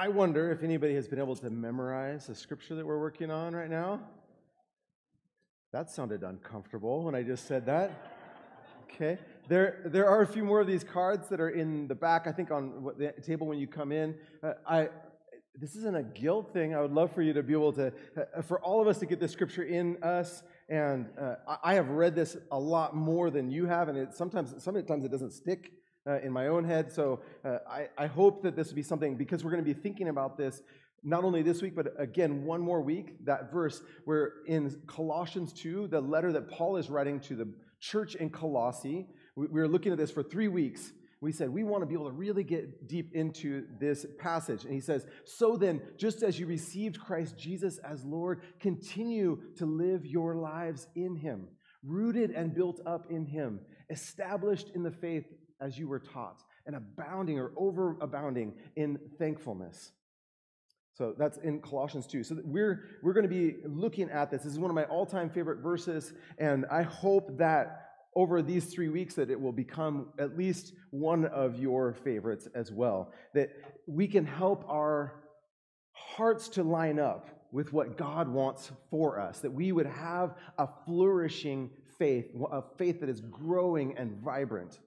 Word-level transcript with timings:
I 0.00 0.06
wonder 0.06 0.52
if 0.52 0.62
anybody 0.62 0.94
has 0.94 1.08
been 1.08 1.18
able 1.18 1.34
to 1.34 1.50
memorize 1.50 2.28
the 2.28 2.34
scripture 2.36 2.76
that 2.76 2.86
we're 2.86 3.00
working 3.00 3.32
on 3.32 3.52
right 3.52 3.68
now. 3.68 3.98
That 5.72 5.90
sounded 5.90 6.22
uncomfortable 6.22 7.02
when 7.02 7.16
I 7.16 7.24
just 7.24 7.48
said 7.48 7.66
that. 7.66 7.90
Okay. 8.84 9.18
There, 9.48 9.82
there 9.86 10.08
are 10.08 10.22
a 10.22 10.26
few 10.26 10.44
more 10.44 10.60
of 10.60 10.68
these 10.68 10.84
cards 10.84 11.28
that 11.30 11.40
are 11.40 11.48
in 11.48 11.88
the 11.88 11.96
back, 11.96 12.28
I 12.28 12.32
think, 12.32 12.52
on 12.52 12.92
the 12.96 13.12
table 13.26 13.48
when 13.48 13.58
you 13.58 13.66
come 13.66 13.90
in. 13.90 14.14
Uh, 14.40 14.52
I, 14.64 14.88
this 15.56 15.74
isn't 15.74 15.96
a 15.96 16.04
guilt 16.04 16.52
thing. 16.52 16.76
I 16.76 16.80
would 16.80 16.92
love 16.92 17.12
for 17.12 17.22
you 17.22 17.32
to 17.32 17.42
be 17.42 17.54
able 17.54 17.72
to, 17.72 17.92
uh, 18.16 18.40
for 18.42 18.60
all 18.60 18.80
of 18.80 18.86
us 18.86 18.98
to 18.98 19.06
get 19.06 19.18
this 19.18 19.32
scripture 19.32 19.64
in 19.64 20.00
us. 20.04 20.44
And 20.68 21.08
uh, 21.20 21.56
I 21.64 21.74
have 21.74 21.88
read 21.88 22.14
this 22.14 22.36
a 22.52 22.58
lot 22.58 22.94
more 22.94 23.30
than 23.30 23.50
you 23.50 23.66
have, 23.66 23.88
and 23.88 23.98
it, 23.98 24.14
sometimes, 24.14 24.62
sometimes 24.62 25.04
it 25.04 25.10
doesn't 25.10 25.32
stick 25.32 25.72
uh, 26.06 26.20
in 26.20 26.32
my 26.32 26.48
own 26.48 26.64
head. 26.64 26.92
So 26.92 27.20
uh, 27.44 27.58
I, 27.68 27.88
I 27.96 28.06
hope 28.06 28.42
that 28.42 28.56
this 28.56 28.68
will 28.68 28.76
be 28.76 28.82
something, 28.82 29.16
because 29.16 29.44
we're 29.44 29.50
going 29.50 29.64
to 29.64 29.74
be 29.74 29.78
thinking 29.78 30.08
about 30.08 30.36
this 30.36 30.62
not 31.04 31.24
only 31.24 31.42
this 31.42 31.62
week, 31.62 31.76
but 31.76 31.94
again, 31.98 32.44
one 32.44 32.60
more 32.60 32.80
week. 32.80 33.24
That 33.24 33.52
verse 33.52 33.82
where 34.04 34.32
in 34.46 34.80
Colossians 34.86 35.52
2, 35.52 35.88
the 35.88 36.00
letter 36.00 36.32
that 36.32 36.50
Paul 36.50 36.76
is 36.76 36.90
writing 36.90 37.20
to 37.20 37.36
the 37.36 37.52
church 37.80 38.14
in 38.16 38.30
Colossae, 38.30 39.06
we, 39.36 39.46
we 39.46 39.60
were 39.60 39.68
looking 39.68 39.92
at 39.92 39.98
this 39.98 40.10
for 40.10 40.22
three 40.22 40.48
weeks. 40.48 40.92
We 41.20 41.32
said 41.32 41.50
we 41.50 41.64
want 41.64 41.82
to 41.82 41.86
be 41.86 41.94
able 41.94 42.06
to 42.06 42.12
really 42.12 42.44
get 42.44 42.86
deep 42.86 43.12
into 43.14 43.66
this 43.80 44.06
passage. 44.18 44.64
And 44.64 44.72
he 44.72 44.80
says, 44.80 45.06
So 45.24 45.56
then, 45.56 45.80
just 45.96 46.22
as 46.22 46.38
you 46.38 46.46
received 46.46 47.00
Christ 47.00 47.36
Jesus 47.36 47.78
as 47.78 48.04
Lord, 48.04 48.42
continue 48.60 49.40
to 49.56 49.66
live 49.66 50.06
your 50.06 50.36
lives 50.36 50.86
in 50.94 51.16
him, 51.16 51.48
rooted 51.82 52.30
and 52.30 52.54
built 52.54 52.80
up 52.86 53.10
in 53.10 53.26
him, 53.26 53.60
established 53.90 54.70
in 54.74 54.84
the 54.84 54.92
faith 54.92 55.26
as 55.60 55.78
you 55.78 55.88
were 55.88 55.98
taught, 55.98 56.42
and 56.66 56.76
abounding 56.76 57.38
or 57.38 57.50
overabounding 57.50 58.52
in 58.76 58.98
thankfulness. 59.18 59.92
So 60.94 61.14
that's 61.16 61.38
in 61.38 61.60
Colossians 61.60 62.06
2. 62.08 62.24
So 62.24 62.38
we're, 62.44 62.84
we're 63.02 63.12
going 63.12 63.28
to 63.28 63.28
be 63.28 63.56
looking 63.64 64.10
at 64.10 64.30
this. 64.30 64.42
This 64.42 64.52
is 64.52 64.58
one 64.58 64.70
of 64.70 64.74
my 64.74 64.84
all 64.84 65.06
time 65.06 65.30
favorite 65.30 65.60
verses, 65.60 66.12
and 66.38 66.66
I 66.70 66.82
hope 66.82 67.38
that 67.38 67.84
over 68.16 68.42
these 68.42 68.64
three 68.66 68.88
weeks 68.88 69.14
that 69.14 69.30
it 69.30 69.40
will 69.40 69.52
become 69.52 70.08
at 70.18 70.36
least 70.36 70.72
one 70.90 71.24
of 71.26 71.56
your 71.56 71.94
favorites 71.94 72.48
as 72.54 72.72
well. 72.72 73.12
That 73.34 73.50
we 73.86 74.08
can 74.08 74.26
help 74.26 74.64
our 74.68 75.22
hearts 75.92 76.48
to 76.48 76.64
line 76.64 76.98
up 76.98 77.28
with 77.52 77.72
what 77.72 77.96
God 77.96 78.28
wants 78.28 78.72
for 78.90 79.20
us, 79.20 79.38
that 79.40 79.52
we 79.52 79.72
would 79.72 79.86
have 79.86 80.34
a 80.58 80.68
flourishing 80.84 81.70
faith, 81.98 82.26
a 82.50 82.62
faith 82.76 83.00
that 83.00 83.08
is 83.08 83.20
growing 83.20 83.96
and 83.96 84.12
vibrant. 84.22 84.78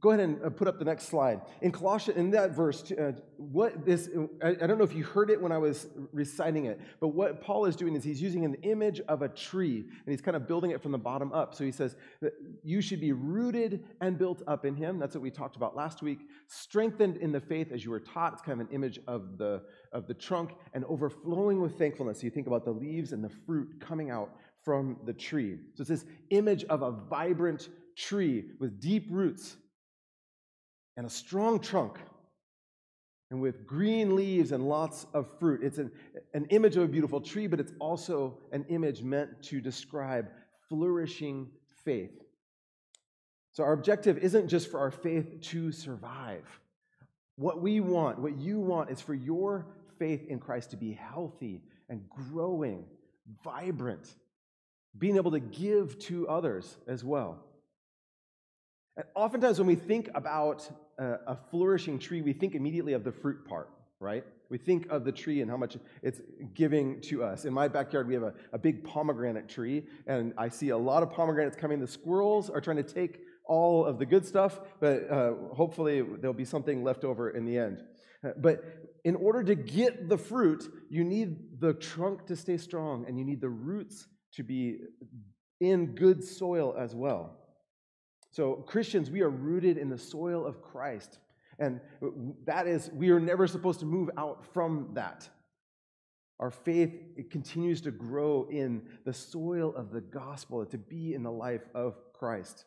Go 0.00 0.10
ahead 0.10 0.20
and 0.20 0.42
uh, 0.44 0.50
put 0.50 0.68
up 0.68 0.78
the 0.78 0.84
next 0.84 1.08
slide. 1.08 1.40
In 1.62 1.72
Colossians, 1.72 2.18
in 2.18 2.30
that 2.32 2.50
verse, 2.50 2.90
uh, 2.92 3.12
what 3.36 3.84
this, 3.84 4.08
I, 4.42 4.52
don't 4.52 4.78
know 4.78 4.84
if 4.84 4.94
you 4.94 5.04
heard 5.04 5.30
it 5.30 5.40
when 5.40 5.52
I 5.52 5.58
was 5.58 5.86
reciting 6.12 6.66
it, 6.66 6.80
but 7.00 7.08
what 7.08 7.40
Paul 7.40 7.66
is 7.66 7.76
doing 7.76 7.94
is 7.94 8.04
he's 8.04 8.20
using 8.20 8.44
an 8.44 8.54
image 8.62 9.00
of 9.08 9.22
a 9.22 9.28
tree 9.28 9.78
and 9.78 10.06
he's 10.06 10.20
kind 10.20 10.36
of 10.36 10.46
building 10.46 10.70
it 10.70 10.82
from 10.82 10.92
the 10.92 10.98
bottom 10.98 11.32
up. 11.32 11.54
So 11.54 11.64
he 11.64 11.72
says 11.72 11.96
that 12.20 12.32
you 12.62 12.80
should 12.80 13.00
be 13.00 13.12
rooted 13.12 13.84
and 14.00 14.18
built 14.18 14.42
up 14.46 14.64
in 14.64 14.74
him. 14.74 14.98
That's 14.98 15.14
what 15.14 15.22
we 15.22 15.30
talked 15.30 15.56
about 15.56 15.76
last 15.76 16.02
week. 16.02 16.20
Strengthened 16.46 17.16
in 17.18 17.32
the 17.32 17.40
faith 17.40 17.72
as 17.72 17.84
you 17.84 17.90
were 17.90 18.00
taught. 18.00 18.34
It's 18.34 18.42
kind 18.42 18.60
of 18.60 18.66
an 18.66 18.74
image 18.74 18.98
of 19.06 19.38
the, 19.38 19.62
of 19.92 20.06
the 20.06 20.14
trunk 20.14 20.52
and 20.72 20.84
overflowing 20.84 21.60
with 21.60 21.78
thankfulness. 21.78 22.20
So 22.20 22.24
you 22.24 22.30
think 22.30 22.46
about 22.46 22.64
the 22.64 22.72
leaves 22.72 23.12
and 23.12 23.22
the 23.22 23.32
fruit 23.46 23.80
coming 23.80 24.10
out 24.10 24.30
from 24.64 24.96
the 25.04 25.12
tree. 25.12 25.58
So 25.74 25.82
it's 25.82 25.90
this 25.90 26.04
image 26.30 26.64
of 26.64 26.82
a 26.82 26.90
vibrant 26.90 27.68
tree 27.96 28.44
with 28.58 28.80
deep 28.80 29.06
roots 29.10 29.56
and 30.96 31.06
a 31.06 31.10
strong 31.10 31.60
trunk 31.60 31.98
and 33.30 33.40
with 33.40 33.66
green 33.66 34.14
leaves 34.14 34.52
and 34.52 34.68
lots 34.68 35.06
of 35.12 35.26
fruit. 35.40 35.62
It's 35.62 35.78
an, 35.78 35.90
an 36.34 36.46
image 36.50 36.76
of 36.76 36.84
a 36.84 36.88
beautiful 36.88 37.20
tree, 37.20 37.46
but 37.46 37.58
it's 37.58 37.72
also 37.80 38.38
an 38.52 38.64
image 38.68 39.02
meant 39.02 39.42
to 39.44 39.60
describe 39.60 40.28
flourishing 40.68 41.48
faith. 41.84 42.12
So, 43.52 43.62
our 43.64 43.72
objective 43.72 44.18
isn't 44.18 44.48
just 44.48 44.70
for 44.70 44.80
our 44.80 44.90
faith 44.90 45.40
to 45.42 45.72
survive. 45.72 46.44
What 47.36 47.60
we 47.60 47.80
want, 47.80 48.18
what 48.18 48.36
you 48.36 48.60
want, 48.60 48.90
is 48.90 49.00
for 49.00 49.14
your 49.14 49.66
faith 49.98 50.26
in 50.28 50.38
Christ 50.38 50.70
to 50.70 50.76
be 50.76 50.92
healthy 50.92 51.62
and 51.88 52.08
growing, 52.08 52.84
vibrant, 53.42 54.14
being 54.98 55.16
able 55.16 55.32
to 55.32 55.40
give 55.40 55.98
to 56.00 56.28
others 56.28 56.76
as 56.86 57.04
well. 57.04 57.44
And 58.96 59.06
oftentimes, 59.14 59.58
when 59.58 59.66
we 59.66 59.74
think 59.74 60.08
about 60.14 60.68
a, 60.98 61.36
flourishing 61.50 61.98
tree, 61.98 62.22
we 62.22 62.32
think 62.32 62.54
immediately 62.54 62.92
of 62.92 63.02
the 63.02 63.12
fruit 63.12 63.44
part, 63.46 63.70
right? 63.98 64.24
We 64.50 64.58
think 64.58 64.86
of 64.90 65.04
the 65.04 65.10
tree 65.10 65.40
and 65.40 65.50
how 65.50 65.56
much 65.56 65.76
it's 66.02 66.20
giving 66.54 67.00
to 67.02 67.24
us. 67.24 67.44
In 67.44 67.52
my 67.52 67.66
backyard, 67.66 68.06
we 68.06 68.14
have 68.14 68.22
a, 68.22 68.34
a 68.52 68.58
big 68.58 68.84
pomegranate 68.84 69.48
tree, 69.48 69.86
and 70.06 70.32
I 70.38 70.48
see 70.48 70.68
a 70.68 70.78
lot 70.78 71.02
of 71.02 71.10
pomegranates 71.10 71.56
coming. 71.56 71.80
The 71.80 71.88
squirrels 71.88 72.50
are 72.50 72.60
trying 72.60 72.76
to 72.76 72.82
take 72.84 73.20
all 73.46 73.84
of 73.84 73.98
the 73.98 74.06
good 74.06 74.24
stuff, 74.24 74.60
but 74.80 75.10
uh, 75.10 75.32
hopefully 75.52 76.02
there'll 76.02 76.32
be 76.32 76.44
something 76.44 76.84
left 76.84 77.04
over 77.04 77.30
in 77.30 77.44
the 77.44 77.58
end. 77.58 77.82
Uh, 78.24 78.30
but 78.36 78.62
in 79.04 79.16
order 79.16 79.42
to 79.42 79.54
get 79.54 80.08
the 80.08 80.16
fruit, 80.16 80.64
you 80.88 81.04
need 81.04 81.60
the 81.60 81.74
trunk 81.74 82.26
to 82.26 82.36
stay 82.36 82.56
strong, 82.56 83.04
and 83.06 83.18
you 83.18 83.24
need 83.24 83.40
the 83.40 83.50
roots 83.50 84.06
to 84.34 84.42
be 84.42 84.78
in 85.60 85.94
good 85.94 86.22
soil 86.22 86.74
as 86.78 86.94
well. 86.94 87.43
So, 88.34 88.54
Christians, 88.66 89.12
we 89.12 89.20
are 89.20 89.30
rooted 89.30 89.78
in 89.78 89.88
the 89.88 89.96
soil 89.96 90.44
of 90.44 90.60
Christ. 90.60 91.20
And 91.60 91.80
that 92.46 92.66
is, 92.66 92.90
we 92.92 93.10
are 93.10 93.20
never 93.20 93.46
supposed 93.46 93.78
to 93.78 93.86
move 93.86 94.10
out 94.18 94.44
from 94.52 94.88
that. 94.94 95.28
Our 96.40 96.50
faith 96.50 96.92
it 97.16 97.30
continues 97.30 97.80
to 97.82 97.92
grow 97.92 98.48
in 98.50 98.82
the 99.04 99.12
soil 99.12 99.72
of 99.76 99.92
the 99.92 100.00
gospel, 100.00 100.66
to 100.66 100.76
be 100.76 101.14
in 101.14 101.22
the 101.22 101.30
life 101.30 101.62
of 101.76 101.94
Christ. 102.12 102.64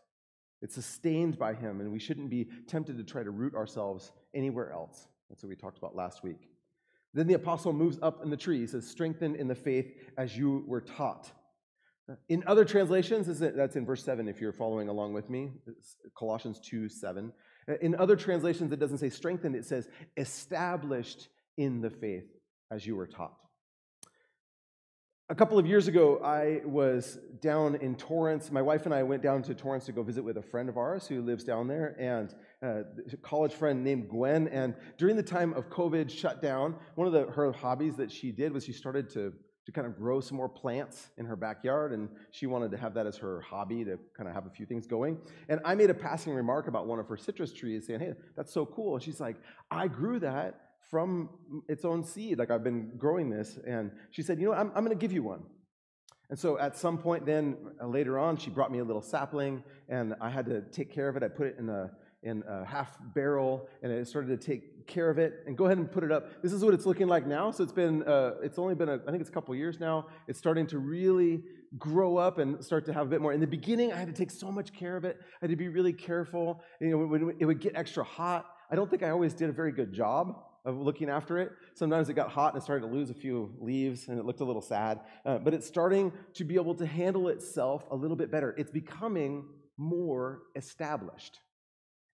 It's 0.62 0.76
sustained 0.76 1.38
by 1.38 1.54
Him, 1.54 1.82
and 1.82 1.92
we 1.92 2.00
shouldn't 2.00 2.30
be 2.30 2.48
tempted 2.68 2.98
to 2.98 3.04
try 3.04 3.24
to 3.24 3.30
root 3.30 3.54
ourselves 3.54 4.14
anywhere 4.34 4.72
else. 4.72 5.10
That's 5.30 5.44
what 5.44 5.50
we 5.50 5.58
talked 5.58 5.80
about 5.80 5.98
last 5.98 6.24
week. 6.24 6.48
Then 7.14 7.28
the 7.28 7.34
apostle 7.34 7.74
moves 7.74 8.00
up 8.02 8.24
in 8.24 8.30
the 8.30 8.38
tree. 8.38 8.60
He 8.60 8.68
says, 8.68 8.88
Strengthen 8.88 9.36
in 9.36 9.50
the 9.50 9.56
faith 9.56 9.88
as 10.18 10.38
you 10.38 10.64
were 10.66 10.80
taught. 10.80 11.30
In 12.30 12.44
other 12.48 12.64
translations, 12.64 13.40
that's 13.40 13.76
in 13.76 13.86
verse 13.86 14.04
7 14.04 14.28
if 14.28 14.40
you're 14.40 14.54
following 14.54 14.88
along 14.88 15.14
with 15.14 15.30
me, 15.30 15.52
Colossians 16.18 16.60
2 16.62 16.88
7. 16.88 17.34
In 17.82 17.96
other 17.96 18.16
translations, 18.16 18.72
it 18.72 18.80
doesn't 18.80 19.00
say 19.00 19.10
strengthened, 19.10 19.56
it 19.56 19.66
says 19.66 19.90
established 20.16 21.28
in 21.58 21.82
the 21.82 21.90
faith 21.90 22.28
as 22.72 22.86
you 22.86 22.96
were 22.96 23.08
taught. 23.08 23.36
A 25.30 25.36
couple 25.36 25.60
of 25.60 25.68
years 25.68 25.90
ago, 25.90 26.22
I 26.24 26.62
was 26.64 27.20
down 27.42 27.76
in 27.76 27.96
Torrance. 27.96 28.50
My 28.50 28.62
wife 28.62 28.86
and 28.86 28.96
I 28.96 29.04
went 29.04 29.22
down 29.22 29.44
to 29.44 29.54
Torrance 29.54 29.86
to 29.88 29.92
go 29.92 30.02
visit 30.02 30.24
with 30.24 30.38
a 30.38 30.42
friend 30.42 30.70
of 30.70 30.78
ours 30.78 31.06
who 31.06 31.22
lives 31.22 31.44
down 31.44 31.68
there, 31.68 31.98
and 32.00 32.34
uh, 32.64 32.84
a 33.12 33.18
college 33.18 33.52
friend 33.52 33.84
named 33.84 34.08
Gwen. 34.08 34.48
And 34.48 34.74
during 34.98 35.18
the 35.18 35.24
time 35.24 35.54
of 35.56 35.70
COVID 35.70 36.10
shut 36.10 36.42
down, 36.42 36.76
one 36.96 37.08
of 37.08 37.12
the, 37.12 37.26
her 37.34 37.52
hobbies 37.52 37.98
that 37.98 38.10
she 38.10 38.32
did 38.32 38.54
was 38.54 38.64
she 38.64 38.72
started 38.72 39.10
to 39.12 39.34
to 39.68 39.74
kind 39.74 39.86
of 39.86 39.98
grow 39.98 40.22
some 40.22 40.38
more 40.38 40.48
plants 40.48 41.10
in 41.18 41.26
her 41.26 41.36
backyard, 41.36 41.92
and 41.92 42.08
she 42.32 42.48
wanted 42.48 42.72
to 42.72 42.78
have 42.78 42.94
that 42.94 43.06
as 43.06 43.18
her 43.18 43.42
hobby 43.42 43.84
to 43.84 44.00
kind 44.16 44.30
of 44.30 44.34
have 44.34 44.46
a 44.46 44.50
few 44.50 44.66
things 44.66 44.88
going. 44.88 45.18
And 45.50 45.60
I 45.66 45.76
made 45.76 45.90
a 45.90 45.94
passing 45.94 46.34
remark 46.34 46.70
about 46.70 46.88
one 46.88 47.00
of 47.00 47.08
her 47.10 47.18
citrus 47.18 47.52
trees, 47.52 47.86
saying, 47.86 48.00
Hey, 48.00 48.14
that's 48.38 48.54
so 48.54 48.66
cool. 48.66 48.96
And 48.96 49.04
she's 49.04 49.20
like, 49.20 49.36
I 49.70 49.90
grew 49.90 50.20
that 50.22 50.56
from 50.90 51.30
its 51.68 51.84
own 51.84 52.06
seed. 52.06 52.40
Like, 52.40 52.50
I've 52.50 52.64
been 52.64 52.94
growing 52.98 53.30
this. 53.30 53.60
And 53.68 53.92
she 54.12 54.22
said, 54.22 54.40
You 54.40 54.48
know, 54.48 54.54
I'm, 54.54 54.72
I'm 54.74 54.86
going 54.86 54.98
to 54.98 55.02
give 55.02 55.12
you 55.12 55.24
one. 55.24 55.42
And 56.30 56.40
so 56.40 56.58
at 56.60 56.78
some 56.78 56.98
point, 56.98 57.26
then 57.26 57.58
uh, 57.84 57.88
later 57.88 58.18
on, 58.18 58.38
she 58.38 58.50
brought 58.50 58.72
me 58.72 58.80
a 58.80 58.86
little 58.86 59.02
sapling, 59.02 59.66
and 59.90 60.16
I 60.22 60.30
had 60.30 60.46
to 60.46 60.62
take 60.62 60.94
care 60.94 61.10
of 61.10 61.18
it. 61.18 61.24
I 61.24 61.28
put 61.28 61.48
it 61.48 61.58
in 61.60 61.68
a 61.68 61.92
in 62.24 62.42
a 62.48 62.66
half 62.66 62.98
barrel, 63.14 63.68
and 63.84 63.92
it 63.92 64.08
started 64.08 64.40
to 64.40 64.48
take 64.48 64.77
care 64.88 65.10
of 65.10 65.18
it. 65.18 65.44
And 65.46 65.58
go 65.58 65.66
ahead 65.66 65.78
and 65.78 65.92
put 65.92 66.04
it 66.04 66.12
up. 66.12 66.42
This 66.42 66.54
is 66.54 66.64
what 66.64 66.74
it's 66.74 66.86
looking 66.86 67.08
like 67.08 67.28
now. 67.28 67.52
So 67.52 67.64
it's 67.64 67.74
been, 67.74 68.04
uh, 68.04 68.36
it's 68.42 68.58
only 68.58 68.76
been, 68.76 68.90
a, 68.90 68.96
I 68.96 69.12
think 69.12 69.22
it's 69.22 69.30
a 69.30 69.34
couple 69.34 69.54
years 69.56 69.80
now. 69.80 70.08
It's 70.28 70.40
starting 70.40 70.68
to 70.68 70.80
really 70.80 71.44
grow 71.78 72.18
up 72.18 72.38
and 72.38 72.64
start 72.64 72.86
to 72.86 72.94
have 72.94 73.08
a 73.08 73.10
bit 73.10 73.22
more. 73.22 73.34
In 73.34 73.42
the 73.42 73.48
beginning, 73.48 73.92
I 73.92 73.98
had 73.98 74.08
to 74.08 74.14
take 74.14 74.32
so 74.32 74.52
much 74.52 74.74
care 74.74 74.96
of 74.96 75.06
it. 75.06 75.18
I 75.22 75.26
had 75.42 75.50
to 75.50 75.56
be 75.56 75.68
really 75.68 75.94
careful. 75.94 76.62
You 76.80 76.92
know, 76.92 77.06
when 77.06 77.36
it 77.40 77.46
would 77.46 77.60
get 77.60 77.76
extra 77.76 78.04
hot, 78.04 78.46
I 78.72 78.76
don't 78.76 78.90
think 78.90 79.04
I 79.04 79.10
always 79.10 79.34
did 79.34 79.50
a 79.50 79.54
very 79.54 79.72
good 79.72 79.94
job 79.94 80.44
of 80.66 80.78
looking 80.78 81.10
after 81.10 81.38
it. 81.38 81.52
Sometimes 81.76 82.10
it 82.10 82.14
got 82.14 82.30
hot 82.30 82.54
and 82.54 82.62
it 82.62 82.64
started 82.64 82.86
to 82.86 82.94
lose 82.94 83.10
a 83.10 83.14
few 83.14 83.54
leaves 83.60 84.10
and 84.10 84.20
it 84.20 84.26
looked 84.26 84.42
a 84.42 84.46
little 84.46 84.62
sad. 84.62 85.00
Uh, 85.26 85.38
but 85.38 85.54
it's 85.54 85.66
starting 85.66 86.12
to 86.34 86.44
be 86.44 86.56
able 86.56 86.76
to 86.76 86.86
handle 86.86 87.30
itself 87.30 87.86
a 87.90 87.96
little 87.96 88.18
bit 88.18 88.30
better. 88.30 88.54
It's 88.58 88.72
becoming 88.72 89.46
more 89.78 90.42
established. 90.56 91.40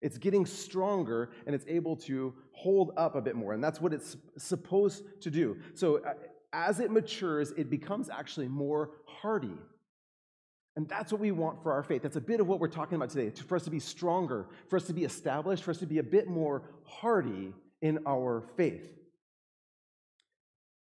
It's 0.04 0.18
getting 0.18 0.46
stronger 0.46 1.32
and 1.48 1.56
it's 1.56 1.66
able 1.68 1.96
to 1.96 2.34
hold 2.52 2.92
up 2.98 3.16
a 3.16 3.22
bit 3.22 3.36
more. 3.36 3.54
And 3.54 3.64
that's 3.64 3.82
what 3.82 3.94
it's 3.94 4.18
supposed 4.38 5.22
to 5.22 5.32
do. 5.32 5.58
So 5.74 6.04
uh, 6.04 6.14
as 6.52 6.80
it 6.80 6.92
matures, 6.92 7.52
it 7.52 7.70
becomes 7.70 8.10
actually 8.10 8.50
more 8.50 8.92
hardy. 9.06 9.58
And 10.76 10.88
that's 10.90 11.12
what 11.12 11.22
we 11.22 11.32
want 11.32 11.64
for 11.64 11.72
our 11.72 11.84
faith. 11.84 12.02
That's 12.02 12.16
a 12.16 12.22
bit 12.22 12.40
of 12.40 12.48
what 12.48 12.60
we're 12.60 12.68
talking 12.68 12.96
about 12.96 13.10
today. 13.10 13.30
For 13.30 13.56
us 13.56 13.64
to 13.64 13.70
be 13.70 13.80
stronger, 13.80 14.48
for 14.70 14.76
us 14.76 14.86
to 14.88 14.94
be 14.94 15.04
established, 15.04 15.64
for 15.64 15.72
us 15.72 15.78
to 15.78 15.86
be 15.86 16.00
a 16.00 16.04
bit 16.04 16.28
more 16.28 16.64
hardy 16.84 17.54
in 17.82 18.00
our 18.06 18.44
faith. 18.58 18.90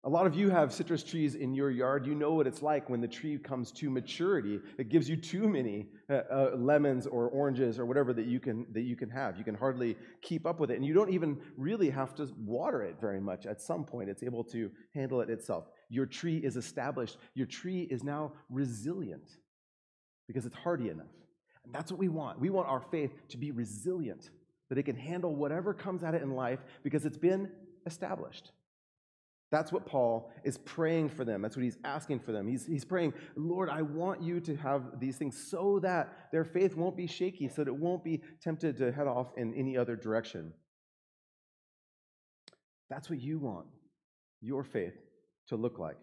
A 0.03 0.09
lot 0.09 0.25
of 0.25 0.33
you 0.33 0.49
have 0.49 0.73
citrus 0.73 1.03
trees 1.03 1.35
in 1.35 1.53
your 1.53 1.69
yard. 1.69 2.07
You 2.07 2.15
know 2.15 2.33
what 2.33 2.47
it's 2.47 2.63
like 2.63 2.89
when 2.89 3.01
the 3.01 3.07
tree 3.07 3.37
comes 3.37 3.71
to 3.73 3.89
maturity. 3.91 4.59
It 4.79 4.89
gives 4.89 5.07
you 5.07 5.15
too 5.15 5.47
many 5.47 5.89
uh, 6.09 6.21
uh, 6.31 6.51
lemons 6.55 7.05
or 7.05 7.29
oranges 7.29 7.77
or 7.77 7.85
whatever 7.85 8.11
that 8.13 8.25
you 8.25 8.39
can 8.39 8.65
that 8.73 8.81
you 8.81 8.95
can 8.95 9.11
have. 9.11 9.37
You 9.37 9.43
can 9.43 9.53
hardly 9.53 9.95
keep 10.23 10.47
up 10.47 10.59
with 10.59 10.71
it, 10.71 10.77
and 10.77 10.85
you 10.85 10.95
don't 10.95 11.11
even 11.11 11.37
really 11.55 11.91
have 11.91 12.15
to 12.15 12.27
water 12.39 12.81
it 12.81 12.95
very 12.99 13.21
much. 13.21 13.45
At 13.45 13.61
some 13.61 13.83
point, 13.83 14.09
it's 14.09 14.23
able 14.23 14.43
to 14.45 14.71
handle 14.95 15.21
it 15.21 15.29
itself. 15.29 15.65
Your 15.89 16.07
tree 16.07 16.37
is 16.37 16.57
established. 16.57 17.17
Your 17.35 17.45
tree 17.45 17.81
is 17.91 18.03
now 18.03 18.33
resilient 18.49 19.29
because 20.27 20.47
it's 20.47 20.55
hardy 20.55 20.89
enough. 20.89 21.13
And 21.63 21.71
that's 21.75 21.91
what 21.91 21.99
we 21.99 22.07
want. 22.07 22.39
We 22.39 22.49
want 22.49 22.67
our 22.67 22.81
faith 22.81 23.11
to 23.29 23.37
be 23.37 23.51
resilient, 23.51 24.31
that 24.69 24.79
it 24.79 24.83
can 24.83 24.95
handle 24.95 25.35
whatever 25.35 25.75
comes 25.75 26.01
at 26.01 26.15
it 26.15 26.23
in 26.23 26.31
life 26.31 26.59
because 26.81 27.05
it's 27.05 27.19
been 27.19 27.51
established. 27.85 28.51
That's 29.51 29.71
what 29.71 29.85
Paul 29.85 30.31
is 30.45 30.57
praying 30.57 31.09
for 31.09 31.25
them. 31.25 31.41
That's 31.41 31.57
what 31.57 31.63
he's 31.63 31.77
asking 31.83 32.19
for 32.19 32.31
them. 32.31 32.47
He's, 32.47 32.65
he's 32.65 32.85
praying, 32.85 33.13
Lord, 33.35 33.69
I 33.69 33.81
want 33.81 34.21
you 34.23 34.39
to 34.39 34.55
have 34.55 34.99
these 34.99 35.17
things 35.17 35.37
so 35.37 35.79
that 35.79 36.29
their 36.31 36.45
faith 36.45 36.77
won't 36.77 36.95
be 36.95 37.05
shaky, 37.05 37.49
so 37.49 37.63
that 37.63 37.67
it 37.67 37.75
won't 37.75 38.03
be 38.03 38.21
tempted 38.41 38.77
to 38.77 38.93
head 38.93 39.07
off 39.07 39.27
in 39.35 39.53
any 39.53 39.77
other 39.77 39.97
direction. 39.97 40.53
That's 42.89 43.09
what 43.09 43.19
you 43.19 43.39
want 43.39 43.67
your 44.41 44.63
faith 44.63 44.95
to 45.49 45.57
look 45.57 45.77
like. 45.77 45.97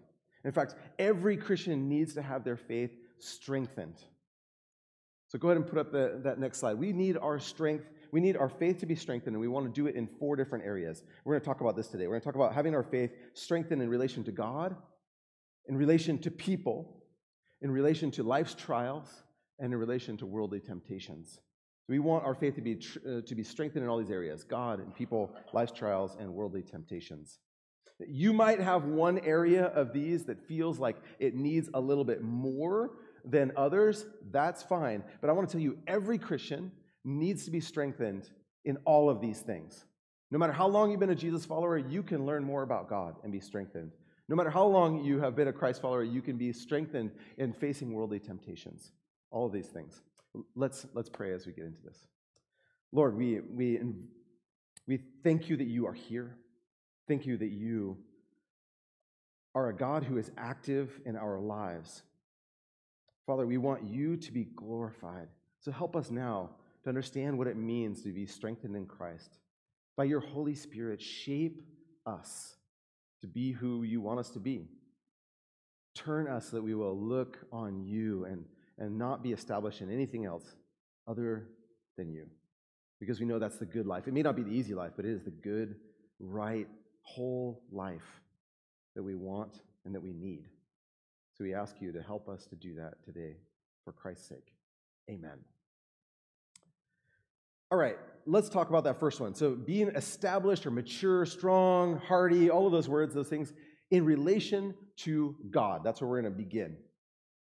In 0.44 0.52
fact, 0.52 0.74
every 0.98 1.36
Christian 1.36 1.88
needs 1.88 2.14
to 2.14 2.22
have 2.22 2.44
their 2.44 2.56
faith 2.56 2.90
strengthened. 3.18 3.96
So 5.28 5.38
go 5.38 5.48
ahead 5.48 5.56
and 5.56 5.66
put 5.66 5.78
up 5.78 5.90
the, 5.90 6.20
that 6.24 6.38
next 6.38 6.58
slide. 6.58 6.74
We 6.74 6.92
need 6.92 7.16
our 7.16 7.38
strength 7.38 7.86
we 8.12 8.20
need 8.20 8.36
our 8.36 8.48
faith 8.48 8.78
to 8.78 8.86
be 8.86 8.94
strengthened, 8.94 9.34
and 9.34 9.40
we 9.40 9.48
want 9.48 9.66
to 9.66 9.72
do 9.72 9.86
it 9.86 9.94
in 9.94 10.06
four 10.06 10.36
different 10.36 10.64
areas. 10.64 11.02
We're 11.24 11.34
going 11.34 11.40
to 11.40 11.46
talk 11.46 11.60
about 11.60 11.76
this 11.76 11.88
today. 11.88 12.06
We're 12.06 12.14
going 12.14 12.22
to 12.22 12.24
talk 12.26 12.34
about 12.34 12.54
having 12.54 12.74
our 12.74 12.82
faith 12.82 13.10
strengthened 13.34 13.82
in 13.82 13.88
relation 13.88 14.24
to 14.24 14.32
God, 14.32 14.76
in 15.66 15.76
relation 15.76 16.18
to 16.20 16.30
people, 16.30 17.02
in 17.60 17.70
relation 17.70 18.10
to 18.12 18.22
life's 18.22 18.54
trials, 18.54 19.06
and 19.58 19.72
in 19.72 19.78
relation 19.78 20.16
to 20.18 20.26
worldly 20.26 20.60
temptations. 20.60 21.40
We 21.88 21.98
want 21.98 22.24
our 22.24 22.34
faith 22.34 22.54
to 22.56 22.60
be, 22.60 22.78
uh, 23.06 23.22
to 23.22 23.34
be 23.34 23.42
strengthened 23.42 23.82
in 23.82 23.90
all 23.90 23.98
these 23.98 24.10
areas 24.10 24.44
God 24.44 24.80
and 24.80 24.94
people, 24.94 25.34
life's 25.52 25.72
trials, 25.72 26.16
and 26.18 26.32
worldly 26.32 26.62
temptations. 26.62 27.38
You 28.06 28.32
might 28.32 28.60
have 28.60 28.84
one 28.84 29.18
area 29.20 29.66
of 29.66 29.92
these 29.92 30.24
that 30.26 30.46
feels 30.46 30.78
like 30.78 30.96
it 31.18 31.34
needs 31.34 31.68
a 31.74 31.80
little 31.80 32.04
bit 32.04 32.22
more 32.22 32.92
than 33.24 33.52
others. 33.56 34.06
That's 34.30 34.62
fine. 34.62 35.02
But 35.20 35.30
I 35.30 35.32
want 35.32 35.48
to 35.48 35.52
tell 35.52 35.62
you, 35.62 35.78
every 35.86 36.18
Christian 36.18 36.70
needs 37.08 37.44
to 37.44 37.50
be 37.50 37.60
strengthened 37.60 38.28
in 38.64 38.76
all 38.84 39.08
of 39.08 39.20
these 39.20 39.40
things. 39.40 39.84
No 40.30 40.38
matter 40.38 40.52
how 40.52 40.66
long 40.66 40.90
you've 40.90 41.00
been 41.00 41.10
a 41.10 41.14
Jesus 41.14 41.44
follower, 41.44 41.78
you 41.78 42.02
can 42.02 42.26
learn 42.26 42.44
more 42.44 42.62
about 42.62 42.88
God 42.88 43.16
and 43.22 43.32
be 43.32 43.40
strengthened. 43.40 43.92
No 44.28 44.36
matter 44.36 44.50
how 44.50 44.66
long 44.66 45.02
you 45.02 45.20
have 45.20 45.34
been 45.34 45.48
a 45.48 45.52
Christ 45.52 45.80
follower, 45.80 46.02
you 46.02 46.20
can 46.20 46.36
be 46.36 46.52
strengthened 46.52 47.12
in 47.38 47.54
facing 47.54 47.94
worldly 47.94 48.18
temptations. 48.20 48.92
All 49.30 49.46
of 49.46 49.52
these 49.52 49.68
things. 49.68 50.02
Let's, 50.54 50.86
let's 50.92 51.08
pray 51.08 51.32
as 51.32 51.46
we 51.46 51.52
get 51.52 51.64
into 51.64 51.80
this. 51.82 52.06
Lord, 52.92 53.16
we, 53.16 53.40
we, 53.40 53.80
we 54.86 54.98
thank 55.24 55.48
you 55.48 55.56
that 55.56 55.66
you 55.66 55.86
are 55.86 55.94
here. 55.94 56.36
Thank 57.06 57.24
you 57.24 57.38
that 57.38 57.50
you 57.50 57.96
are 59.54 59.68
a 59.68 59.74
God 59.74 60.04
who 60.04 60.18
is 60.18 60.30
active 60.36 61.00
in 61.06 61.16
our 61.16 61.40
lives. 61.40 62.02
Father, 63.26 63.46
we 63.46 63.56
want 63.56 63.88
you 63.88 64.16
to 64.18 64.32
be 64.32 64.44
glorified. 64.44 65.28
So 65.60 65.72
help 65.72 65.96
us 65.96 66.10
now 66.10 66.50
to 66.84 66.88
understand 66.88 67.36
what 67.36 67.46
it 67.46 67.56
means 67.56 68.02
to 68.02 68.12
be 68.12 68.26
strengthened 68.26 68.76
in 68.76 68.86
Christ. 68.86 69.38
By 69.96 70.04
your 70.04 70.20
Holy 70.20 70.54
Spirit, 70.54 71.02
shape 71.02 71.60
us 72.06 72.56
to 73.20 73.26
be 73.26 73.52
who 73.52 73.82
you 73.82 74.00
want 74.00 74.20
us 74.20 74.30
to 74.30 74.38
be. 74.38 74.68
Turn 75.94 76.28
us 76.28 76.50
so 76.50 76.56
that 76.56 76.62
we 76.62 76.74
will 76.74 76.96
look 76.96 77.38
on 77.52 77.82
you 77.84 78.24
and, 78.24 78.44
and 78.78 78.96
not 78.96 79.22
be 79.22 79.32
established 79.32 79.80
in 79.80 79.90
anything 79.90 80.24
else 80.24 80.44
other 81.08 81.48
than 81.96 82.10
you. 82.10 82.26
Because 83.00 83.18
we 83.20 83.26
know 83.26 83.38
that's 83.38 83.58
the 83.58 83.66
good 83.66 83.86
life. 83.86 84.06
It 84.06 84.14
may 84.14 84.22
not 84.22 84.36
be 84.36 84.42
the 84.42 84.50
easy 84.50 84.74
life, 84.74 84.92
but 84.96 85.04
it 85.04 85.12
is 85.12 85.22
the 85.22 85.30
good, 85.30 85.76
right, 86.20 86.68
whole 87.02 87.62
life 87.72 88.22
that 88.94 89.02
we 89.02 89.14
want 89.14 89.60
and 89.84 89.94
that 89.94 90.02
we 90.02 90.12
need. 90.12 90.44
So 91.36 91.44
we 91.44 91.54
ask 91.54 91.76
you 91.80 91.92
to 91.92 92.02
help 92.02 92.28
us 92.28 92.46
to 92.46 92.56
do 92.56 92.74
that 92.74 93.04
today 93.04 93.36
for 93.84 93.92
Christ's 93.92 94.28
sake. 94.28 94.52
Amen. 95.10 95.38
All 97.70 97.76
right, 97.78 97.96
let's 98.24 98.48
talk 98.48 98.70
about 98.70 98.84
that 98.84 98.98
first 98.98 99.20
one. 99.20 99.34
So, 99.34 99.54
being 99.54 99.88
established 99.88 100.64
or 100.64 100.70
mature, 100.70 101.26
strong, 101.26 101.98
hardy, 101.98 102.48
all 102.48 102.64
of 102.64 102.72
those 102.72 102.88
words, 102.88 103.14
those 103.14 103.28
things, 103.28 103.52
in 103.90 104.04
relation 104.06 104.74
to 104.98 105.36
God. 105.50 105.82
That's 105.84 106.00
where 106.00 106.08
we're 106.08 106.22
going 106.22 106.32
to 106.32 106.38
begin. 106.38 106.76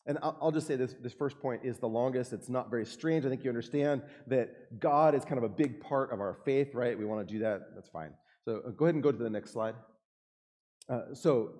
And 0.06 0.18
I'll 0.22 0.52
just 0.52 0.68
say 0.68 0.76
this 0.76 0.96
this 1.02 1.14
first 1.14 1.40
point 1.40 1.62
is 1.64 1.80
the 1.80 1.88
longest. 1.88 2.34
It's 2.34 2.50
not 2.50 2.70
very 2.70 2.86
strange. 2.86 3.26
I 3.26 3.30
think 3.30 3.44
you 3.44 3.50
understand 3.50 4.02
that 4.28 4.80
God 4.80 5.16
is 5.16 5.24
kind 5.24 5.38
of 5.38 5.44
a 5.44 5.50
big 5.50 5.80
part 5.80 6.12
of 6.12 6.20
our 6.20 6.38
faith, 6.46 6.74
right? 6.74 6.98
We 6.98 7.06
want 7.06 7.26
to 7.26 7.34
do 7.34 7.40
that. 7.40 7.62
That's 7.74 7.90
fine. 7.90 8.12
So, 8.44 8.62
uh, 8.68 8.72
go 8.72 8.86
ahead 8.86 8.96
and 8.96 9.04
go 9.04 9.14
to 9.14 9.18
the 9.18 9.30
next 9.30 9.52
slide. 9.52 9.76
Uh, 10.90 11.14
so, 11.14 11.52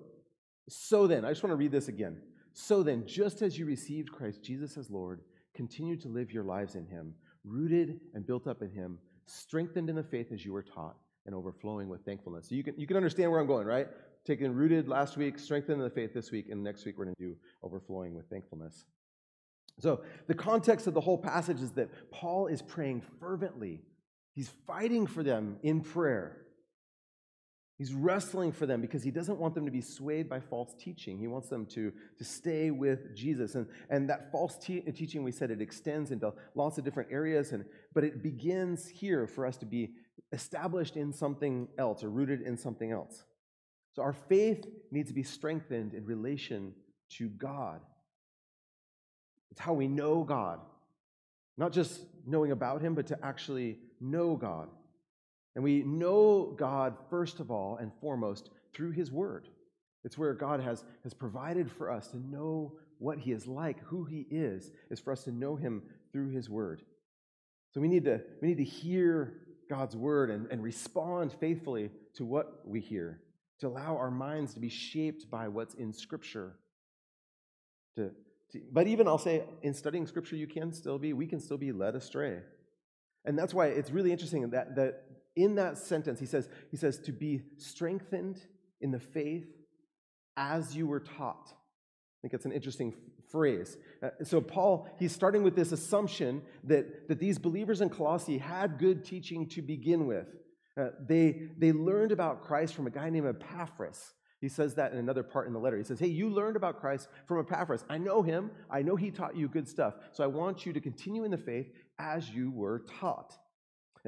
so 0.68 1.06
then, 1.06 1.24
I 1.24 1.30
just 1.30 1.42
want 1.42 1.52
to 1.52 1.56
read 1.56 1.72
this 1.72 1.88
again. 1.88 2.20
So 2.52 2.82
then, 2.82 3.06
just 3.06 3.40
as 3.40 3.58
you 3.58 3.64
received 3.64 4.12
Christ 4.12 4.42
Jesus 4.42 4.76
as 4.76 4.90
Lord, 4.90 5.20
continue 5.54 5.96
to 5.96 6.08
live 6.08 6.32
your 6.32 6.44
lives 6.44 6.74
in 6.74 6.86
him 6.86 7.14
rooted 7.48 8.00
and 8.14 8.26
built 8.26 8.46
up 8.46 8.62
in 8.62 8.70
Him, 8.70 8.98
strengthened 9.26 9.88
in 9.88 9.96
the 9.96 10.02
faith 10.02 10.32
as 10.32 10.44
you 10.44 10.52
were 10.52 10.62
taught, 10.62 10.96
and 11.26 11.34
overflowing 11.34 11.88
with 11.88 12.04
thankfulness. 12.04 12.48
So 12.48 12.54
you 12.54 12.62
can, 12.62 12.74
you 12.78 12.86
can 12.86 12.96
understand 12.96 13.30
where 13.30 13.40
I'm 13.40 13.46
going, 13.46 13.66
right? 13.66 13.88
Taking 14.24 14.52
rooted 14.52 14.88
last 14.88 15.16
week, 15.16 15.38
strengthened 15.38 15.78
in 15.78 15.84
the 15.84 15.90
faith 15.90 16.14
this 16.14 16.30
week, 16.30 16.48
and 16.50 16.62
next 16.62 16.84
week 16.84 16.98
we're 16.98 17.04
going 17.04 17.16
to 17.16 17.22
do 17.22 17.36
overflowing 17.62 18.14
with 18.14 18.28
thankfulness. 18.28 18.84
So 19.78 20.02
the 20.26 20.34
context 20.34 20.86
of 20.86 20.94
the 20.94 21.00
whole 21.00 21.18
passage 21.18 21.60
is 21.60 21.70
that 21.72 22.10
Paul 22.10 22.48
is 22.48 22.62
praying 22.62 23.02
fervently. 23.20 23.82
He's 24.34 24.48
fighting 24.66 25.06
for 25.06 25.22
them 25.22 25.56
in 25.62 25.80
prayer. 25.80 26.36
He's 27.78 27.94
wrestling 27.94 28.50
for 28.50 28.66
them 28.66 28.80
because 28.80 29.04
he 29.04 29.12
doesn't 29.12 29.38
want 29.38 29.54
them 29.54 29.64
to 29.64 29.70
be 29.70 29.80
swayed 29.80 30.28
by 30.28 30.40
false 30.40 30.74
teaching. 30.74 31.16
He 31.16 31.28
wants 31.28 31.48
them 31.48 31.64
to, 31.66 31.92
to 32.18 32.24
stay 32.24 32.72
with 32.72 33.14
Jesus. 33.14 33.54
And, 33.54 33.68
and 33.88 34.10
that 34.10 34.32
false 34.32 34.58
te- 34.58 34.80
teaching, 34.80 35.22
we 35.22 35.30
said, 35.30 35.52
it 35.52 35.62
extends 35.62 36.10
into 36.10 36.34
lots 36.56 36.78
of 36.78 36.84
different 36.84 37.12
areas, 37.12 37.52
and, 37.52 37.64
but 37.94 38.02
it 38.02 38.20
begins 38.20 38.88
here 38.88 39.28
for 39.28 39.46
us 39.46 39.56
to 39.58 39.66
be 39.66 39.92
established 40.32 40.96
in 40.96 41.12
something 41.12 41.68
else 41.78 42.02
or 42.02 42.10
rooted 42.10 42.42
in 42.42 42.56
something 42.56 42.90
else. 42.90 43.22
So 43.94 44.02
our 44.02 44.12
faith 44.12 44.66
needs 44.90 45.08
to 45.10 45.14
be 45.14 45.22
strengthened 45.22 45.94
in 45.94 46.04
relation 46.04 46.74
to 47.10 47.28
God. 47.28 47.80
It's 49.52 49.60
how 49.60 49.72
we 49.72 49.86
know 49.86 50.24
God. 50.24 50.58
Not 51.56 51.72
just 51.72 52.00
knowing 52.26 52.50
about 52.50 52.82
Him, 52.82 52.94
but 52.94 53.06
to 53.08 53.24
actually 53.24 53.78
know 54.00 54.34
God. 54.34 54.68
And 55.58 55.64
we 55.64 55.82
know 55.82 56.54
God, 56.56 56.94
first 57.10 57.40
of 57.40 57.50
all 57.50 57.78
and 57.78 57.90
foremost, 58.00 58.50
through 58.72 58.92
His 58.92 59.10
Word. 59.10 59.48
It's 60.04 60.16
where 60.16 60.32
God 60.32 60.60
has, 60.60 60.84
has 61.02 61.12
provided 61.12 61.68
for 61.68 61.90
us 61.90 62.06
to 62.12 62.16
know 62.16 62.74
what 62.98 63.18
He 63.18 63.32
is 63.32 63.48
like, 63.48 63.80
who 63.80 64.04
He 64.04 64.24
is, 64.30 64.70
is 64.88 65.00
for 65.00 65.12
us 65.12 65.24
to 65.24 65.32
know 65.32 65.56
Him 65.56 65.82
through 66.12 66.28
His 66.28 66.48
Word. 66.48 66.82
So 67.74 67.80
we 67.80 67.88
need 67.88 68.04
to, 68.04 68.20
we 68.40 68.46
need 68.46 68.58
to 68.58 68.62
hear 68.62 69.34
God's 69.68 69.96
Word 69.96 70.30
and, 70.30 70.46
and 70.52 70.62
respond 70.62 71.34
faithfully 71.40 71.90
to 72.14 72.24
what 72.24 72.60
we 72.64 72.78
hear, 72.78 73.18
to 73.58 73.66
allow 73.66 73.96
our 73.96 74.12
minds 74.12 74.54
to 74.54 74.60
be 74.60 74.68
shaped 74.68 75.28
by 75.28 75.48
what's 75.48 75.74
in 75.74 75.92
Scripture. 75.92 76.54
To, 77.96 78.12
to, 78.52 78.60
but 78.70 78.86
even 78.86 79.08
I'll 79.08 79.18
say, 79.18 79.42
in 79.62 79.74
studying 79.74 80.06
Scripture, 80.06 80.36
you 80.36 80.46
can 80.46 80.72
still 80.72 81.00
be, 81.00 81.14
we 81.14 81.26
can 81.26 81.40
still 81.40 81.58
be 81.58 81.72
led 81.72 81.96
astray. 81.96 82.42
And 83.24 83.36
that's 83.36 83.52
why 83.52 83.66
it's 83.66 83.90
really 83.90 84.12
interesting 84.12 84.48
that, 84.50 84.76
that 84.76 85.07
in 85.36 85.54
that 85.56 85.78
sentence, 85.78 86.18
he 86.18 86.26
says, 86.26 86.48
he 86.70 86.76
says, 86.76 86.98
to 87.00 87.12
be 87.12 87.42
strengthened 87.56 88.40
in 88.80 88.90
the 88.90 89.00
faith 89.00 89.46
as 90.36 90.76
you 90.76 90.86
were 90.86 91.00
taught. 91.00 91.48
I 91.48 92.18
think 92.22 92.34
it's 92.34 92.44
an 92.44 92.52
interesting 92.52 92.94
phrase. 93.30 93.76
Uh, 94.02 94.10
so, 94.24 94.40
Paul, 94.40 94.88
he's 94.98 95.12
starting 95.12 95.42
with 95.42 95.54
this 95.54 95.72
assumption 95.72 96.42
that, 96.64 97.08
that 97.08 97.18
these 97.18 97.38
believers 97.38 97.80
in 97.80 97.90
Colossae 97.90 98.38
had 98.38 98.78
good 98.78 99.04
teaching 99.04 99.48
to 99.50 99.62
begin 99.62 100.06
with. 100.06 100.26
Uh, 100.76 100.90
they, 101.06 101.48
they 101.56 101.72
learned 101.72 102.12
about 102.12 102.42
Christ 102.42 102.74
from 102.74 102.86
a 102.86 102.90
guy 102.90 103.10
named 103.10 103.26
Epaphras. 103.26 104.14
He 104.40 104.48
says 104.48 104.74
that 104.74 104.92
in 104.92 104.98
another 104.98 105.24
part 105.24 105.48
in 105.48 105.52
the 105.52 105.58
letter. 105.58 105.76
He 105.76 105.82
says, 105.82 105.98
Hey, 105.98 106.06
you 106.06 106.30
learned 106.30 106.56
about 106.56 106.80
Christ 106.80 107.08
from 107.26 107.40
Epaphras. 107.40 107.84
I 107.88 107.98
know 107.98 108.22
him. 108.22 108.52
I 108.70 108.82
know 108.82 108.94
he 108.94 109.10
taught 109.10 109.36
you 109.36 109.48
good 109.48 109.68
stuff. 109.68 109.94
So 110.12 110.22
I 110.22 110.28
want 110.28 110.64
you 110.64 110.72
to 110.72 110.80
continue 110.80 111.24
in 111.24 111.32
the 111.32 111.38
faith 111.38 111.66
as 111.98 112.30
you 112.30 112.52
were 112.52 112.84
taught. 113.00 113.36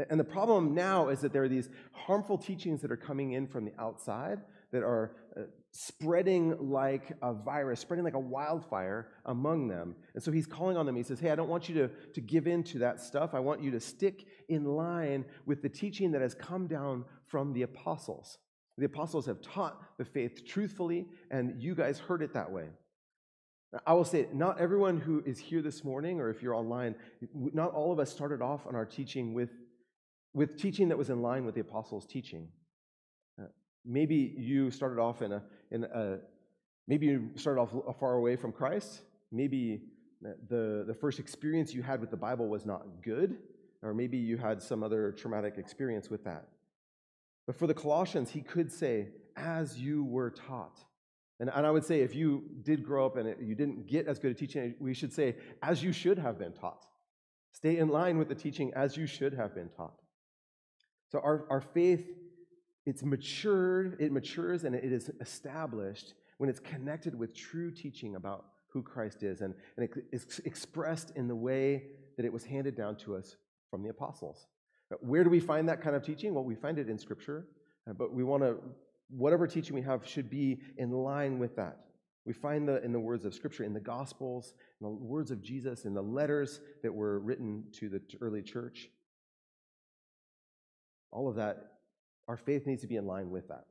And 0.09 0.19
the 0.19 0.25
problem 0.25 0.75
now 0.75 1.09
is 1.09 1.21
that 1.21 1.33
there 1.33 1.43
are 1.43 1.49
these 1.49 1.69
harmful 1.93 2.39
teachings 2.39 2.81
that 2.83 2.91
are 2.91 2.97
coming 2.97 3.33
in 3.33 3.47
from 3.47 3.65
the 3.65 3.73
outside 3.79 4.41
that 4.73 4.83
are 4.83 5.17
uh, 5.37 5.43
spreading 5.73 6.71
like 6.71 7.13
a 7.23 7.33
virus, 7.33 7.81
spreading 7.81 8.05
like 8.05 8.15
a 8.15 8.19
wildfire 8.19 9.09
among 9.27 9.69
them. 9.69 9.97
And 10.15 10.23
so 10.23 10.31
he's 10.31 10.47
calling 10.47 10.77
on 10.77 10.87
them. 10.87 10.97
He 10.97 11.03
says, 11.03 11.21
Hey, 11.21 11.31
I 11.31 11.35
don't 11.35 11.49
want 11.49 11.69
you 11.69 11.75
to, 11.77 11.89
to 11.89 12.21
give 12.21 12.47
in 12.47 12.63
to 12.65 12.79
that 12.79 13.01
stuff. 13.01 13.35
I 13.35 13.41
want 13.41 13.63
you 13.63 13.71
to 13.73 13.81
stick 13.81 14.27
in 14.49 14.65
line 14.65 15.25
with 15.47 15.63
the 15.63 15.69
teaching 15.69 16.13
that 16.13 16.21
has 16.21 16.35
come 16.35 16.67
down 16.67 17.05
from 17.27 17.53
the 17.53 17.63
apostles. 17.63 18.39
The 18.79 18.87
apostles 18.87 19.27
have 19.27 19.43
taught 19.43 19.81
the 19.99 20.05
faith 20.05 20.47
truthfully, 20.47 21.07
and 21.31 21.61
you 21.61 21.75
guys 21.75 21.99
heard 21.99 22.23
it 22.23 22.33
that 22.35 22.51
way. 22.51 22.69
I 23.87 23.93
will 23.93 24.05
say, 24.05 24.27
not 24.33 24.59
everyone 24.59 24.99
who 24.99 25.23
is 25.25 25.39
here 25.39 25.63
this 25.63 25.85
morning, 25.85 26.21
or 26.21 26.29
if 26.29 26.43
you're 26.43 26.55
online, 26.55 26.97
not 27.33 27.73
all 27.73 27.93
of 27.93 28.01
us 28.01 28.11
started 28.11 28.43
off 28.43 28.67
on 28.67 28.75
our 28.75 28.85
teaching 28.85 29.33
with, 29.33 29.51
with 30.33 30.57
teaching 30.57 30.89
that 30.89 30.99
was 30.99 31.11
in 31.11 31.23
line 31.23 31.45
with 31.45 31.55
the 31.55 31.61
apostles' 31.61 32.07
teaching. 32.07 32.49
Uh, 33.41 33.47
maybe 33.85 34.35
you 34.37 34.71
started 34.71 35.01
off 35.01 35.23
in 35.23 35.33
a, 35.33 35.43
in 35.71 35.85
a, 35.85 36.19
maybe 36.87 37.07
you 37.07 37.31
started 37.37 37.61
off 37.61 37.99
far 37.99 38.15
away 38.15 38.37
from 38.37 38.53
Christ. 38.53 39.03
Maybe 39.33 39.83
the, 40.21 40.85
the 40.87 40.95
first 40.95 41.19
experience 41.19 41.75
you 41.75 41.83
had 41.83 42.01
with 42.01 42.11
the 42.11 42.17
Bible 42.17 42.49
was 42.49 42.67
not 42.67 43.03
good, 43.03 43.39
or 43.83 43.95
maybe 43.95 44.19
you 44.19 44.37
had 44.37 44.63
some 44.63 44.83
other 44.83 45.13
traumatic 45.13 45.55
experience 45.57 46.11
with 46.11 46.25
that. 46.25 46.49
But 47.47 47.57
for 47.59 47.67
the 47.67 47.75
Colossians, 47.75 48.31
he 48.31 48.43
could 48.43 48.71
say, 48.71 49.09
as 49.37 49.79
you 49.79 50.05
were 50.05 50.31
taught. 50.31 50.79
And, 51.41 51.51
and 51.53 51.67
I 51.67 51.71
would 51.71 51.85
say, 51.85 52.03
if 52.03 52.15
you 52.15 52.45
did 52.63 52.85
grow 52.85 53.07
up 53.07 53.17
and 53.17 53.27
it, 53.27 53.39
you 53.41 53.55
didn't 53.55 53.87
get 53.87 54.07
as 54.07 54.19
good 54.19 54.33
a 54.33 54.35
teaching, 54.35 54.75
we 54.79 54.93
should 54.93 55.13
say, 55.13 55.37
as 55.63 55.83
you 55.83 55.93
should 55.93 56.19
have 56.19 56.39
been 56.39 56.53
taught. 56.53 56.85
Stay 57.53 57.79
in 57.79 57.89
line 57.89 58.19
with 58.19 58.29
the 58.29 58.35
teaching 58.35 58.73
as 58.75 58.97
you 58.97 59.07
should 59.07 59.33
have 59.33 59.55
been 59.55 59.71
taught. 59.71 60.00
So 61.11 61.21
our, 61.21 61.45
our 61.51 61.61
faith, 61.61 62.07
it's 62.87 63.03
matured, 63.03 63.97
it 64.01 64.13
matures 64.13 64.65
and 64.65 64.75
it 64.75 64.85
is 64.85 65.11
established 65.21 66.15
when 66.39 66.49
it's 66.49 66.61
connected 66.61 67.19
with 67.19 67.35
true 67.35 67.71
teaching 67.71 68.15
about 68.15 68.47
who 68.69 68.83
Christ 68.83 69.23
is. 69.23 69.41
And, 69.41 69.55
and 69.77 69.89
it 69.89 70.05
is 70.13 70.41
expressed 70.45 71.13
in 71.17 71.29
the 71.29 71.35
way 71.35 71.83
that 72.17 72.25
it 72.25 72.33
was 72.33 72.45
handed 72.45 72.77
down 72.77 72.97
to 72.97 73.17
us 73.17 73.37
from 73.71 73.83
the 73.83 73.91
apostles. 73.91 74.47
Where 75.01 75.25
do 75.25 75.31
we 75.31 75.41
find 75.41 75.69
that 75.69 75.81
kind 75.81 75.95
of 75.95 76.05
teaching? 76.05 76.35
Well, 76.35 76.45
we 76.45 76.55
find 76.55 76.79
it 76.79 76.89
in 76.89 76.99
Scripture, 76.99 77.47
uh, 77.89 77.93
but 77.93 78.13
we 78.13 78.25
want 78.25 78.43
to 78.43 78.57
whatever 79.09 79.47
teaching 79.47 79.75
we 79.75 79.83
have 79.83 80.07
should 80.07 80.31
be 80.31 80.61
in 80.79 80.91
line 80.91 81.39
with 81.39 81.57
that. 81.57 81.79
We 82.25 82.33
find 82.33 82.69
the 82.69 82.83
in 82.85 82.93
the 82.93 83.01
words 83.01 83.25
of 83.25 83.35
Scripture, 83.35 83.65
in 83.65 83.73
the 83.73 83.81
Gospels, 83.81 84.55
in 84.81 84.87
the 84.87 84.91
words 84.91 85.31
of 85.31 85.43
Jesus, 85.43 85.85
in 85.85 85.95
the 85.95 86.03
letters 86.03 86.61
that 86.83 86.93
were 86.93 87.19
written 87.21 87.65
to 87.75 87.89
the 87.89 88.01
early 88.21 88.43
church. 88.43 88.89
All 91.13 91.29
of 91.29 91.37
that, 91.37 91.57
our 92.29 92.37
faith 92.37 92.67
needs 92.67 92.83
to 92.83 92.89
be 92.89 92.97
in 92.97 93.07
line 93.07 93.31
with 93.31 93.49
that. 93.49 93.65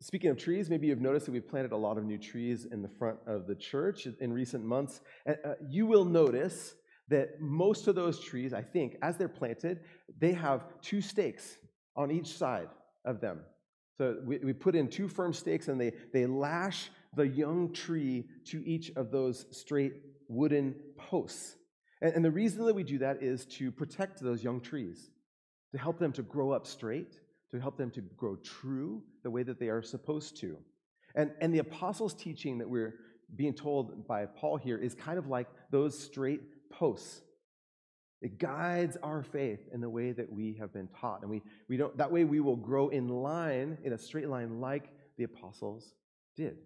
Speaking 0.00 0.30
of 0.30 0.38
trees, 0.38 0.70
maybe 0.70 0.86
you've 0.86 1.00
noticed 1.00 1.26
that 1.26 1.32
we've 1.32 1.48
planted 1.48 1.72
a 1.72 1.76
lot 1.76 1.98
of 1.98 2.04
new 2.04 2.18
trees 2.18 2.66
in 2.70 2.82
the 2.82 2.88
front 2.88 3.18
of 3.26 3.48
the 3.48 3.54
church 3.56 4.06
in 4.20 4.32
recent 4.32 4.64
months. 4.64 5.00
Uh, 5.28 5.54
you 5.68 5.86
will 5.86 6.04
notice 6.04 6.74
that 7.08 7.40
most 7.40 7.88
of 7.88 7.94
those 7.94 8.20
trees, 8.20 8.52
I 8.52 8.62
think, 8.62 8.96
as 9.02 9.16
they're 9.16 9.28
planted, 9.28 9.80
they 10.20 10.32
have 10.32 10.66
two 10.82 11.00
stakes 11.00 11.56
on 11.96 12.12
each 12.12 12.36
side 12.36 12.68
of 13.04 13.20
them. 13.20 13.40
So 13.96 14.18
we, 14.24 14.38
we 14.38 14.52
put 14.52 14.76
in 14.76 14.88
two 14.88 15.08
firm 15.08 15.32
stakes 15.32 15.66
and 15.66 15.80
they, 15.80 15.92
they 16.12 16.26
lash 16.26 16.90
the 17.16 17.26
young 17.26 17.72
tree 17.72 18.28
to 18.46 18.64
each 18.64 18.92
of 18.94 19.10
those 19.10 19.46
straight 19.50 19.94
wooden 20.28 20.76
posts. 20.96 21.56
And, 22.00 22.14
and 22.14 22.24
the 22.24 22.30
reason 22.30 22.64
that 22.66 22.74
we 22.74 22.84
do 22.84 22.98
that 22.98 23.22
is 23.22 23.46
to 23.46 23.72
protect 23.72 24.20
those 24.20 24.44
young 24.44 24.60
trees, 24.60 25.10
to 25.72 25.78
help 25.78 25.98
them 25.98 26.12
to 26.12 26.22
grow 26.22 26.50
up 26.50 26.66
straight, 26.66 27.18
to 27.50 27.60
help 27.60 27.76
them 27.76 27.90
to 27.92 28.00
grow 28.00 28.36
true 28.36 29.02
the 29.22 29.30
way 29.30 29.42
that 29.42 29.58
they 29.58 29.68
are 29.68 29.82
supposed 29.82 30.36
to. 30.38 30.56
And, 31.14 31.30
and 31.40 31.52
the 31.52 31.58
apostles' 31.58 32.14
teaching 32.14 32.58
that 32.58 32.68
we're 32.68 32.94
being 33.36 33.54
told 33.54 34.06
by 34.06 34.26
Paul 34.26 34.56
here 34.56 34.78
is 34.78 34.94
kind 34.94 35.18
of 35.18 35.26
like 35.26 35.48
those 35.70 35.98
straight 35.98 36.70
posts. 36.70 37.22
It 38.20 38.38
guides 38.38 38.96
our 39.02 39.22
faith 39.22 39.60
in 39.72 39.80
the 39.80 39.88
way 39.88 40.12
that 40.12 40.32
we 40.32 40.54
have 40.54 40.72
been 40.72 40.88
taught. 41.00 41.22
And 41.22 41.30
we, 41.30 41.42
we 41.68 41.76
don't, 41.76 41.96
that 41.98 42.10
way 42.10 42.24
we 42.24 42.40
will 42.40 42.56
grow 42.56 42.88
in 42.88 43.08
line, 43.08 43.78
in 43.84 43.92
a 43.92 43.98
straight 43.98 44.28
line, 44.28 44.60
like 44.60 44.90
the 45.16 45.24
apostles 45.24 45.94
did. 46.36 46.56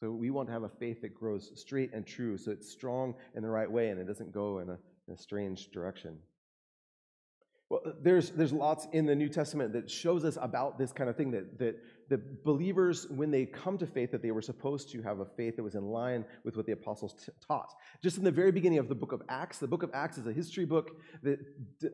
So 0.00 0.10
we 0.10 0.30
want 0.30 0.48
to 0.48 0.52
have 0.52 0.64
a 0.64 0.68
faith 0.68 1.00
that 1.02 1.14
grows 1.14 1.52
straight 1.54 1.92
and 1.94 2.04
true, 2.04 2.36
so 2.36 2.50
it's 2.50 2.68
strong 2.68 3.14
in 3.34 3.42
the 3.42 3.48
right 3.48 3.70
way 3.70 3.90
and 3.90 4.00
it 4.00 4.06
doesn't 4.06 4.32
go 4.32 4.58
in 4.58 4.68
a, 4.68 4.78
in 5.06 5.14
a 5.14 5.16
strange 5.16 5.70
direction. 5.70 6.18
Well, 7.72 7.80
there's, 8.02 8.28
there's 8.28 8.52
lots 8.52 8.86
in 8.92 9.06
the 9.06 9.14
New 9.14 9.30
Testament 9.30 9.72
that 9.72 9.90
shows 9.90 10.26
us 10.26 10.36
about 10.38 10.76
this 10.76 10.92
kind 10.92 11.08
of 11.08 11.16
thing 11.16 11.30
that, 11.30 11.58
that 11.58 11.76
the 12.10 12.20
believers, 12.44 13.06
when 13.08 13.30
they 13.30 13.46
come 13.46 13.78
to 13.78 13.86
faith, 13.86 14.10
that 14.10 14.20
they 14.20 14.30
were 14.30 14.42
supposed 14.42 14.90
to 14.90 15.00
have 15.00 15.20
a 15.20 15.24
faith 15.24 15.56
that 15.56 15.62
was 15.62 15.74
in 15.74 15.86
line 15.86 16.26
with 16.44 16.54
what 16.54 16.66
the 16.66 16.72
apostles 16.72 17.14
t- 17.14 17.32
taught. 17.48 17.72
Just 18.02 18.18
in 18.18 18.24
the 18.24 18.30
very 18.30 18.52
beginning 18.52 18.78
of 18.78 18.90
the 18.90 18.94
book 18.94 19.12
of 19.12 19.22
Acts, 19.30 19.56
the 19.56 19.66
book 19.66 19.82
of 19.82 19.88
Acts 19.94 20.18
is 20.18 20.26
a 20.26 20.34
history 20.34 20.66
book 20.66 20.90
that 21.22 21.38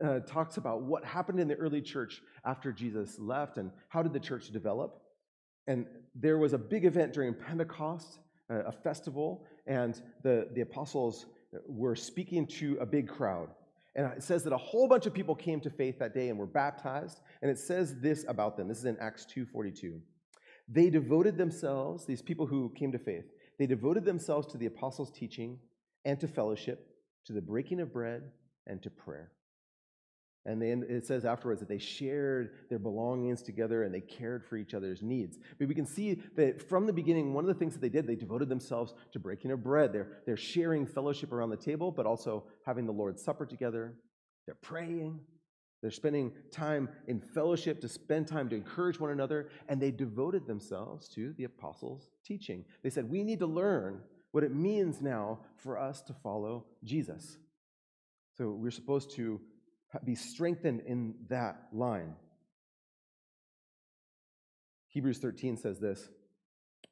uh, 0.03 0.19
talks 0.27 0.57
about 0.57 0.81
what 0.81 1.05
happened 1.05 1.39
in 1.39 1.47
the 1.47 1.55
early 1.55 1.81
church 1.81 2.21
after 2.43 2.73
Jesus 2.73 3.17
left 3.17 3.57
and 3.57 3.71
how 3.87 4.03
did 4.03 4.11
the 4.11 4.19
church 4.19 4.51
develop. 4.51 5.01
And 5.65 5.85
there 6.13 6.39
was 6.39 6.51
a 6.51 6.57
big 6.57 6.83
event 6.83 7.13
during 7.13 7.33
Pentecost, 7.33 8.19
uh, 8.49 8.63
a 8.65 8.73
festival, 8.73 9.45
and 9.65 10.01
the, 10.23 10.49
the 10.53 10.59
apostles 10.59 11.27
were 11.69 11.95
speaking 11.95 12.47
to 12.47 12.77
a 12.81 12.85
big 12.85 13.07
crowd. 13.07 13.47
And 13.95 14.05
it 14.13 14.23
says 14.23 14.43
that 14.43 14.53
a 14.53 14.57
whole 14.57 14.87
bunch 14.87 15.05
of 15.05 15.13
people 15.13 15.35
came 15.35 15.59
to 15.61 15.69
faith 15.69 15.99
that 15.99 16.13
day 16.13 16.29
and 16.29 16.37
were 16.37 16.45
baptized. 16.45 17.21
And 17.41 17.49
it 17.49 17.57
says 17.57 17.99
this 17.99 18.25
about 18.27 18.55
them. 18.55 18.67
This 18.67 18.77
is 18.77 18.85
in 18.85 18.97
Acts 18.99 19.25
2:42. 19.25 19.99
They 20.67 20.89
devoted 20.89 21.37
themselves, 21.37 22.05
these 22.05 22.21
people 22.21 22.45
who 22.45 22.69
came 22.75 22.91
to 22.91 22.99
faith, 22.99 23.25
they 23.57 23.65
devoted 23.65 24.05
themselves 24.05 24.47
to 24.47 24.57
the 24.57 24.67
apostles' 24.67 25.11
teaching 25.11 25.59
and 26.05 26.19
to 26.19 26.27
fellowship, 26.27 26.95
to 27.25 27.33
the 27.33 27.41
breaking 27.41 27.79
of 27.79 27.91
bread, 27.91 28.31
and 28.67 28.81
to 28.83 28.89
prayer. 28.89 29.31
And 30.45 30.61
then 30.61 30.85
it 30.87 31.05
says 31.05 31.25
afterwards 31.25 31.59
that 31.59 31.67
they 31.67 31.77
shared 31.77 32.51
their 32.69 32.79
belongings 32.79 33.41
together 33.41 33.83
and 33.83 33.93
they 33.93 34.01
cared 34.01 34.45
for 34.45 34.55
each 34.55 34.73
other's 34.73 35.01
needs. 35.01 35.37
But 35.57 35.67
we 35.67 35.75
can 35.75 35.85
see 35.85 36.21
that 36.35 36.61
from 36.67 36.85
the 36.85 36.93
beginning, 36.93 37.33
one 37.33 37.43
of 37.43 37.49
the 37.49 37.59
things 37.59 37.73
that 37.73 37.81
they 37.81 37.89
did, 37.89 38.07
they 38.07 38.15
devoted 38.15 38.47
themselves 38.47 38.93
to 39.11 39.19
breaking 39.19 39.51
of 39.51 39.63
bread. 39.63 39.91
They're, 39.91 40.21
they're 40.25 40.37
sharing 40.37 40.85
fellowship 40.85 41.33
around 41.33 41.49
the 41.49 41.57
table, 41.57 41.91
but 41.91 42.05
also 42.05 42.45
having 42.65 42.85
the 42.85 42.93
Lord's 42.93 43.21
Supper 43.21 43.45
together. 43.45 43.95
They're 44.45 44.55
praying. 44.55 45.19
They're 45.81 45.91
spending 45.91 46.31
time 46.51 46.89
in 47.07 47.19
fellowship 47.19 47.81
to 47.81 47.89
spend 47.89 48.27
time 48.27 48.49
to 48.49 48.55
encourage 48.55 48.99
one 48.99 49.11
another. 49.11 49.49
And 49.67 49.81
they 49.81 49.91
devoted 49.91 50.47
themselves 50.47 51.09
to 51.09 51.33
the 51.33 51.43
apostles' 51.43 52.09
teaching. 52.25 52.65
They 52.81 52.89
said, 52.89 53.09
We 53.09 53.23
need 53.23 53.39
to 53.39 53.45
learn 53.45 54.01
what 54.31 54.43
it 54.43 54.53
means 54.53 55.01
now 55.01 55.39
for 55.57 55.77
us 55.77 56.01
to 56.03 56.13
follow 56.13 56.65
Jesus. 56.83 57.37
So 58.37 58.51
we're 58.51 58.71
supposed 58.71 59.11
to 59.15 59.41
be 60.05 60.15
strengthened 60.15 60.81
in 60.85 61.15
that 61.29 61.67
line. 61.73 62.15
Hebrews 64.89 65.19
13 65.19 65.57
says 65.57 65.79
this 65.79 66.09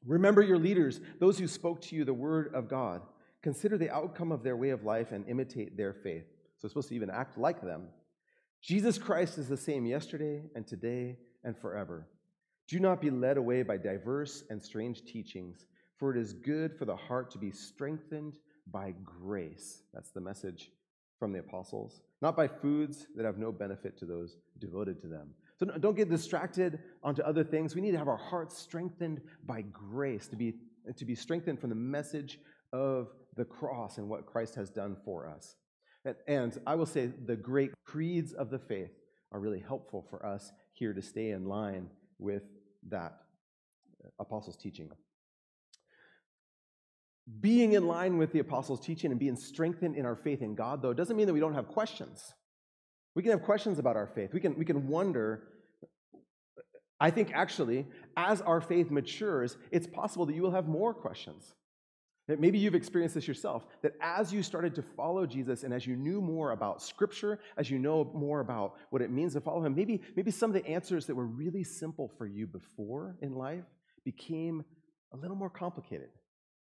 Remember 0.04 0.42
your 0.42 0.58
leaders, 0.58 1.00
those 1.18 1.38
who 1.38 1.46
spoke 1.46 1.80
to 1.82 1.96
you 1.96 2.04
the 2.04 2.14
word 2.14 2.54
of 2.54 2.68
God. 2.68 3.02
Consider 3.42 3.78
the 3.78 3.90
outcome 3.90 4.32
of 4.32 4.42
their 4.42 4.56
way 4.56 4.70
of 4.70 4.84
life 4.84 5.12
and 5.12 5.28
imitate 5.28 5.76
their 5.76 5.92
faith. 5.92 6.24
So 6.58 6.66
it's 6.66 6.72
supposed 6.72 6.88
to 6.88 6.94
even 6.96 7.10
act 7.10 7.38
like 7.38 7.62
them. 7.62 7.84
Jesus 8.60 8.98
Christ 8.98 9.38
is 9.38 9.48
the 9.48 9.56
same 9.56 9.86
yesterday 9.86 10.42
and 10.56 10.66
today 10.66 11.18
and 11.44 11.56
forever. 11.56 12.08
Do 12.66 12.80
not 12.80 13.00
be 13.00 13.10
led 13.10 13.36
away 13.36 13.62
by 13.62 13.76
diverse 13.76 14.42
and 14.50 14.62
strange 14.62 15.04
teachings, 15.04 15.64
for 15.96 16.10
it 16.10 16.18
is 16.18 16.32
good 16.32 16.76
for 16.76 16.84
the 16.84 16.96
heart 16.96 17.30
to 17.30 17.38
be 17.38 17.52
strengthened 17.52 18.38
by 18.70 18.94
grace. 19.04 19.82
That's 19.94 20.10
the 20.10 20.20
message 20.20 20.72
from 21.18 21.32
the 21.32 21.40
apostles, 21.40 22.00
not 22.22 22.36
by 22.36 22.46
foods 22.46 23.06
that 23.16 23.24
have 23.24 23.38
no 23.38 23.50
benefit 23.50 23.98
to 23.98 24.06
those 24.06 24.36
devoted 24.58 25.00
to 25.00 25.06
them. 25.06 25.30
So 25.58 25.66
don't 25.66 25.96
get 25.96 26.08
distracted 26.08 26.78
onto 27.02 27.22
other 27.22 27.42
things. 27.42 27.74
We 27.74 27.80
need 27.80 27.90
to 27.92 27.98
have 27.98 28.08
our 28.08 28.16
hearts 28.16 28.56
strengthened 28.56 29.20
by 29.44 29.62
grace, 29.62 30.28
to 30.28 30.36
be, 30.36 30.54
to 30.96 31.04
be 31.04 31.14
strengthened 31.16 31.60
from 31.60 31.70
the 31.70 31.76
message 31.76 32.38
of 32.72 33.08
the 33.36 33.44
cross 33.44 33.98
and 33.98 34.08
what 34.08 34.26
Christ 34.26 34.54
has 34.54 34.70
done 34.70 34.96
for 35.04 35.28
us. 35.28 35.56
And, 36.04 36.16
and 36.28 36.58
I 36.66 36.76
will 36.76 36.86
say 36.86 37.06
the 37.06 37.36
great 37.36 37.72
creeds 37.84 38.32
of 38.32 38.50
the 38.50 38.58
faith 38.58 38.92
are 39.32 39.40
really 39.40 39.62
helpful 39.66 40.06
for 40.08 40.24
us 40.24 40.52
here 40.72 40.92
to 40.92 41.02
stay 41.02 41.30
in 41.30 41.46
line 41.46 41.88
with 42.18 42.44
that 42.88 43.18
uh, 44.04 44.08
apostles' 44.20 44.56
teaching 44.56 44.88
being 47.40 47.72
in 47.72 47.86
line 47.86 48.16
with 48.18 48.32
the 48.32 48.38
apostles' 48.38 48.80
teaching 48.80 49.10
and 49.10 49.20
being 49.20 49.36
strengthened 49.36 49.96
in 49.96 50.06
our 50.06 50.16
faith 50.16 50.42
in 50.42 50.54
God, 50.54 50.82
though, 50.82 50.94
doesn't 50.94 51.16
mean 51.16 51.26
that 51.26 51.34
we 51.34 51.40
don't 51.40 51.54
have 51.54 51.68
questions. 51.68 52.22
We 53.14 53.22
can 53.22 53.32
have 53.32 53.42
questions 53.42 53.78
about 53.78 53.96
our 53.96 54.06
faith. 54.06 54.32
We 54.32 54.40
can, 54.40 54.56
we 54.56 54.64
can 54.64 54.88
wonder. 54.88 55.42
I 57.00 57.10
think 57.10 57.32
actually, 57.34 57.86
as 58.16 58.40
our 58.40 58.60
faith 58.60 58.90
matures, 58.90 59.56
it's 59.70 59.86
possible 59.86 60.26
that 60.26 60.34
you 60.34 60.42
will 60.42 60.52
have 60.52 60.68
more 60.68 60.94
questions. 60.94 61.54
That 62.28 62.40
maybe 62.40 62.58
you've 62.58 62.74
experienced 62.74 63.14
this 63.14 63.26
yourself, 63.26 63.64
that 63.82 63.92
as 64.02 64.32
you 64.32 64.42
started 64.42 64.74
to 64.74 64.82
follow 64.82 65.24
Jesus 65.24 65.62
and 65.62 65.72
as 65.72 65.86
you 65.86 65.96
knew 65.96 66.20
more 66.20 66.52
about 66.52 66.82
Scripture, 66.82 67.40
as 67.56 67.70
you 67.70 67.78
know 67.78 68.10
more 68.14 68.40
about 68.40 68.74
what 68.90 69.00
it 69.00 69.10
means 69.10 69.32
to 69.32 69.40
follow 69.40 69.64
Him, 69.64 69.74
maybe, 69.74 70.02
maybe 70.14 70.30
some 70.30 70.50
of 70.50 70.54
the 70.54 70.66
answers 70.68 71.06
that 71.06 71.14
were 71.14 71.26
really 71.26 71.64
simple 71.64 72.10
for 72.18 72.26
you 72.26 72.46
before 72.46 73.16
in 73.22 73.34
life 73.34 73.64
became 74.04 74.62
a 75.12 75.16
little 75.16 75.36
more 75.36 75.50
complicated. 75.50 76.10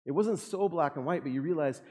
It 0.05 0.11
wasn't 0.11 0.39
so 0.39 0.67
black 0.67 0.95
and 0.95 1.05
white, 1.05 1.23
but 1.23 1.31
you 1.31 1.41
realize 1.41 1.81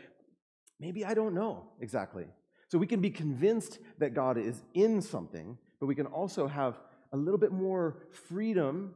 maybe 0.78 1.04
I 1.04 1.14
don't 1.14 1.34
know 1.34 1.68
exactly. 1.80 2.26
So 2.68 2.78
we 2.78 2.86
can 2.86 3.00
be 3.00 3.10
convinced 3.10 3.78
that 3.98 4.14
God 4.14 4.38
is 4.38 4.62
in 4.74 5.02
something, 5.02 5.58
but 5.80 5.86
we 5.86 5.94
can 5.94 6.06
also 6.06 6.46
have 6.46 6.78
a 7.12 7.16
little 7.16 7.38
bit 7.38 7.52
more 7.52 8.02
freedom 8.28 8.94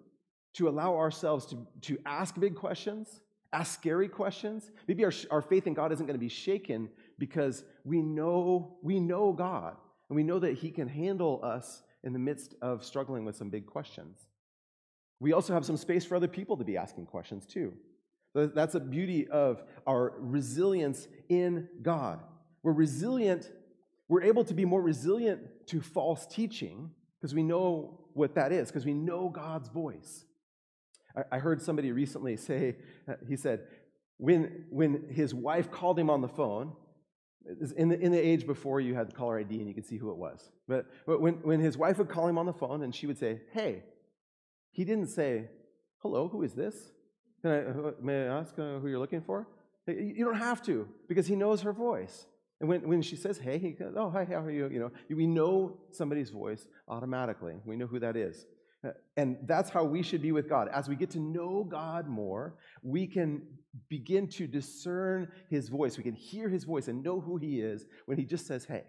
to 0.54 0.68
allow 0.68 0.96
ourselves 0.96 1.46
to, 1.46 1.66
to 1.82 1.98
ask 2.06 2.38
big 2.38 2.54
questions, 2.54 3.20
ask 3.52 3.74
scary 3.74 4.08
questions. 4.08 4.70
Maybe 4.86 5.04
our, 5.04 5.12
our 5.30 5.42
faith 5.42 5.66
in 5.66 5.74
God 5.74 5.92
isn't 5.92 6.06
going 6.06 6.14
to 6.14 6.20
be 6.20 6.28
shaken 6.28 6.88
because 7.18 7.64
we 7.84 8.00
know, 8.02 8.78
we 8.82 9.00
know 9.00 9.32
God 9.32 9.76
and 10.08 10.16
we 10.16 10.22
know 10.22 10.38
that 10.38 10.54
He 10.54 10.70
can 10.70 10.88
handle 10.88 11.40
us 11.42 11.82
in 12.04 12.12
the 12.12 12.18
midst 12.18 12.54
of 12.62 12.84
struggling 12.84 13.24
with 13.24 13.36
some 13.36 13.50
big 13.50 13.66
questions. 13.66 14.26
We 15.18 15.32
also 15.32 15.54
have 15.54 15.64
some 15.64 15.76
space 15.76 16.04
for 16.04 16.16
other 16.16 16.28
people 16.28 16.56
to 16.56 16.64
be 16.64 16.76
asking 16.76 17.06
questions 17.06 17.46
too. 17.46 17.72
That's 18.34 18.74
a 18.74 18.80
beauty 18.80 19.28
of 19.28 19.62
our 19.86 20.14
resilience 20.18 21.06
in 21.28 21.68
God. 21.82 22.20
We're 22.62 22.72
resilient, 22.72 23.50
we're 24.08 24.22
able 24.22 24.44
to 24.44 24.54
be 24.54 24.64
more 24.64 24.82
resilient 24.82 25.66
to 25.68 25.80
false 25.80 26.26
teaching 26.26 26.90
because 27.20 27.34
we 27.34 27.42
know 27.42 28.00
what 28.14 28.34
that 28.34 28.52
is, 28.52 28.68
because 28.68 28.84
we 28.84 28.94
know 28.94 29.28
God's 29.28 29.68
voice. 29.68 30.24
I, 31.30 31.38
heard 31.38 31.62
somebody 31.62 31.92
recently 31.92 32.36
say, 32.36 32.76
uh, 33.08 33.14
he 33.28 33.36
said, 33.36 33.60
when, 34.16 34.64
when 34.68 35.06
his 35.10 35.32
wife 35.32 35.70
called 35.70 35.96
him 35.96 36.10
on 36.10 36.20
the 36.20 36.28
phone, 36.28 36.72
in 37.76 37.88
the, 37.88 37.98
in 38.00 38.10
the 38.10 38.18
age 38.18 38.46
before 38.46 38.80
you 38.80 38.94
had 38.94 39.08
the 39.08 39.12
caller 39.12 39.38
ID 39.38 39.58
and 39.58 39.68
you 39.68 39.74
could 39.74 39.84
see 39.84 39.98
who 39.98 40.10
it 40.10 40.16
was. 40.16 40.50
But, 40.66 40.86
but 41.06 41.20
when, 41.20 41.34
when 41.42 41.60
his 41.60 41.76
wife 41.76 41.98
would 41.98 42.08
call 42.08 42.26
him 42.26 42.38
on 42.38 42.46
the 42.46 42.52
phone 42.52 42.82
and 42.82 42.94
she 42.94 43.06
would 43.06 43.18
say, 43.18 43.42
Hey, 43.52 43.82
he 44.72 44.84
didn't 44.84 45.08
say, 45.08 45.50
Hello, 45.98 46.28
who 46.28 46.42
is 46.42 46.54
this? 46.54 46.74
Can 47.44 47.52
I, 47.52 48.02
may 48.02 48.22
I 48.22 48.38
ask 48.38 48.58
uh, 48.58 48.78
who 48.78 48.88
you're 48.88 48.98
looking 48.98 49.20
for? 49.20 49.46
You 49.86 50.24
don't 50.24 50.38
have 50.38 50.62
to 50.62 50.88
because 51.08 51.26
he 51.26 51.36
knows 51.36 51.60
her 51.60 51.74
voice. 51.74 52.24
And 52.58 52.70
when, 52.70 52.88
when 52.88 53.02
she 53.02 53.16
says, 53.16 53.36
Hey, 53.36 53.58
he 53.58 53.72
goes, 53.72 53.92
Oh, 53.94 54.08
hi, 54.08 54.24
how 54.24 54.36
are 54.36 54.50
you? 54.50 54.70
You 54.70 54.80
know, 54.80 54.90
we 55.14 55.26
know 55.26 55.76
somebody's 55.90 56.30
voice 56.30 56.66
automatically. 56.88 57.56
We 57.66 57.76
know 57.76 57.86
who 57.86 57.98
that 57.98 58.16
is. 58.16 58.46
Uh, 58.82 58.92
and 59.18 59.36
that's 59.42 59.68
how 59.68 59.84
we 59.84 60.02
should 60.02 60.22
be 60.22 60.32
with 60.32 60.48
God. 60.48 60.68
As 60.72 60.88
we 60.88 60.96
get 60.96 61.10
to 61.10 61.20
know 61.20 61.64
God 61.70 62.08
more, 62.08 62.54
we 62.82 63.06
can 63.06 63.42
begin 63.90 64.26
to 64.28 64.46
discern 64.46 65.28
his 65.50 65.68
voice. 65.68 65.98
We 65.98 66.02
can 66.02 66.14
hear 66.14 66.48
his 66.48 66.64
voice 66.64 66.88
and 66.88 67.02
know 67.02 67.20
who 67.20 67.36
he 67.36 67.60
is 67.60 67.84
when 68.06 68.16
he 68.16 68.24
just 68.24 68.46
says, 68.46 68.64
hey. 68.64 68.84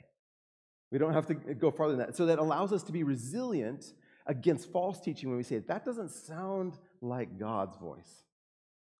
We 0.91 0.97
don't 0.97 1.13
have 1.13 1.25
to 1.25 1.33
go 1.33 1.71
farther 1.71 1.97
than 1.97 2.05
that. 2.05 2.15
So 2.15 2.27
that 2.27 2.39
allows 2.39 2.71
us 2.71 2.83
to 2.83 2.93
be 2.93 3.03
resilient 3.03 3.83
against 4.27 4.71
false 4.71 5.01
teaching 5.01 5.27
when 5.27 5.37
we 5.37 5.43
say, 5.43 5.59
that 5.59 5.83
doesn't 5.83 6.11
sound 6.11 6.77
like 7.01 7.37
God's 7.37 7.75
voice. 7.75 8.23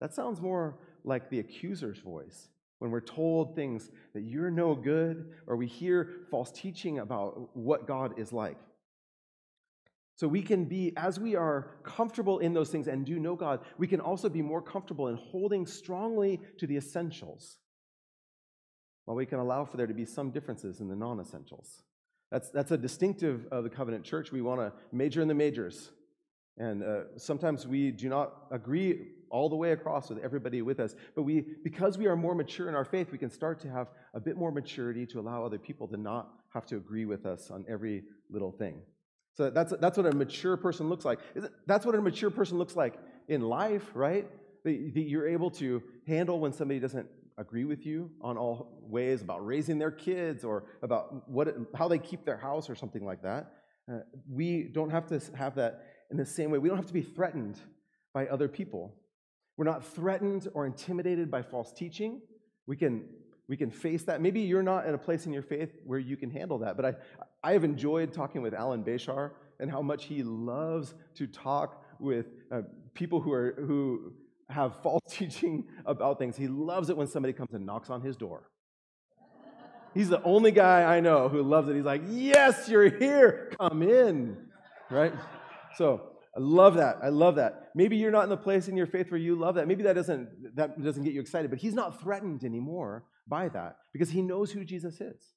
That 0.01 0.13
sounds 0.13 0.41
more 0.41 0.77
like 1.03 1.29
the 1.29 1.39
accuser's 1.39 1.99
voice. 1.99 2.49
When 2.79 2.91
we're 2.91 3.01
told 3.01 3.55
things 3.55 3.89
that 4.13 4.21
you're 4.21 4.51
no 4.51 4.75
good, 4.75 5.31
or 5.47 5.55
we 5.55 5.65
hear 5.65 6.09
false 6.29 6.51
teaching 6.51 6.99
about 6.99 7.55
what 7.55 7.87
God 7.87 8.19
is 8.19 8.33
like. 8.33 8.57
So 10.17 10.27
we 10.27 10.41
can 10.41 10.65
be, 10.65 10.93
as 10.95 11.19
we 11.19 11.35
are 11.35 11.71
comfortable 11.83 12.39
in 12.39 12.53
those 12.53 12.69
things 12.69 12.87
and 12.87 13.05
do 13.05 13.19
know 13.19 13.35
God, 13.35 13.61
we 13.77 13.87
can 13.87 13.99
also 13.99 14.29
be 14.29 14.41
more 14.41 14.61
comfortable 14.61 15.07
in 15.07 15.15
holding 15.15 15.65
strongly 15.65 16.39
to 16.57 16.67
the 16.67 16.77
essentials, 16.77 17.57
while 19.05 19.17
we 19.17 19.25
can 19.25 19.39
allow 19.39 19.65
for 19.65 19.77
there 19.77 19.87
to 19.87 19.93
be 19.93 20.05
some 20.05 20.31
differences 20.31 20.79
in 20.79 20.87
the 20.87 20.95
non 20.95 21.19
essentials. 21.19 21.83
That's, 22.31 22.49
that's 22.49 22.71
a 22.71 22.77
distinctive 22.77 23.45
of 23.51 23.63
the 23.63 23.69
covenant 23.69 24.03
church. 24.03 24.31
We 24.31 24.41
want 24.41 24.61
to 24.61 24.73
major 24.91 25.21
in 25.21 25.27
the 25.27 25.33
majors. 25.33 25.91
And 26.57 26.83
uh, 26.83 27.17
sometimes 27.17 27.67
we 27.67 27.91
do 27.91 28.07
not 28.09 28.33
agree 28.51 29.07
all 29.29 29.49
the 29.49 29.55
way 29.55 29.71
across 29.71 30.09
with 30.09 30.23
everybody 30.23 30.61
with 30.61 30.79
us. 30.79 30.95
But 31.15 31.23
we, 31.23 31.45
because 31.63 31.97
we 31.97 32.07
are 32.07 32.15
more 32.15 32.35
mature 32.35 32.69
in 32.69 32.75
our 32.75 32.85
faith, 32.85 33.11
we 33.11 33.17
can 33.17 33.29
start 33.29 33.59
to 33.61 33.69
have 33.69 33.87
a 34.13 34.19
bit 34.19 34.37
more 34.37 34.51
maturity 34.51 35.05
to 35.07 35.19
allow 35.19 35.45
other 35.45 35.59
people 35.59 35.87
to 35.89 35.97
not 35.97 36.29
have 36.53 36.65
to 36.67 36.77
agree 36.77 37.05
with 37.05 37.25
us 37.25 37.51
on 37.51 37.65
every 37.67 38.03
little 38.29 38.51
thing. 38.51 38.81
So 39.35 39.49
that's, 39.49 39.73
that's 39.81 39.97
what 39.97 40.05
a 40.05 40.15
mature 40.15 40.55
person 40.55 40.87
looks 40.87 41.03
like. 41.03 41.19
That's 41.67 41.85
what 41.85 41.95
a 41.95 42.01
mature 42.01 42.29
person 42.29 42.57
looks 42.57 42.75
like 42.75 42.97
in 43.27 43.41
life, 43.41 43.83
right? 43.93 44.27
That, 44.63 44.93
that 44.93 45.01
you're 45.01 45.27
able 45.27 45.51
to 45.51 45.83
handle 46.07 46.39
when 46.39 46.53
somebody 46.53 46.79
doesn't 46.79 47.07
agree 47.37 47.65
with 47.65 47.85
you 47.85 48.09
on 48.21 48.37
all 48.37 48.79
ways 48.81 49.21
about 49.21 49.45
raising 49.45 49.77
their 49.77 49.91
kids 49.91 50.45
or 50.45 50.63
about 50.81 51.29
what, 51.29 51.53
how 51.75 51.89
they 51.89 51.99
keep 51.99 52.23
their 52.23 52.37
house 52.37 52.69
or 52.69 52.75
something 52.75 53.05
like 53.05 53.21
that. 53.23 53.51
Uh, 53.91 53.99
we 54.29 54.63
don't 54.63 54.89
have 54.89 55.05
to 55.07 55.21
have 55.35 55.55
that 55.55 55.83
in 56.11 56.17
the 56.17 56.25
same 56.25 56.49
way. 56.49 56.57
We 56.57 56.69
don't 56.69 56.77
have 56.77 56.87
to 56.87 56.93
be 56.93 57.01
threatened 57.01 57.59
by 58.13 58.27
other 58.27 58.47
people. 58.47 58.95
We're 59.57 59.65
not 59.65 59.85
threatened 59.85 60.47
or 60.53 60.65
intimidated 60.65 61.31
by 61.31 61.41
false 61.41 61.71
teaching. 61.71 62.21
We 62.67 62.75
can 62.75 63.05
we 63.47 63.57
can 63.57 63.69
face 63.69 64.03
that. 64.03 64.21
Maybe 64.21 64.41
you're 64.41 64.63
not 64.63 64.87
in 64.87 64.95
a 64.95 64.97
place 64.97 65.25
in 65.25 65.33
your 65.33 65.43
faith 65.43 65.71
where 65.83 65.99
you 65.99 66.17
can 66.17 66.31
handle 66.31 66.57
that, 66.59 66.75
but 66.75 66.85
I, 66.85 66.95
I 67.43 67.51
have 67.53 67.63
enjoyed 67.63 68.11
talking 68.11 68.41
with 68.41 68.53
Alan 68.53 68.83
Bashar 68.83 69.31
and 69.59 69.69
how 69.69 69.81
much 69.81 70.05
he 70.05 70.23
loves 70.23 70.95
to 71.15 71.27
talk 71.27 71.83
with 71.99 72.25
uh, 72.51 72.61
people 72.93 73.19
who, 73.19 73.31
are, 73.31 73.53
who 73.57 74.13
have 74.49 74.75
false 74.83 75.01
teaching 75.07 75.65
about 75.85 76.17
things. 76.17 76.35
He 76.35 76.47
loves 76.47 76.89
it 76.89 76.97
when 76.97 77.07
somebody 77.07 77.33
comes 77.33 77.53
and 77.53 77.65
knocks 77.65 77.89
on 77.89 78.01
his 78.01 78.15
door. 78.15 78.49
He's 79.93 80.09
the 80.09 80.21
only 80.23 80.51
guy 80.51 80.83
I 80.83 80.99
know 80.99 81.29
who 81.29 81.41
loves 81.41 81.69
it. 81.69 81.75
He's 81.75 81.85
like, 81.85 82.01
Yes, 82.09 82.67
you're 82.67 82.89
here. 82.89 83.51
Come 83.57 83.81
in. 83.81 84.35
Right? 84.89 85.13
So 85.77 86.14
I 86.35 86.39
love 86.39 86.75
that. 86.75 86.97
I 87.01 87.09
love 87.09 87.35
that. 87.35 87.69
Maybe 87.75 87.95
you're 87.95 88.11
not 88.11 88.23
in 88.23 88.29
the 88.29 88.37
place 88.37 88.67
in 88.67 88.75
your 88.75 88.87
faith 88.87 89.09
where 89.09 89.19
you 89.19 89.35
love 89.35 89.55
that. 89.55 89.67
Maybe 89.67 89.83
that 89.83 89.93
doesn't, 89.93 90.55
that 90.55 90.81
doesn't 90.83 91.03
get 91.03 91.13
you 91.13 91.21
excited, 91.21 91.49
but 91.49 91.59
he's 91.59 91.73
not 91.73 92.01
threatened 92.01 92.43
anymore 92.43 93.05
by 93.27 93.47
that 93.49 93.77
because 93.93 94.09
he 94.09 94.21
knows 94.21 94.51
who 94.51 94.65
Jesus 94.65 94.99
is. 94.99 95.33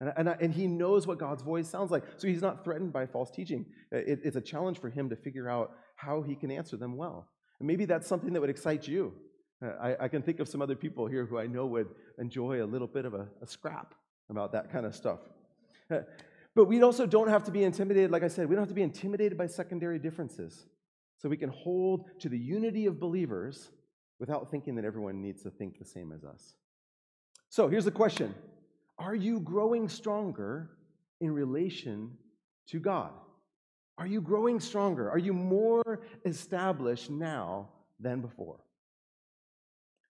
And, 0.00 0.12
and, 0.16 0.28
and 0.28 0.52
he 0.52 0.66
knows 0.66 1.06
what 1.06 1.18
God's 1.18 1.42
voice 1.42 1.68
sounds 1.68 1.90
like. 1.90 2.04
So 2.16 2.26
he's 2.26 2.42
not 2.42 2.64
threatened 2.64 2.92
by 2.92 3.06
false 3.06 3.30
teaching. 3.30 3.66
It, 3.92 4.20
it's 4.24 4.36
a 4.36 4.40
challenge 4.40 4.80
for 4.80 4.90
him 4.90 5.08
to 5.10 5.16
figure 5.16 5.48
out 5.48 5.72
how 5.94 6.22
he 6.22 6.34
can 6.34 6.50
answer 6.50 6.76
them 6.76 6.96
well. 6.96 7.28
And 7.60 7.66
maybe 7.66 7.84
that's 7.84 8.08
something 8.08 8.32
that 8.32 8.40
would 8.40 8.50
excite 8.50 8.88
you. 8.88 9.12
Uh, 9.62 9.72
I, 9.80 10.04
I, 10.04 10.08
can 10.08 10.22
think 10.22 10.40
of 10.40 10.48
some 10.48 10.62
other 10.62 10.74
people 10.74 11.06
here 11.06 11.26
who 11.26 11.38
I 11.38 11.46
know 11.46 11.66
would 11.66 11.88
enjoy 12.18 12.64
a 12.64 12.66
little 12.66 12.86
bit 12.86 13.04
of 13.04 13.12
a, 13.12 13.28
a 13.42 13.46
scrap 13.46 13.94
about 14.30 14.52
that 14.52 14.72
kind 14.72 14.86
of 14.86 14.94
stuff. 14.94 15.20
But 16.60 16.66
we 16.66 16.82
also 16.82 17.06
don't 17.06 17.28
have 17.28 17.44
to 17.44 17.50
be 17.50 17.64
intimidated, 17.64 18.10
like 18.10 18.22
I 18.22 18.28
said, 18.28 18.46
we 18.46 18.54
don't 18.54 18.60
have 18.60 18.68
to 18.68 18.74
be 18.74 18.82
intimidated 18.82 19.38
by 19.38 19.46
secondary 19.46 19.98
differences. 19.98 20.66
So 21.16 21.26
we 21.26 21.38
can 21.38 21.48
hold 21.48 22.10
to 22.20 22.28
the 22.28 22.36
unity 22.36 22.84
of 22.84 23.00
believers 23.00 23.70
without 24.18 24.50
thinking 24.50 24.74
that 24.74 24.84
everyone 24.84 25.22
needs 25.22 25.42
to 25.44 25.50
think 25.50 25.78
the 25.78 25.86
same 25.86 26.12
as 26.12 26.22
us. 26.22 26.56
So 27.48 27.66
here's 27.66 27.86
the 27.86 27.90
question 27.90 28.34
Are 28.98 29.14
you 29.14 29.40
growing 29.40 29.88
stronger 29.88 30.68
in 31.22 31.32
relation 31.32 32.10
to 32.66 32.78
God? 32.78 33.12
Are 33.96 34.06
you 34.06 34.20
growing 34.20 34.60
stronger? 34.60 35.10
Are 35.10 35.16
you 35.16 35.32
more 35.32 36.02
established 36.26 37.08
now 37.08 37.70
than 37.98 38.20
before? 38.20 38.60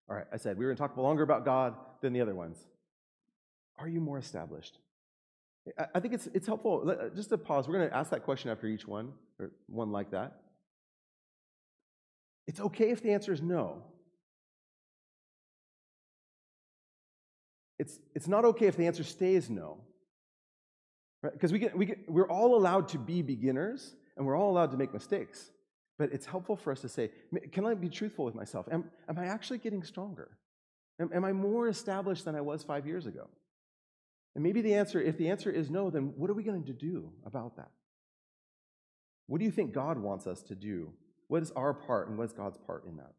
All 0.09 0.17
right, 0.17 0.27
I 0.33 0.37
said 0.37 0.59
we 0.59 0.65
were 0.65 0.73
going 0.73 0.79
to 0.79 0.83
talk 0.83 0.97
longer 0.97 1.23
about 1.23 1.45
God 1.45 1.77
than 2.03 2.13
the 2.13 2.21
other 2.21 2.35
ones. 2.35 2.59
Are 3.79 3.87
you 3.87 4.01
more 4.01 4.19
established? 4.19 4.79
I 5.95 6.01
think 6.01 6.15
it's, 6.15 6.27
it's 6.33 6.47
helpful. 6.47 6.91
Uh, 6.91 7.15
just 7.15 7.29
to 7.31 7.39
pause, 7.39 7.69
we're 7.69 7.79
going 7.79 7.91
to 7.91 7.97
ask 7.97 8.11
that 8.11 8.25
question 8.25 8.51
after 8.51 8.67
each 8.67 8.87
one, 8.87 9.13
or 9.39 9.51
one 9.67 9.93
like 9.93 10.11
that. 10.13 10.41
It's 12.47 12.61
okay 12.61 12.91
if 12.91 13.03
the 13.03 13.13
answer 13.13 13.33
is 13.33 13.43
no. 13.43 13.83
It's, 17.79 17.99
it's 18.15 18.29
not 18.29 18.45
okay 18.45 18.67
if 18.67 18.77
the 18.77 18.87
answer 18.87 19.05
stays 19.05 19.49
no. 19.49 19.79
Because 21.23 21.53
right? 21.53 21.53
we 21.53 21.59
get, 21.59 21.79
we 21.79 21.87
get, 21.87 22.11
we're 22.11 22.29
all 22.29 22.57
allowed 22.57 22.89
to 22.89 22.99
be 22.99 23.23
beginners 23.23 23.95
and 24.17 24.27
we're 24.27 24.37
all 24.37 24.51
allowed 24.51 24.71
to 24.73 24.77
make 24.77 24.93
mistakes. 24.93 25.51
But 25.99 26.13
it's 26.13 26.27
helpful 26.27 26.57
for 26.57 26.73
us 26.73 26.81
to 26.81 26.89
say, 26.89 27.11
can 27.53 27.67
I 27.67 27.75
be 27.75 27.89
truthful 27.89 28.25
with 28.25 28.35
myself? 28.35 28.67
Am, 28.73 28.91
am 29.09 29.19
I 29.19 29.27
actually 29.27 29.59
getting 29.59 29.83
stronger? 29.83 30.29
Am, 30.99 31.11
am 31.15 31.25
I 31.25 31.33
more 31.33 31.69
established 31.69 32.25
than 32.25 32.35
I 32.35 32.41
was 32.41 32.63
five 32.63 32.87
years 32.87 33.07
ago? 33.07 33.29
And 34.35 34.45
maybe 34.45 34.61
the 34.63 34.75
answer, 34.75 35.01
if 35.01 35.19
the 35.19 35.29
answer 35.29 35.51
is 35.51 35.71
no, 35.71 35.91
then 35.91 36.13
what 36.17 36.31
are 36.31 36.35
we 36.35 36.43
going 36.43 36.65
to 36.65 36.73
do 36.73 37.11
about 37.27 37.57
that? 37.57 37.71
What 39.27 39.39
do 39.39 39.45
you 39.45 39.51
think 39.51 39.73
God 39.73 39.99
wants 39.99 40.27
us 40.27 40.43
to 40.45 40.55
do? 40.55 40.93
What 41.29 41.43
is 41.43 41.51
our 41.53 41.75
part 41.75 42.09
and 42.09 42.19
what 42.19 42.25
is 42.25 42.33
God's 42.33 42.59
part 42.59 42.85
in 42.87 42.97
that? 42.97 43.13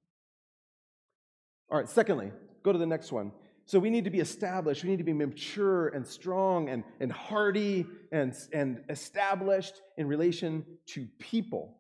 All 1.70 1.78
right, 1.78 1.90
secondly, 1.90 2.32
go 2.64 2.74
to 2.74 2.78
the 2.78 2.86
next 2.86 3.12
one. 3.12 3.32
So 3.66 3.80
we 3.80 3.90
need 3.90 4.04
to 4.04 4.10
be 4.10 4.20
established. 4.20 4.84
We 4.84 4.90
need 4.90 4.98
to 4.98 5.06
be 5.06 5.14
mature 5.14 5.88
and 5.90 6.06
strong 6.06 6.70
and, 6.70 6.84
and 7.00 7.12
hardy 7.12 7.86
and, 8.12 8.34
and 8.52 8.84
established 8.90 9.82
in 9.98 10.08
relation 10.08 10.66
to 10.88 11.08
people. 11.20 11.78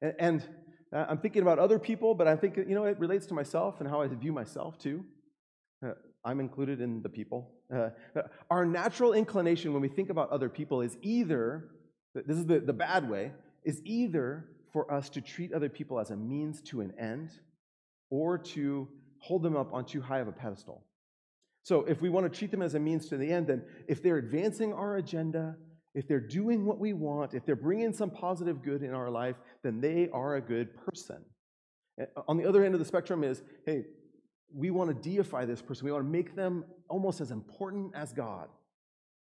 And, 0.00 0.14
and 0.18 0.48
uh, 0.94 1.06
I'm 1.08 1.18
thinking 1.18 1.42
about 1.42 1.58
other 1.58 1.78
people, 1.78 2.14
but 2.14 2.26
I'm 2.28 2.38
thinking, 2.38 2.68
you 2.68 2.74
know, 2.74 2.84
it 2.84 2.98
relates 2.98 3.26
to 3.26 3.34
myself 3.34 3.80
and 3.80 3.88
how 3.88 4.00
I 4.00 4.06
view 4.08 4.32
myself 4.32 4.78
too. 4.78 5.04
Uh, 5.84 5.90
I'm 6.24 6.40
included 6.40 6.80
in 6.80 7.02
the 7.02 7.10
people. 7.10 7.55
Uh, 7.74 7.90
uh 8.14 8.22
our 8.50 8.64
natural 8.64 9.12
inclination 9.12 9.72
when 9.72 9.82
we 9.82 9.88
think 9.88 10.10
about 10.10 10.30
other 10.30 10.48
people 10.48 10.82
is 10.82 10.96
either, 11.02 11.68
this 12.14 12.36
is 12.36 12.46
the, 12.46 12.60
the 12.60 12.72
bad 12.72 13.08
way, 13.08 13.32
is 13.64 13.80
either 13.84 14.48
for 14.72 14.90
us 14.92 15.08
to 15.08 15.20
treat 15.20 15.52
other 15.52 15.68
people 15.68 15.98
as 15.98 16.10
a 16.10 16.16
means 16.16 16.60
to 16.60 16.80
an 16.80 16.92
end 16.98 17.30
or 18.10 18.38
to 18.38 18.88
hold 19.18 19.42
them 19.42 19.56
up 19.56 19.72
on 19.72 19.84
too 19.84 20.00
high 20.00 20.20
of 20.20 20.28
a 20.28 20.32
pedestal. 20.32 20.84
So 21.62 21.84
if 21.86 22.00
we 22.00 22.10
want 22.10 22.32
to 22.32 22.38
treat 22.38 22.52
them 22.52 22.62
as 22.62 22.74
a 22.74 22.78
means 22.78 23.08
to 23.08 23.16
the 23.16 23.28
end, 23.28 23.48
then 23.48 23.62
if 23.88 24.02
they're 24.02 24.18
advancing 24.18 24.72
our 24.72 24.98
agenda, 24.98 25.56
if 25.94 26.06
they're 26.06 26.20
doing 26.20 26.64
what 26.64 26.78
we 26.78 26.92
want, 26.92 27.34
if 27.34 27.44
they're 27.44 27.56
bringing 27.56 27.92
some 27.92 28.10
positive 28.10 28.62
good 28.62 28.82
in 28.82 28.94
our 28.94 29.10
life, 29.10 29.34
then 29.64 29.80
they 29.80 30.08
are 30.12 30.36
a 30.36 30.40
good 30.40 30.68
person. 30.76 31.24
On 32.28 32.36
the 32.36 32.46
other 32.46 32.62
end 32.64 32.74
of 32.74 32.80
the 32.80 32.86
spectrum 32.86 33.24
is, 33.24 33.42
hey, 33.64 33.86
we 34.54 34.70
want 34.70 35.02
to 35.02 35.16
deify 35.16 35.44
this 35.44 35.60
person. 35.62 35.84
We 35.84 35.92
want 35.92 36.04
to 36.04 36.10
make 36.10 36.34
them 36.34 36.64
almost 36.88 37.20
as 37.20 37.30
important 37.30 37.92
as 37.94 38.12
God. 38.12 38.48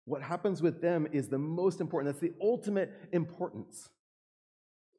What 0.04 0.22
happens 0.22 0.60
with 0.60 0.80
them 0.80 1.06
is 1.12 1.28
the 1.28 1.38
most 1.38 1.80
important. 1.80 2.12
That's 2.12 2.20
the 2.22 2.36
ultimate 2.40 2.92
importance. 3.12 3.88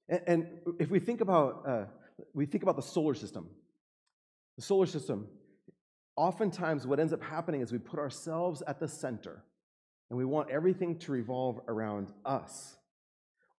And, 0.08 0.22
and 0.28 0.48
if 0.80 0.90
we 0.90 1.00
think 1.00 1.22
about, 1.22 1.64
uh, 1.68 1.86
we 2.34 2.46
think 2.46 2.64
about 2.64 2.76
the 2.76 2.82
solar 2.82 3.14
system. 3.14 3.50
The 4.56 4.62
solar 4.62 4.86
system, 4.86 5.28
oftentimes 6.16 6.86
what 6.86 7.00
ends 7.00 7.12
up 7.12 7.22
happening 7.22 7.62
is 7.62 7.72
we 7.72 7.80
put 7.80 8.00
ourselves 8.00 8.62
at 8.68 8.80
the 8.80 8.88
center 8.88 9.44
and 10.10 10.18
we 10.18 10.26
want 10.26 10.52
everything 10.52 11.00
to 11.00 11.12
revolve 11.12 11.60
around 11.68 12.14
us. 12.26 12.78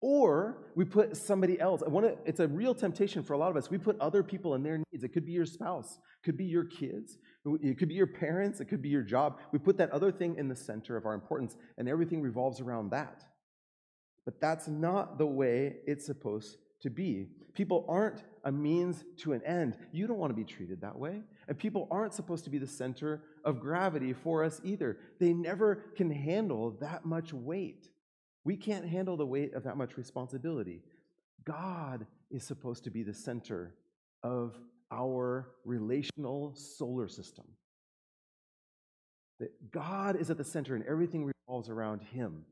Or 0.06 0.58
we 0.74 0.84
put 0.84 1.16
somebody 1.16 1.58
else. 1.58 1.82
it's 2.26 2.40
a 2.40 2.46
real 2.46 2.74
temptation 2.74 3.22
for 3.22 3.32
a 3.32 3.38
lot 3.38 3.50
of 3.50 3.56
us. 3.56 3.70
We 3.70 3.78
put 3.78 3.98
other 4.00 4.22
people 4.22 4.54
in 4.54 4.62
their 4.62 4.76
needs. 4.76 5.02
It 5.02 5.14
could 5.14 5.24
be 5.24 5.32
your 5.32 5.46
spouse, 5.46 5.98
could 6.22 6.36
be 6.36 6.44
your 6.44 6.64
kids, 6.64 7.16
it 7.46 7.78
could 7.78 7.88
be 7.88 7.94
your 7.94 8.06
parents, 8.06 8.60
it 8.60 8.66
could 8.66 8.82
be 8.82 8.90
your 8.90 9.00
job. 9.00 9.38
We 9.50 9.58
put 9.58 9.78
that 9.78 9.90
other 9.92 10.12
thing 10.12 10.36
in 10.36 10.46
the 10.46 10.54
center 10.54 10.98
of 10.98 11.06
our 11.06 11.14
importance, 11.14 11.56
and 11.78 11.88
everything 11.88 12.20
revolves 12.20 12.60
around 12.60 12.90
that. 12.90 13.24
But 14.26 14.42
that's 14.42 14.68
not 14.68 15.16
the 15.16 15.26
way 15.26 15.76
it's 15.86 16.04
supposed 16.04 16.58
to 16.82 16.90
be. 16.90 17.28
People 17.54 17.86
aren't 17.88 18.24
a 18.44 18.52
means 18.52 19.04
to 19.20 19.32
an 19.32 19.40
end. 19.46 19.78
You 19.90 20.06
don't 20.06 20.18
want 20.18 20.32
to 20.32 20.36
be 20.36 20.44
treated 20.44 20.82
that 20.82 20.98
way. 20.98 21.22
And 21.48 21.58
people 21.58 21.88
aren't 21.90 22.12
supposed 22.12 22.44
to 22.44 22.50
be 22.50 22.58
the 22.58 22.66
center 22.66 23.22
of 23.42 23.58
gravity 23.58 24.12
for 24.12 24.44
us 24.44 24.60
either. 24.64 24.98
They 25.18 25.32
never 25.32 25.76
can 25.96 26.10
handle 26.10 26.76
that 26.82 27.06
much 27.06 27.32
weight. 27.32 27.88
We 28.44 28.57
can't 28.57 28.87
handle 28.87 29.16
the 29.16 29.26
weight 29.26 29.54
of 29.54 29.64
that 29.64 29.76
much 29.76 29.96
responsibility. 29.96 30.83
God 31.44 32.07
is 32.30 32.44
supposed 32.44 32.85
to 32.85 32.90
be 32.90 33.02
the 33.02 33.14
center 33.14 33.74
of 34.22 34.54
our 34.90 35.48
relational 35.64 36.54
solar 36.54 37.09
system. 37.09 37.44
That 39.40 39.72
God 39.72 40.16
is 40.16 40.30
at 40.30 40.38
the 40.38 40.44
center 40.44 40.74
and 40.74 40.85
everything 40.87 41.30
revolves 41.48 41.68
around 41.68 42.02
Him, 42.02 42.44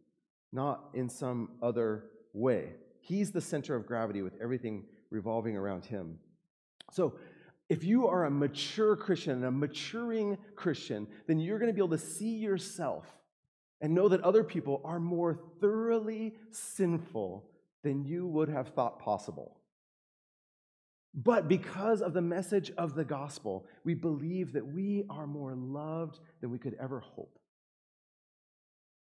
not 0.52 0.90
in 0.94 1.08
some 1.08 1.50
other 1.62 2.04
way. 2.32 2.72
He's 3.00 3.30
the 3.30 3.40
center 3.40 3.76
of 3.76 3.86
gravity 3.86 4.22
with 4.22 4.34
everything 4.40 4.84
revolving 5.10 5.56
around 5.56 5.84
Him. 5.84 6.18
So, 6.90 7.14
if 7.68 7.84
you 7.84 8.06
are 8.06 8.24
a 8.24 8.30
mature 8.30 8.96
Christian, 8.96 9.32
and 9.32 9.44
a 9.44 9.50
maturing 9.50 10.36
Christian, 10.56 11.06
then 11.26 11.38
you're 11.38 11.58
going 11.58 11.70
to 11.70 11.72
be 11.72 11.80
able 11.80 11.96
to 11.96 12.04
see 12.04 12.34
yourself 12.36 13.06
and 13.82 13.94
know 13.94 14.08
that 14.08 14.22
other 14.22 14.44
people 14.44 14.80
are 14.84 15.00
more 15.00 15.40
thoroughly 15.60 16.36
sinful 16.50 17.44
than 17.82 18.04
you 18.04 18.26
would 18.26 18.48
have 18.48 18.68
thought 18.68 19.00
possible. 19.00 19.58
But 21.14 21.48
because 21.48 22.00
of 22.00 22.14
the 22.14 22.22
message 22.22 22.72
of 22.78 22.94
the 22.94 23.04
gospel, 23.04 23.66
we 23.84 23.94
believe 23.94 24.52
that 24.52 24.66
we 24.66 25.04
are 25.10 25.26
more 25.26 25.54
loved 25.54 26.20
than 26.40 26.50
we 26.50 26.58
could 26.58 26.76
ever 26.80 27.00
hope. 27.00 27.38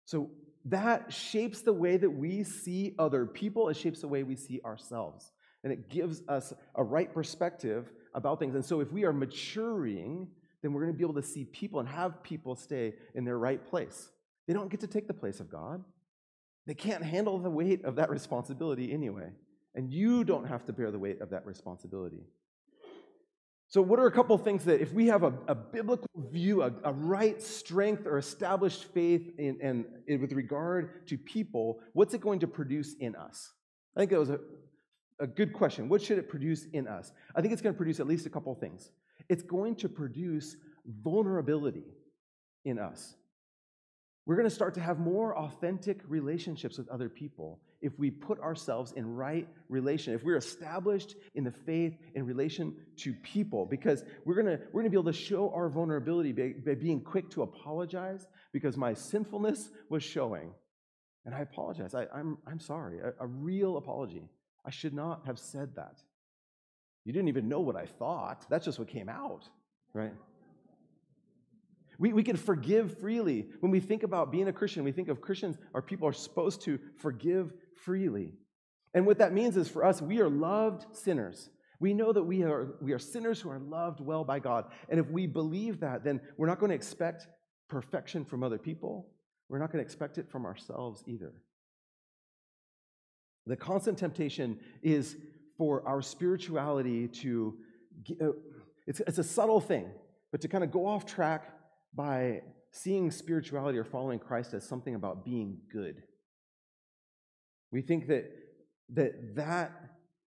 So 0.07 0.31
that 0.67 1.13
shapes 1.13 1.61
the 1.61 1.73
way 1.73 1.97
that 1.97 2.09
we 2.09 2.45
see 2.45 2.95
other 2.99 3.27
people, 3.27 3.69
it 3.69 3.77
shapes 3.77 4.01
the 4.01 4.09
way 4.09 4.23
we 4.23 4.37
see 4.37 4.61
ourselves. 4.65 5.33
And 5.65 5.73
it 5.73 5.91
gives 5.91 6.23
us 6.29 6.55
a 6.77 6.85
right 6.85 7.13
perspective 7.13 7.93
about 8.15 8.39
things. 8.39 8.55
And 8.55 8.65
so 8.65 8.81
if 8.81 8.93
we 8.93 9.05
are 9.05 9.13
maturing, 9.13 10.29
then 10.63 10.73
we're 10.73 10.83
going 10.83 10.93
to 10.93 10.97
be 10.97 11.05
able 11.05 11.21
to 11.21 11.23
see 11.23 11.45
people 11.45 11.81
and 11.81 11.89
have 11.89 12.23
people 12.23 12.55
stay 12.55 12.95
in 13.15 13.25
their 13.25 13.39
right 13.39 13.63
place. 13.69 14.09
They 14.49 14.55
don't 14.55 14.71
get 14.71 14.81
to 14.81 14.87
take 14.87 15.07
the 15.07 15.15
place 15.15 15.39
of 15.39 15.51
God. 15.51 15.85
They 16.67 16.75
can't 16.75 17.05
handle 17.05 17.39
the 17.39 17.51
weight 17.51 17.85
of 17.85 17.97
that 17.97 18.11
responsibility 18.11 18.93
anyway. 18.93 19.31
And 19.75 19.93
you 19.93 20.25
don't 20.25 20.47
have 20.47 20.65
to 20.65 20.73
bear 20.73 20.91
the 20.91 20.99
weight 20.99 21.21
of 21.21 21.31
that 21.31 21.47
responsibility. 21.47 22.25
So, 23.71 23.83
what 23.83 23.99
are 23.99 24.07
a 24.07 24.11
couple 24.11 24.37
things 24.39 24.65
that, 24.65 24.81
if 24.81 24.95
we 24.95 25.07
have 25.09 25.23
a, 25.23 25.35
a 25.47 25.55
biblical 25.55 26.09
view, 26.33 26.63
a, 26.63 26.73
a, 26.85 26.93
right 26.93 27.41
strength 27.43 28.07
or 28.07 28.17
established 28.17 28.87
faith 28.95 29.31
in, 29.39 29.61
in, 29.61 29.85
in, 30.07 30.23
with 30.23 30.33
regard 30.33 31.07
to 31.09 31.19
people, 31.19 31.81
what's 31.93 32.15
it 32.15 32.23
going 32.23 32.41
to 32.41 32.47
produce 32.47 32.95
in 32.95 33.15
us? 33.15 33.53
I 33.95 34.01
think 34.01 34.11
that 34.11 34.19
was 34.19 34.31
a, 34.31 34.41
a 35.21 35.27
good 35.27 35.53
question. 35.53 35.91
What 35.91 36.01
should 36.01 36.17
it 36.17 36.31
produce 36.31 36.65
in 36.73 36.89
us? 36.89 37.13
I 37.37 37.43
think 37.43 37.53
it's 37.53 37.61
going 37.61 37.75
to 37.75 37.77
produce 37.77 38.01
at 38.01 38.07
least 38.07 38.25
a 38.25 38.31
couple 38.31 38.55
things. 38.55 38.91
It's 39.29 39.43
going 39.43 39.77
to 39.77 39.89
produce 39.91 40.57
vulnerability 40.87 41.85
in 42.65 42.79
us. 42.79 43.15
We're 44.29 44.37
going 44.37 44.47
to 44.47 44.55
start 44.55 44.75
to 44.75 44.81
have 44.81 44.99
more 44.99 45.35
authentic 45.35 46.03
relationships 46.07 46.77
with 46.77 46.87
other 46.91 47.09
people 47.09 47.61
if 47.81 47.99
we 47.99 48.11
put 48.11 48.39
ourselves 48.41 48.93
in 48.93 49.15
right 49.15 49.49
relation, 49.71 50.13
if 50.13 50.23
we're 50.23 50.37
established 50.37 51.17
in 51.35 51.45
the 51.45 51.51
faith 51.51 51.97
in 52.15 52.27
relation 52.27 52.77
to 52.99 53.15
people, 53.15 53.65
because 53.65 54.05
we're 54.27 54.35
going 54.35 54.59
to, 54.59 54.63
we're 54.67 54.83
going 54.83 54.85
to 54.85 54.91
be 54.91 55.01
able 55.01 55.11
to 55.11 55.19
show 55.19 55.51
our 55.55 55.71
vulnerability 55.71 56.33
by, 56.33 56.53
by 56.67 56.75
being 56.75 57.01
quick 57.01 57.31
to 57.31 57.41
apologize 57.41 58.27
because 58.53 58.77
my 58.77 58.93
sinfulness 58.93 59.71
was 59.89 60.03
showing. 60.03 60.53
And 61.25 61.35
I 61.35 61.41
apologize. 61.41 61.95
I, 61.95 62.03
am 62.03 62.09
I'm, 62.13 62.39
I'm 62.47 62.61
sorry. 62.61 62.99
A, 62.99 63.25
a 63.25 63.27
real 63.27 63.79
apology. 63.79 64.29
I 64.63 64.71
should 64.71 64.93
not 64.93 65.25
have 65.25 65.39
said 65.39 65.71
that. 65.77 66.03
You 67.07 67.15
didn't 67.15 67.29
even 67.29 67.49
know 67.49 67.61
what 67.61 67.77
I 67.77 67.87
thought. 67.87 68.45
That's 68.51 68.67
just 68.67 68.79
what 68.79 68.89
came 68.89 69.09
out, 69.09 69.49
right? 69.95 70.13
We, 71.99 72.13
we 72.13 72.23
can 72.23 72.37
forgive 72.37 72.99
freely. 72.99 73.49
When 73.61 73.73
we 73.73 73.81
think 73.81 74.05
about 74.05 74.31
being 74.31 74.49
a 74.49 74.53
Christian, 74.53 74.85
we 74.85 74.93
think 74.93 75.09
of 75.09 75.21
Christians, 75.21 75.59
our 75.75 75.83
people 75.83 76.07
are 76.07 76.13
supposed 76.13 76.63
to 76.63 76.79
forgive 76.97 77.53
freely. 77.83 78.35
And 78.95 79.05
what 79.05 79.19
that 79.19 79.33
means 79.33 79.57
is 79.57 79.69
for 79.69 79.85
us, 79.85 80.01
we 80.01 80.21
are 80.21 80.29
loved 80.29 80.97
sinners. 80.97 81.51
We 81.81 81.95
know 81.95 82.13
that 82.13 82.23
we 82.23 82.45
are, 82.45 82.75
we 82.81 82.93
are 82.93 82.99
sinners 82.99 83.41
who 83.41 83.51
are 83.51 83.59
loved 83.59 84.01
well 84.01 84.25
by 84.25 84.39
God. 84.39 84.67
And 84.89 84.99
if 84.99 85.09
we 85.11 85.27
believe 85.27 85.81
that, 85.81 86.05
then 86.05 86.21
we're 86.37 86.47
not 86.47 86.61
going 86.61 86.71
to 86.71 86.77
expect 86.77 87.27
perfection 87.69 88.25
from 88.25 88.43
other 88.43 88.59
people. 88.59 89.09
We're 89.49 89.59
not 89.59 89.73
going 89.73 89.83
to 89.83 89.87
expect 89.87 90.19
it 90.19 90.29
from 90.31 90.47
ourselves 90.47 91.03
either. 91.07 91.33
The 93.47 93.57
constant 93.57 93.99
temptation 93.99 94.59
is 94.83 95.17
for 95.57 95.87
our 95.87 96.03
spirituality 96.03 97.09
to, 97.09 97.57
uh, 98.21 98.29
it's, 98.87 99.01
it's 99.01 99.19
a 99.19 99.25
subtle 99.25 99.61
thing, 99.61 99.87
but 100.31 100.41
to 100.43 100.49
kind 100.49 100.63
of 100.63 100.71
go 100.71 100.87
off 100.87 101.07
track 101.07 101.58
by 101.95 102.41
seeing 102.73 103.11
spirituality 103.11 103.79
or 103.79 103.85
following 103.85 104.19
Christ 104.19 104.55
as 104.55 104.67
something 104.67 104.95
about 104.95 105.25
being 105.25 105.59
good. 105.73 106.03
We 107.73 107.83
think 107.83 108.07
that 108.09 108.31
that, 108.95 109.37
that 109.37 109.73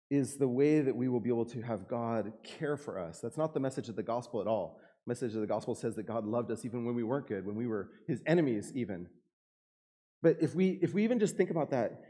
is 0.09 0.38
the 0.38 0.47
way 0.47 0.81
that 0.81 0.95
we 0.95 1.07
will 1.07 1.19
be 1.19 1.29
able 1.29 1.45
to 1.45 1.62
have 1.62 1.88
God 1.88 2.33
care 2.43 2.77
for 2.77 2.97
us. 2.99 3.19
That's 3.19 3.38
not 3.38 3.53
the 3.53 3.59
message 3.59 3.89
of 3.89 3.95
the 3.95 4.03
gospel 4.03 4.41
at 4.41 4.47
all. 4.47 4.79
The 5.05 5.12
message 5.12 5.35
of 5.35 5.41
the 5.41 5.47
gospel 5.47 5.75
says 5.75 5.95
that 5.95 6.07
God 6.07 6.25
loved 6.25 6.49
us 6.51 6.65
even 6.65 6.85
when 6.85 6.95
we 6.95 7.03
weren't 7.03 7.27
good, 7.27 7.45
when 7.45 7.55
we 7.55 7.67
were 7.67 7.89
his 8.07 8.21
enemies 8.25 8.71
even. 8.75 9.07
But 10.21 10.38
if 10.41 10.55
we 10.55 10.79
if 10.81 10.93
we 10.93 11.03
even 11.03 11.19
just 11.19 11.38
think 11.38 11.51
about 11.51 11.69
that, 11.71 12.01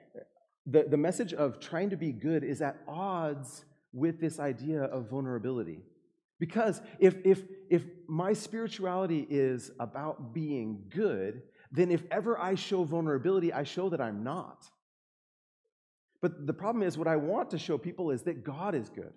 the, 0.66 0.86
the 0.90 0.98
message 0.98 1.34
of 1.34 1.60
trying 1.60 1.90
to 1.90 1.98
be 1.98 2.12
good 2.12 2.44
is 2.44 2.62
at 2.62 2.78
odds 2.88 3.66
with 3.92 4.20
this 4.22 4.40
idea 4.40 4.84
of 4.84 5.10
vulnerability. 5.10 5.84
Because 6.40 6.82
if, 7.00 7.16
if, 7.26 7.44
if 7.70 7.84
my 8.08 8.34
spirituality 8.34 9.28
is 9.30 9.72
about 9.80 10.34
being 10.34 10.84
good, 10.90 11.42
then 11.72 11.92
if 11.92 12.04
ever 12.10 12.40
I 12.40 12.56
show 12.56 12.84
vulnerability, 12.84 13.54
I 13.54 13.64
show 13.64 13.90
that 13.90 14.02
I'm 14.02 14.24
not. 14.24 14.66
But 16.22 16.48
the 16.48 16.54
problem 16.54 16.84
is, 16.84 16.98
what 16.98 17.08
I 17.08 17.16
want 17.16 17.52
to 17.52 17.58
show 17.58 17.78
people 17.78 18.12
is 18.12 18.24
that 18.24 18.44
God 18.44 18.76
is 18.76 18.90
good. 18.90 19.14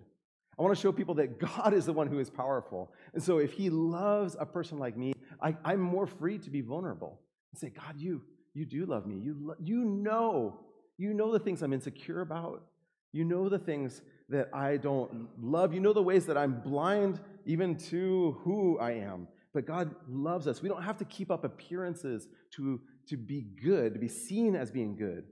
I 0.57 0.61
want 0.61 0.75
to 0.75 0.81
show 0.81 0.91
people 0.91 1.15
that 1.15 1.39
God 1.39 1.73
is 1.73 1.85
the 1.85 1.93
one 1.93 2.07
who 2.07 2.19
is 2.19 2.29
powerful. 2.29 2.91
And 3.13 3.23
so 3.23 3.39
if 3.39 3.53
He 3.53 3.69
loves 3.69 4.35
a 4.39 4.45
person 4.45 4.79
like 4.79 4.95
me, 4.95 5.13
I, 5.41 5.55
am 5.65 5.81
more 5.81 6.07
free 6.07 6.37
to 6.39 6.49
be 6.49 6.61
vulnerable 6.61 7.19
and 7.51 7.59
say, 7.59 7.69
God, 7.69 7.95
you, 7.97 8.21
you 8.53 8.65
do 8.65 8.85
love 8.85 9.05
me. 9.05 9.17
You, 9.17 9.35
lo- 9.39 9.55
you 9.59 9.83
know, 9.83 10.59
you 10.97 11.13
know 11.13 11.31
the 11.31 11.39
things 11.39 11.61
I'm 11.61 11.73
insecure 11.73 12.21
about. 12.21 12.63
You 13.11 13.25
know 13.25 13.49
the 13.49 13.59
things 13.59 14.01
that 14.29 14.49
I 14.53 14.77
don't 14.77 15.27
love. 15.41 15.73
You 15.73 15.79
know 15.79 15.93
the 15.93 16.03
ways 16.03 16.25
that 16.25 16.37
I'm 16.37 16.59
blind 16.61 17.19
even 17.45 17.77
to 17.89 18.37
who 18.43 18.79
I 18.79 18.91
am. 18.91 19.27
But 19.53 19.67
God 19.67 19.95
loves 20.09 20.47
us. 20.47 20.61
We 20.61 20.69
don't 20.69 20.81
have 20.81 20.97
to 20.97 21.05
keep 21.05 21.29
up 21.29 21.43
appearances 21.43 22.27
to, 22.51 22.81
to 23.07 23.17
be 23.17 23.41
good, 23.41 23.93
to 23.93 23.99
be 23.99 24.07
seen 24.07 24.55
as 24.55 24.71
being 24.71 24.95
good. 24.95 25.25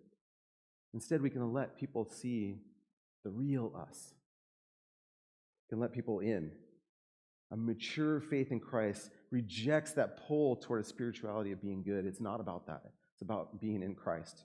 Instead, 0.94 1.22
we 1.22 1.30
can 1.30 1.54
let 1.54 1.78
people 1.78 2.06
see 2.06 2.60
the 3.24 3.30
real 3.30 3.74
us. 3.76 4.14
We 5.66 5.76
can 5.76 5.80
let 5.80 5.92
people 5.92 6.20
in. 6.20 6.52
A 7.52 7.58
mature 7.58 8.22
faith 8.22 8.52
in 8.52 8.60
Christ 8.60 9.10
rejects 9.32 9.92
that 9.94 10.26
pull 10.28 10.56
toward 10.56 10.82
a 10.82 10.84
spirituality 10.84 11.52
of 11.52 11.62
being 11.62 11.82
good. 11.82 12.06
It's 12.06 12.22
not 12.22 12.40
about 12.40 12.68
that, 12.68 12.84
it's 13.14 13.22
about 13.22 13.60
being 13.60 13.82
in 13.82 13.96
Christ. 13.96 14.44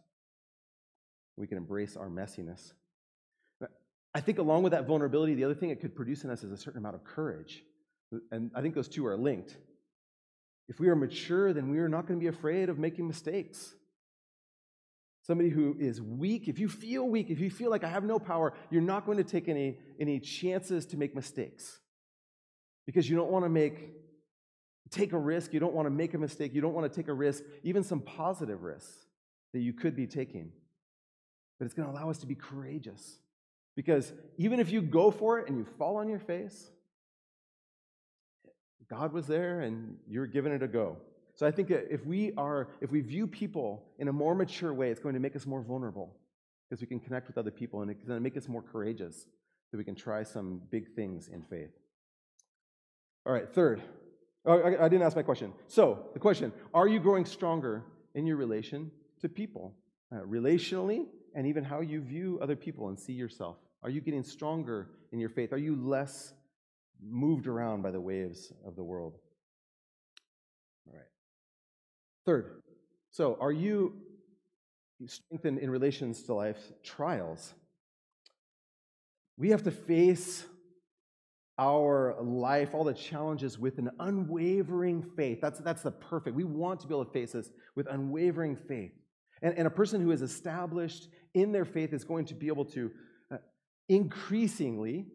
We 1.36 1.46
can 1.46 1.58
embrace 1.58 1.96
our 1.96 2.08
messiness. 2.08 2.72
I 4.16 4.20
think 4.20 4.38
along 4.38 4.62
with 4.62 4.70
that 4.70 4.86
vulnerability, 4.86 5.34
the 5.34 5.44
other 5.44 5.54
thing 5.54 5.68
it 5.68 5.78
could 5.78 5.94
produce 5.94 6.24
in 6.24 6.30
us 6.30 6.42
is 6.42 6.50
a 6.50 6.56
certain 6.56 6.78
amount 6.78 6.94
of 6.94 7.04
courage. 7.04 7.62
And 8.30 8.50
I 8.54 8.62
think 8.62 8.74
those 8.74 8.88
two 8.88 9.04
are 9.04 9.14
linked. 9.14 9.54
if 10.70 10.80
we 10.80 10.88
are 10.88 10.96
mature, 10.96 11.52
then 11.52 11.68
we 11.68 11.78
are 11.80 11.88
not 11.88 12.06
going 12.06 12.18
to 12.18 12.24
be 12.24 12.34
afraid 12.34 12.70
of 12.70 12.78
making 12.78 13.06
mistakes. 13.06 13.74
Somebody 15.20 15.50
who 15.50 15.76
is 15.78 16.00
weak, 16.00 16.48
if 16.48 16.58
you 16.58 16.66
feel 16.66 17.06
weak, 17.06 17.28
if 17.28 17.40
you 17.40 17.50
feel 17.50 17.70
like 17.70 17.84
I 17.84 17.90
have 17.90 18.04
no 18.04 18.18
power, 18.18 18.54
you're 18.70 18.80
not 18.80 19.04
going 19.04 19.18
to 19.18 19.24
take 19.24 19.50
any, 19.50 19.76
any 20.00 20.18
chances 20.18 20.86
to 20.86 20.96
make 20.96 21.14
mistakes 21.14 21.78
because 22.86 23.10
you 23.10 23.16
don't 23.16 23.30
want 23.30 23.44
to 23.44 23.50
make 23.50 23.90
take 24.90 25.12
a 25.12 25.18
risk, 25.18 25.52
you 25.52 25.60
don't 25.60 25.74
want 25.74 25.84
to 25.84 25.90
make 25.90 26.14
a 26.14 26.18
mistake, 26.18 26.54
you 26.54 26.62
don't 26.62 26.72
want 26.72 26.90
to 26.90 26.96
take 26.96 27.08
a 27.08 27.12
risk, 27.12 27.42
even 27.64 27.82
some 27.82 28.00
positive 28.00 28.62
risks 28.62 28.96
that 29.52 29.60
you 29.60 29.74
could 29.74 29.94
be 29.94 30.06
taking. 30.06 30.52
But 31.58 31.66
it's 31.66 31.74
going 31.74 31.86
to 31.86 31.92
allow 31.92 32.08
us 32.08 32.16
to 32.18 32.26
be 32.26 32.34
courageous. 32.34 33.18
Because 33.76 34.12
even 34.38 34.58
if 34.58 34.72
you 34.72 34.82
go 34.82 35.10
for 35.10 35.38
it 35.38 35.48
and 35.48 35.58
you 35.58 35.66
fall 35.78 35.98
on 35.98 36.08
your 36.08 36.18
face, 36.18 36.70
God 38.88 39.12
was 39.12 39.26
there 39.26 39.60
and 39.60 39.96
you're 40.08 40.26
giving 40.26 40.52
it 40.52 40.62
a 40.62 40.68
go. 40.68 40.96
So 41.34 41.46
I 41.46 41.50
think 41.50 41.70
if 41.70 42.04
we 42.06 42.32
are, 42.38 42.68
if 42.80 42.90
we 42.90 43.02
view 43.02 43.26
people 43.26 43.84
in 43.98 44.08
a 44.08 44.12
more 44.12 44.34
mature 44.34 44.72
way, 44.72 44.90
it's 44.90 45.00
going 45.00 45.14
to 45.14 45.20
make 45.20 45.36
us 45.36 45.44
more 45.44 45.60
vulnerable 45.60 46.16
because 46.68 46.80
we 46.80 46.86
can 46.86 46.98
connect 46.98 47.26
with 47.26 47.36
other 47.36 47.50
people 47.50 47.82
and 47.82 47.90
it's 47.90 48.02
going 48.02 48.16
to 48.16 48.22
make 48.22 48.38
us 48.38 48.48
more 48.48 48.62
courageous 48.62 49.26
that 49.70 49.76
we 49.76 49.84
can 49.84 49.94
try 49.94 50.22
some 50.22 50.62
big 50.70 50.94
things 50.94 51.28
in 51.28 51.42
faith. 51.42 51.70
All 53.26 53.32
right, 53.32 53.52
third. 53.52 53.82
Oh, 54.46 54.62
I 54.62 54.88
didn't 54.88 55.02
ask 55.02 55.16
my 55.16 55.22
question. 55.22 55.52
So 55.66 56.06
the 56.14 56.20
question: 56.20 56.52
Are 56.72 56.86
you 56.86 57.00
growing 57.00 57.24
stronger 57.24 57.82
in 58.14 58.26
your 58.26 58.36
relation 58.36 58.92
to 59.20 59.28
people, 59.28 59.74
uh, 60.12 60.20
relationally, 60.20 61.04
and 61.34 61.48
even 61.48 61.64
how 61.64 61.80
you 61.80 62.00
view 62.00 62.38
other 62.40 62.54
people 62.54 62.88
and 62.88 62.98
see 62.98 63.12
yourself? 63.12 63.56
Are 63.82 63.90
you 63.90 64.00
getting 64.00 64.22
stronger 64.22 64.88
in 65.12 65.18
your 65.18 65.28
faith? 65.28 65.52
Are 65.52 65.58
you 65.58 65.76
less 65.76 66.32
moved 67.02 67.46
around 67.46 67.82
by 67.82 67.90
the 67.90 68.00
waves 68.00 68.52
of 68.66 68.76
the 68.76 68.82
world? 68.82 69.14
All 70.86 70.94
right. 70.94 71.02
Third, 72.24 72.62
so 73.10 73.36
are 73.40 73.52
you 73.52 73.94
strengthened 75.06 75.58
in 75.58 75.70
relations 75.70 76.22
to 76.24 76.34
life's 76.34 76.72
trials? 76.82 77.54
We 79.38 79.50
have 79.50 79.62
to 79.64 79.70
face 79.70 80.46
our 81.58 82.16
life, 82.20 82.74
all 82.74 82.84
the 82.84 82.94
challenges 82.94 83.58
with 83.58 83.78
an 83.78 83.90
unwavering 83.98 85.02
faith. 85.16 85.40
That's, 85.40 85.58
that's 85.60 85.82
the 85.82 85.90
perfect. 85.90 86.36
We 86.36 86.44
want 86.44 86.80
to 86.80 86.86
be 86.86 86.94
able 86.94 87.04
to 87.04 87.10
face 87.10 87.32
this 87.32 87.50
with 87.74 87.86
unwavering 87.90 88.56
faith. 88.56 88.92
And, 89.42 89.56
and 89.56 89.66
a 89.66 89.70
person 89.70 90.00
who 90.00 90.10
is 90.10 90.22
established 90.22 91.08
in 91.34 91.52
their 91.52 91.64
faith 91.64 91.92
is 91.92 92.04
going 92.04 92.26
to 92.26 92.34
be 92.34 92.48
able 92.48 92.64
to 92.66 92.90
increasingly, 93.88 95.06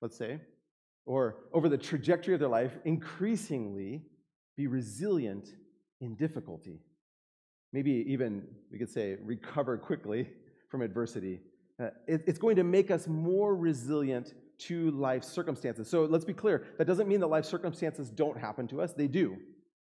let's 0.00 0.16
say, 0.16 0.40
or 1.06 1.36
over 1.52 1.68
the 1.68 1.78
trajectory 1.78 2.34
of 2.34 2.40
their 2.40 2.48
life, 2.48 2.72
increasingly 2.84 4.02
be 4.56 4.66
resilient 4.66 5.48
in 6.00 6.14
difficulty. 6.14 6.80
Maybe 7.72 8.04
even, 8.08 8.44
we 8.70 8.78
could 8.78 8.90
say, 8.90 9.16
recover 9.22 9.78
quickly 9.78 10.28
from 10.70 10.82
adversity. 10.82 11.40
Uh, 11.80 11.88
it, 12.06 12.22
it's 12.26 12.38
going 12.38 12.56
to 12.56 12.64
make 12.64 12.90
us 12.90 13.08
more 13.08 13.56
resilient 13.56 14.34
to 14.58 14.90
life 14.92 15.24
circumstances. 15.24 15.88
So 15.88 16.04
let's 16.04 16.24
be 16.24 16.34
clear 16.34 16.66
that 16.78 16.86
doesn't 16.86 17.08
mean 17.08 17.20
that 17.20 17.28
life 17.28 17.44
circumstances 17.44 18.10
don't 18.10 18.38
happen 18.38 18.68
to 18.68 18.80
us, 18.80 18.92
they 18.92 19.08
do. 19.08 19.36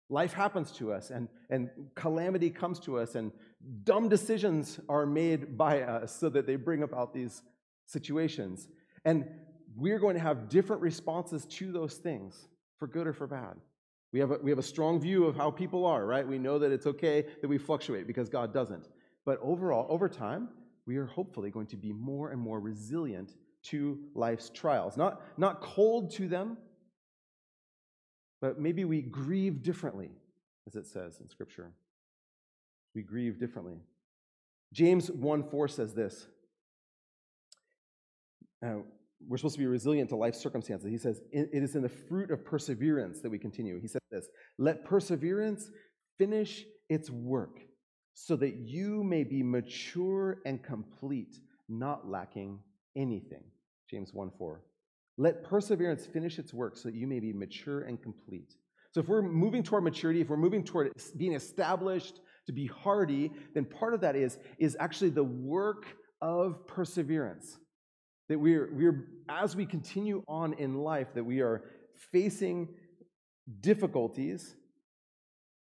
Life 0.08 0.32
happens 0.32 0.70
to 0.72 0.92
us, 0.92 1.10
and, 1.10 1.28
and 1.50 1.68
calamity 1.96 2.48
comes 2.48 2.78
to 2.80 2.98
us, 2.98 3.16
and 3.16 3.32
dumb 3.82 4.08
decisions 4.08 4.78
are 4.88 5.04
made 5.04 5.58
by 5.58 5.82
us 5.82 6.14
so 6.16 6.28
that 6.28 6.46
they 6.46 6.56
bring 6.56 6.84
about 6.84 7.12
these 7.12 7.42
situations. 7.86 8.68
And 9.04 9.26
we're 9.76 9.98
going 9.98 10.14
to 10.14 10.22
have 10.22 10.48
different 10.48 10.82
responses 10.82 11.46
to 11.46 11.72
those 11.72 11.94
things, 11.94 12.48
for 12.78 12.86
good 12.86 13.06
or 13.06 13.12
for 13.12 13.26
bad. 13.26 13.56
We 14.12 14.20
have, 14.20 14.30
a, 14.30 14.38
we 14.42 14.50
have 14.50 14.58
a 14.58 14.62
strong 14.62 15.00
view 15.00 15.24
of 15.24 15.36
how 15.36 15.50
people 15.50 15.84
are, 15.84 16.06
right? 16.06 16.26
We 16.26 16.38
know 16.38 16.58
that 16.58 16.72
it's 16.72 16.86
okay 16.86 17.26
that 17.40 17.48
we 17.48 17.58
fluctuate 17.58 18.06
because 18.06 18.28
God 18.28 18.52
doesn't. 18.52 18.88
But 19.24 19.38
overall, 19.42 19.86
over 19.88 20.08
time, 20.08 20.48
we 20.86 20.96
are 20.96 21.06
hopefully 21.06 21.50
going 21.50 21.66
to 21.66 21.76
be 21.76 21.92
more 21.92 22.30
and 22.30 22.40
more 22.40 22.60
resilient 22.60 23.34
to 23.64 23.98
life's 24.14 24.50
trials. 24.50 24.96
Not, 24.96 25.20
not 25.36 25.60
cold 25.60 26.12
to 26.12 26.28
them, 26.28 26.56
but 28.40 28.60
maybe 28.60 28.84
we 28.84 29.02
grieve 29.02 29.62
differently, 29.62 30.10
as 30.66 30.76
it 30.76 30.86
says 30.86 31.18
in 31.20 31.28
Scripture. 31.28 31.72
We 32.94 33.02
grieve 33.02 33.38
differently. 33.38 33.80
James 34.72 35.10
1 35.10 35.50
4 35.50 35.68
says 35.68 35.94
this. 35.94 36.26
Uh, 38.64 38.80
we're 39.26 39.36
supposed 39.38 39.54
to 39.54 39.60
be 39.60 39.66
resilient 39.66 40.10
to 40.10 40.16
life 40.16 40.34
circumstances. 40.34 40.90
He 40.90 40.98
says, 40.98 41.20
It 41.32 41.48
is 41.52 41.74
in 41.74 41.82
the 41.82 41.88
fruit 41.88 42.30
of 42.30 42.44
perseverance 42.44 43.20
that 43.20 43.30
we 43.30 43.38
continue. 43.38 43.80
He 43.80 43.88
says 43.88 44.00
this 44.10 44.26
Let 44.58 44.84
perseverance 44.84 45.70
finish 46.18 46.64
its 46.88 47.10
work 47.10 47.58
so 48.14 48.36
that 48.36 48.56
you 48.56 49.02
may 49.04 49.24
be 49.24 49.42
mature 49.42 50.38
and 50.46 50.62
complete, 50.62 51.36
not 51.68 52.08
lacking 52.08 52.60
anything. 52.96 53.44
James 53.90 54.12
1 54.12 54.30
4. 54.38 54.62
Let 55.18 55.44
perseverance 55.44 56.06
finish 56.06 56.38
its 56.38 56.52
work 56.52 56.76
so 56.76 56.88
that 56.88 56.94
you 56.94 57.06
may 57.06 57.20
be 57.20 57.32
mature 57.32 57.82
and 57.82 58.02
complete. 58.02 58.54
So, 58.92 59.00
if 59.00 59.08
we're 59.08 59.22
moving 59.22 59.62
toward 59.62 59.84
maturity, 59.84 60.20
if 60.20 60.28
we're 60.28 60.36
moving 60.36 60.64
toward 60.64 60.92
being 61.16 61.34
established 61.34 62.20
to 62.46 62.52
be 62.52 62.66
hardy, 62.66 63.30
then 63.54 63.64
part 63.64 63.94
of 63.94 64.00
that 64.02 64.16
is, 64.16 64.38
is 64.58 64.76
actually 64.78 65.10
the 65.10 65.24
work 65.24 65.86
of 66.20 66.66
perseverance. 66.66 67.58
That 68.28 68.38
we're, 68.38 68.68
we're, 68.72 69.08
as 69.28 69.54
we 69.54 69.66
continue 69.66 70.22
on 70.26 70.54
in 70.54 70.74
life, 70.74 71.08
that 71.14 71.24
we 71.24 71.40
are 71.40 71.62
facing 72.12 72.68
difficulties, 73.60 74.56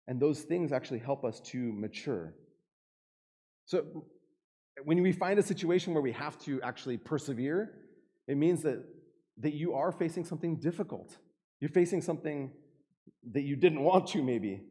and 0.08 0.20
those 0.20 0.42
things 0.42 0.72
actually 0.72 1.00
help 1.00 1.24
us 1.24 1.40
to 1.42 1.72
mature. 1.74 2.34
So, 3.66 4.06
when 4.84 5.02
we 5.02 5.12
find 5.12 5.40
a 5.40 5.44
situation 5.44 5.94
where 5.94 6.04
we 6.04 6.12
have 6.12 6.38
to 6.40 6.62
actually 6.62 6.98
persevere, 6.98 7.74
it 8.28 8.38
means 8.38 8.62
that, 8.64 8.84
that 9.40 9.54
you 9.54 9.74
are 9.74 9.92
facing 9.92 10.24
something 10.24 10.58
difficult. 10.58 11.18
You're 11.60 11.70
facing 11.70 12.02
something 12.02 12.52
that 13.32 13.42
you 13.42 13.56
didn't 13.56 13.82
want 13.82 14.08
to, 14.08 14.24
maybe. 14.24 14.62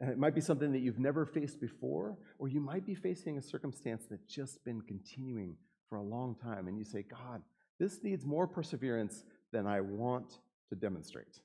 It 0.00 0.18
might 0.18 0.34
be 0.34 0.40
something 0.40 0.72
that 0.72 0.80
you've 0.80 0.98
never 0.98 1.26
faced 1.26 1.60
before, 1.60 2.16
or 2.38 2.48
you 2.48 2.60
might 2.60 2.86
be 2.86 2.94
facing 2.94 3.38
a 3.38 3.42
circumstance 3.42 4.04
that's 4.08 4.26
just 4.26 4.64
been 4.64 4.80
continuing 4.80 5.56
for 5.92 5.96
a 5.96 6.02
long 6.02 6.34
time, 6.42 6.68
and 6.68 6.78
you 6.78 6.84
say, 6.84 7.02
God, 7.02 7.42
this 7.78 8.02
needs 8.02 8.24
more 8.24 8.46
perseverance 8.46 9.24
than 9.52 9.66
I 9.66 9.82
want 9.82 10.38
to 10.70 10.74
demonstrate. 10.74 11.38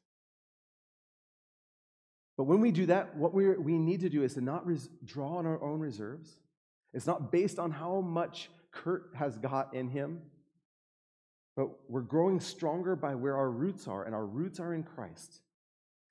But 2.37 2.45
when 2.45 2.61
we 2.61 2.71
do 2.71 2.85
that, 2.85 3.17
what 3.17 3.33
we 3.33 3.49
we 3.57 3.77
need 3.77 3.99
to 3.99 4.09
do 4.09 4.23
is 4.23 4.35
to 4.35 4.41
not 4.41 4.65
res- 4.65 4.87
draw 5.03 5.35
on 5.39 5.45
our 5.45 5.61
own 5.61 5.81
reserves. 5.81 6.37
It's 6.93 7.05
not 7.05 7.29
based 7.29 7.59
on 7.59 7.71
how 7.71 7.99
much 7.99 8.49
Kurt 8.71 9.09
has 9.15 9.37
got 9.37 9.73
in 9.73 9.89
him, 9.89 10.21
but 11.57 11.67
we're 11.89 11.99
growing 11.99 12.39
stronger 12.39 12.95
by 12.95 13.15
where 13.15 13.35
our 13.35 13.51
roots 13.51 13.85
are, 13.85 14.05
and 14.05 14.15
our 14.15 14.25
roots 14.25 14.61
are 14.61 14.73
in 14.73 14.83
Christ. 14.83 15.41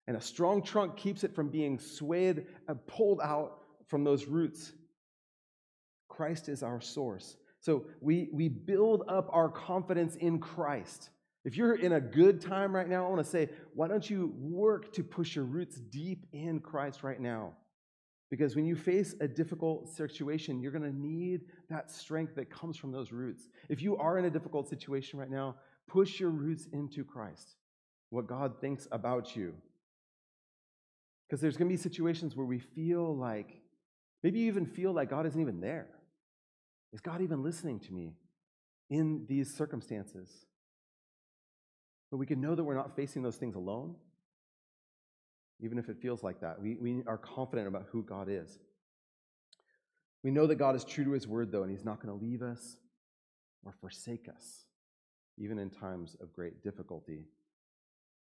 And 0.07 0.15
a 0.15 0.21
strong 0.21 0.63
trunk 0.63 0.99
keeps 0.99 1.25
it 1.25 1.35
from 1.35 1.49
being 1.49 1.79
swayed 1.79 2.45
and 2.69 2.87
pulled 2.87 3.23
out 3.23 3.63
from 3.87 4.05
those 4.05 4.27
roots. 4.27 4.73
Christ 6.11 6.51
is 6.51 6.63
our 6.63 6.83
source. 6.83 7.35
So 7.67 7.87
we, 8.01 8.29
we 8.33 8.49
build 8.49 9.03
up 9.09 9.29
our 9.33 9.49
confidence 9.49 10.15
in 10.15 10.39
Christ. 10.39 11.11
If 11.45 11.57
you're 11.57 11.75
in 11.75 11.95
a 11.95 12.01
good 12.01 12.41
time 12.41 12.73
right 12.73 12.89
now, 12.89 13.05
I 13.05 13.09
want 13.09 13.25
to 13.25 13.29
say, 13.29 13.49
why 13.75 13.89
don't 13.89 14.09
you 14.09 14.33
work 14.39 14.93
to 14.93 15.03
push 15.03 15.35
your 15.35 15.47
roots 15.47 15.81
deep 15.91 16.27
in 16.33 16.61
Christ 16.61 17.03
right 17.03 17.21
now? 17.21 17.55
Because 18.31 18.55
when 18.55 18.67
you 18.67 18.77
face 18.77 19.17
a 19.21 19.27
difficult 19.27 19.89
situation, 19.89 20.61
you're 20.61 20.71
going 20.71 20.89
to 20.89 20.97
need 20.97 21.41
that 21.69 21.91
strength 21.91 22.37
that 22.37 22.51
comes 22.51 22.77
from 22.77 22.93
those 22.93 23.11
roots. 23.11 23.49
If 23.69 23.83
you 23.83 23.97
are 23.97 24.17
in 24.17 24.27
a 24.27 24.31
difficult 24.31 24.69
situation 24.69 25.19
right 25.19 25.31
now, 25.31 25.57
push 25.89 26.21
your 26.21 26.31
roots 26.31 26.69
into 26.73 27.03
Christ, 27.03 27.57
what 28.11 28.29
God 28.29 28.61
thinks 28.61 28.87
about 28.93 29.35
you. 29.35 29.55
Because 31.29 31.41
there's 31.41 31.57
going 31.57 31.69
to 31.69 31.77
be 31.77 31.83
situations 31.83 32.37
where 32.37 32.47
we 32.47 32.61
feel 32.61 33.17
like, 33.17 33.61
maybe 34.23 34.39
you 34.39 34.47
even 34.47 34.67
feel 34.67 34.93
like 34.93 35.11
God 35.11 35.27
isn't 35.27 35.41
even 35.41 35.61
there. 35.61 35.89
Is 36.97 37.03
God 37.03 37.21
even 37.21 37.43
listening 37.43 37.79
to 37.81 37.93
me 37.93 38.15
in 38.89 39.27
these 39.29 39.55
circumstances? 39.55 40.31
But 42.11 42.17
we 42.17 42.25
can 42.25 42.41
know 42.41 42.55
that 42.55 42.65
we're 42.65 42.75
not 42.75 42.97
facing 42.97 43.23
those 43.23 43.37
things 43.37 43.55
alone, 43.55 43.97
even 45.61 45.77
if 45.77 45.91
it 45.91 45.99
feels 46.01 46.23
like 46.23 46.41
that. 46.41 46.59
We, 46.59 46.77
we 46.81 47.03
are 47.07 47.19
confident 47.19 47.69
about 47.69 47.85
who 47.93 48.03
God 48.03 48.29
is. 48.31 48.59
We 50.25 50.31
know 50.31 50.47
that 50.47 50.55
God 50.55 50.75
is 50.75 50.87
true 50.87 51.05
to 51.05 51.11
his 51.11 51.29
word, 51.29 51.53
though, 51.53 51.65
and 51.65 51.71
he's 51.71 51.85
not 51.85 52.01
going 52.01 52.19
to 52.19 52.25
leave 52.25 52.41
us 52.41 52.79
or 53.63 53.75
forsake 53.79 54.27
us, 54.35 54.65
even 55.37 55.59
in 55.59 55.69
times 55.69 56.17
of 56.23 56.33
great 56.33 56.63
difficulty. 56.63 57.27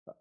Uh, 0.07 0.13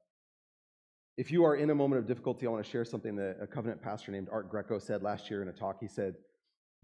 if 1.17 1.30
you 1.30 1.43
are 1.43 1.58
in 1.58 1.71
a 1.71 1.75
moment 1.75 1.99
of 1.99 2.08
difficulty, 2.08 2.47
I 2.47 2.52
want 2.52 2.63
to 2.63 2.71
share 2.71 2.86
something 2.86 3.17
that 3.17 3.36
a 3.41 3.47
covenant 3.47 3.82
pastor 3.82 4.13
named 4.13 4.30
Art 4.32 4.49
Greco 4.49 4.80
said 4.80 5.04
last 5.04 5.30
year 5.30 5.41
in 5.41 5.49
a 5.49 5.52
talk. 5.52 5.82
He 5.82 5.89
said, 5.89 6.15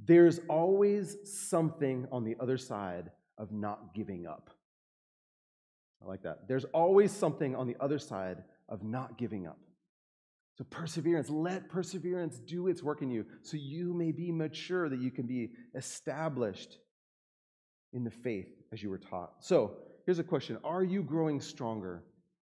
there's 0.04 0.40
always 0.50 1.18
something 1.24 2.08
on 2.12 2.24
the 2.24 2.36
other 2.40 2.58
side 2.58 3.12
of 3.38 3.52
not 3.52 3.94
giving 3.94 4.28
up. 4.28 4.50
I 6.04 6.08
like 6.08 6.24
that. 6.24 6.48
There's 6.48 6.66
always 6.66 7.12
something 7.12 7.56
on 7.56 7.68
the 7.68 7.76
other 7.80 8.00
side 8.00 8.44
of 8.70 8.84
not 8.84 9.18
giving 9.18 9.48
up. 9.48 9.58
So, 10.58 10.64
perseverance, 10.70 11.30
let 11.30 11.70
perseverance 11.70 12.40
do 12.40 12.68
its 12.68 12.82
work 12.82 13.02
in 13.02 13.10
you 13.10 13.26
so 13.42 13.58
you 13.58 13.94
may 13.94 14.12
be 14.12 14.32
mature, 14.32 14.88
that 14.88 15.02
you 15.02 15.12
can 15.12 15.26
be 15.26 15.52
established 15.76 16.78
in 17.92 18.04
the 18.04 18.12
faith 18.12 18.48
as 18.72 18.82
you 18.82 18.90
were 18.90 18.98
taught. 18.98 19.34
So, 19.40 19.78
here's 20.06 20.20
a 20.20 20.24
question 20.24 20.58
Are 20.64 20.84
you 20.84 21.04
growing 21.04 21.42
stronger 21.42 22.04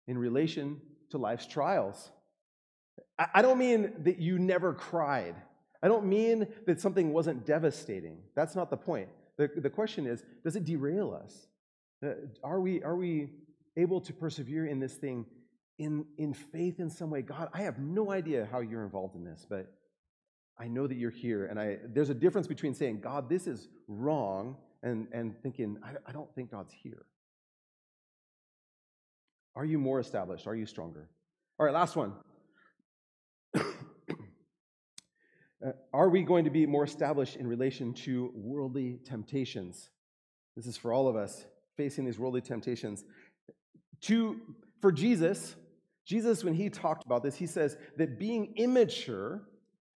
in 0.06 0.16
relation 0.16 0.80
to 1.10 1.18
life's 1.18 1.46
trials? 1.46 2.10
I 3.18 3.42
don't 3.42 3.58
mean 3.58 3.92
that 4.04 4.18
you 4.18 4.38
never 4.38 4.72
cried. 4.72 5.34
I 5.82 5.88
don't 5.88 6.06
mean 6.06 6.46
that 6.66 6.80
something 6.80 7.12
wasn't 7.12 7.46
devastating. 7.46 8.18
That's 8.34 8.54
not 8.56 8.70
the 8.70 8.76
point. 8.76 9.08
The, 9.36 9.48
the 9.56 9.70
question 9.70 10.06
is 10.06 10.24
does 10.44 10.56
it 10.56 10.64
derail 10.64 11.14
us? 11.14 11.46
Uh, 12.04 12.14
are 12.44 12.60
we, 12.60 12.82
are 12.82 12.96
we 12.96 13.30
able 13.76 14.00
to 14.02 14.12
persevere 14.12 14.66
in 14.66 14.80
this 14.80 14.94
thing 14.94 15.26
in, 15.78 16.04
in 16.16 16.34
faith 16.34 16.80
in 16.80 16.90
some 16.90 17.10
way? 17.10 17.22
God, 17.22 17.48
I 17.52 17.62
have 17.62 17.78
no 17.78 18.10
idea 18.10 18.48
how 18.50 18.60
you're 18.60 18.84
involved 18.84 19.14
in 19.16 19.24
this, 19.24 19.46
but 19.48 19.72
I 20.58 20.66
know 20.68 20.86
that 20.86 20.96
you're 20.96 21.10
here. 21.10 21.46
And 21.46 21.58
I, 21.58 21.78
there's 21.84 22.10
a 22.10 22.14
difference 22.14 22.46
between 22.46 22.74
saying, 22.74 23.00
God, 23.00 23.28
this 23.28 23.46
is 23.46 23.68
wrong, 23.86 24.56
and, 24.82 25.08
and 25.12 25.40
thinking, 25.42 25.78
I, 25.82 25.90
I 26.06 26.12
don't 26.12 26.32
think 26.34 26.50
God's 26.50 26.72
here. 26.72 27.04
Are 29.56 29.64
you 29.64 29.78
more 29.78 29.98
established? 29.98 30.46
Are 30.46 30.54
you 30.54 30.66
stronger? 30.66 31.08
All 31.58 31.66
right, 31.66 31.74
last 31.74 31.96
one. 31.96 32.12
Uh, 35.64 35.72
are 35.92 36.08
we 36.08 36.22
going 36.22 36.44
to 36.44 36.50
be 36.50 36.66
more 36.66 36.84
established 36.84 37.36
in 37.36 37.46
relation 37.46 37.92
to 37.92 38.30
worldly 38.34 39.00
temptations? 39.04 39.90
This 40.56 40.66
is 40.66 40.76
for 40.76 40.92
all 40.92 41.08
of 41.08 41.16
us 41.16 41.44
facing 41.76 42.04
these 42.04 42.18
worldly 42.18 42.40
temptations. 42.40 43.04
To, 44.02 44.40
for 44.80 44.92
Jesus, 44.92 45.56
Jesus, 46.06 46.44
when 46.44 46.54
he 46.54 46.70
talked 46.70 47.04
about 47.04 47.22
this, 47.22 47.34
he 47.34 47.46
says 47.46 47.76
that 47.96 48.18
being 48.18 48.54
immature 48.56 49.42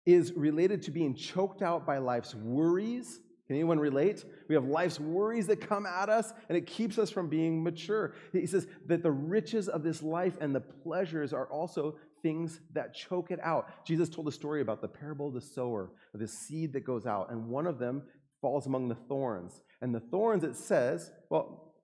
is 0.07 0.33
related 0.33 0.83
to 0.83 0.91
being 0.91 1.15
choked 1.15 1.63
out 1.63 1.87
by 1.87 1.99
life's 1.99 2.35
worries. 2.35 3.21
Can 3.47 3.57
anyone 3.57 3.79
relate? 3.79 4.25
We 4.49 4.55
have 4.55 4.65
life's 4.65 4.99
worries 4.99 5.47
that 5.49 5.61
come 5.61 5.85
at 5.85 6.09
us, 6.09 6.33
and 6.49 6.57
it 6.57 6.67
keeps 6.67 6.99
us 6.99 7.11
from 7.11 7.29
being 7.29 7.63
mature. 7.63 8.15
He 8.33 8.47
says 8.47 8.67
that 8.87 9.03
the 9.03 9.11
riches 9.11 9.69
of 9.69 9.83
this 9.83 10.03
life 10.03 10.39
and 10.41 10.55
the 10.55 10.61
pleasures 10.61 11.33
are 11.33 11.47
also 11.47 11.97
things 12.23 12.61
that 12.73 12.95
choke 12.95 13.31
it 13.31 13.41
out. 13.43 13.87
Jesus 13.87 14.09
told 14.09 14.29
a 14.29 14.33
story 14.33 14.61
about 14.61 14.81
the 14.81 14.89
parable 14.89 15.29
of 15.29 15.35
the 15.35 15.41
sower, 15.41 15.93
of 16.15 16.21
the 16.21 16.29
seed 16.29 16.73
that 16.73 16.85
goes 16.85 17.07
out, 17.07 17.31
and 17.31 17.49
one 17.49 17.67
of 17.67 17.79
them 17.79 18.03
falls 18.41 18.67
among 18.67 18.89
the 18.89 18.95
thorns. 18.95 19.63
And 19.81 19.95
the 19.95 20.01
thorns, 20.01 20.45
it 20.45 20.57
says, 20.57 21.11
well, 21.29 21.75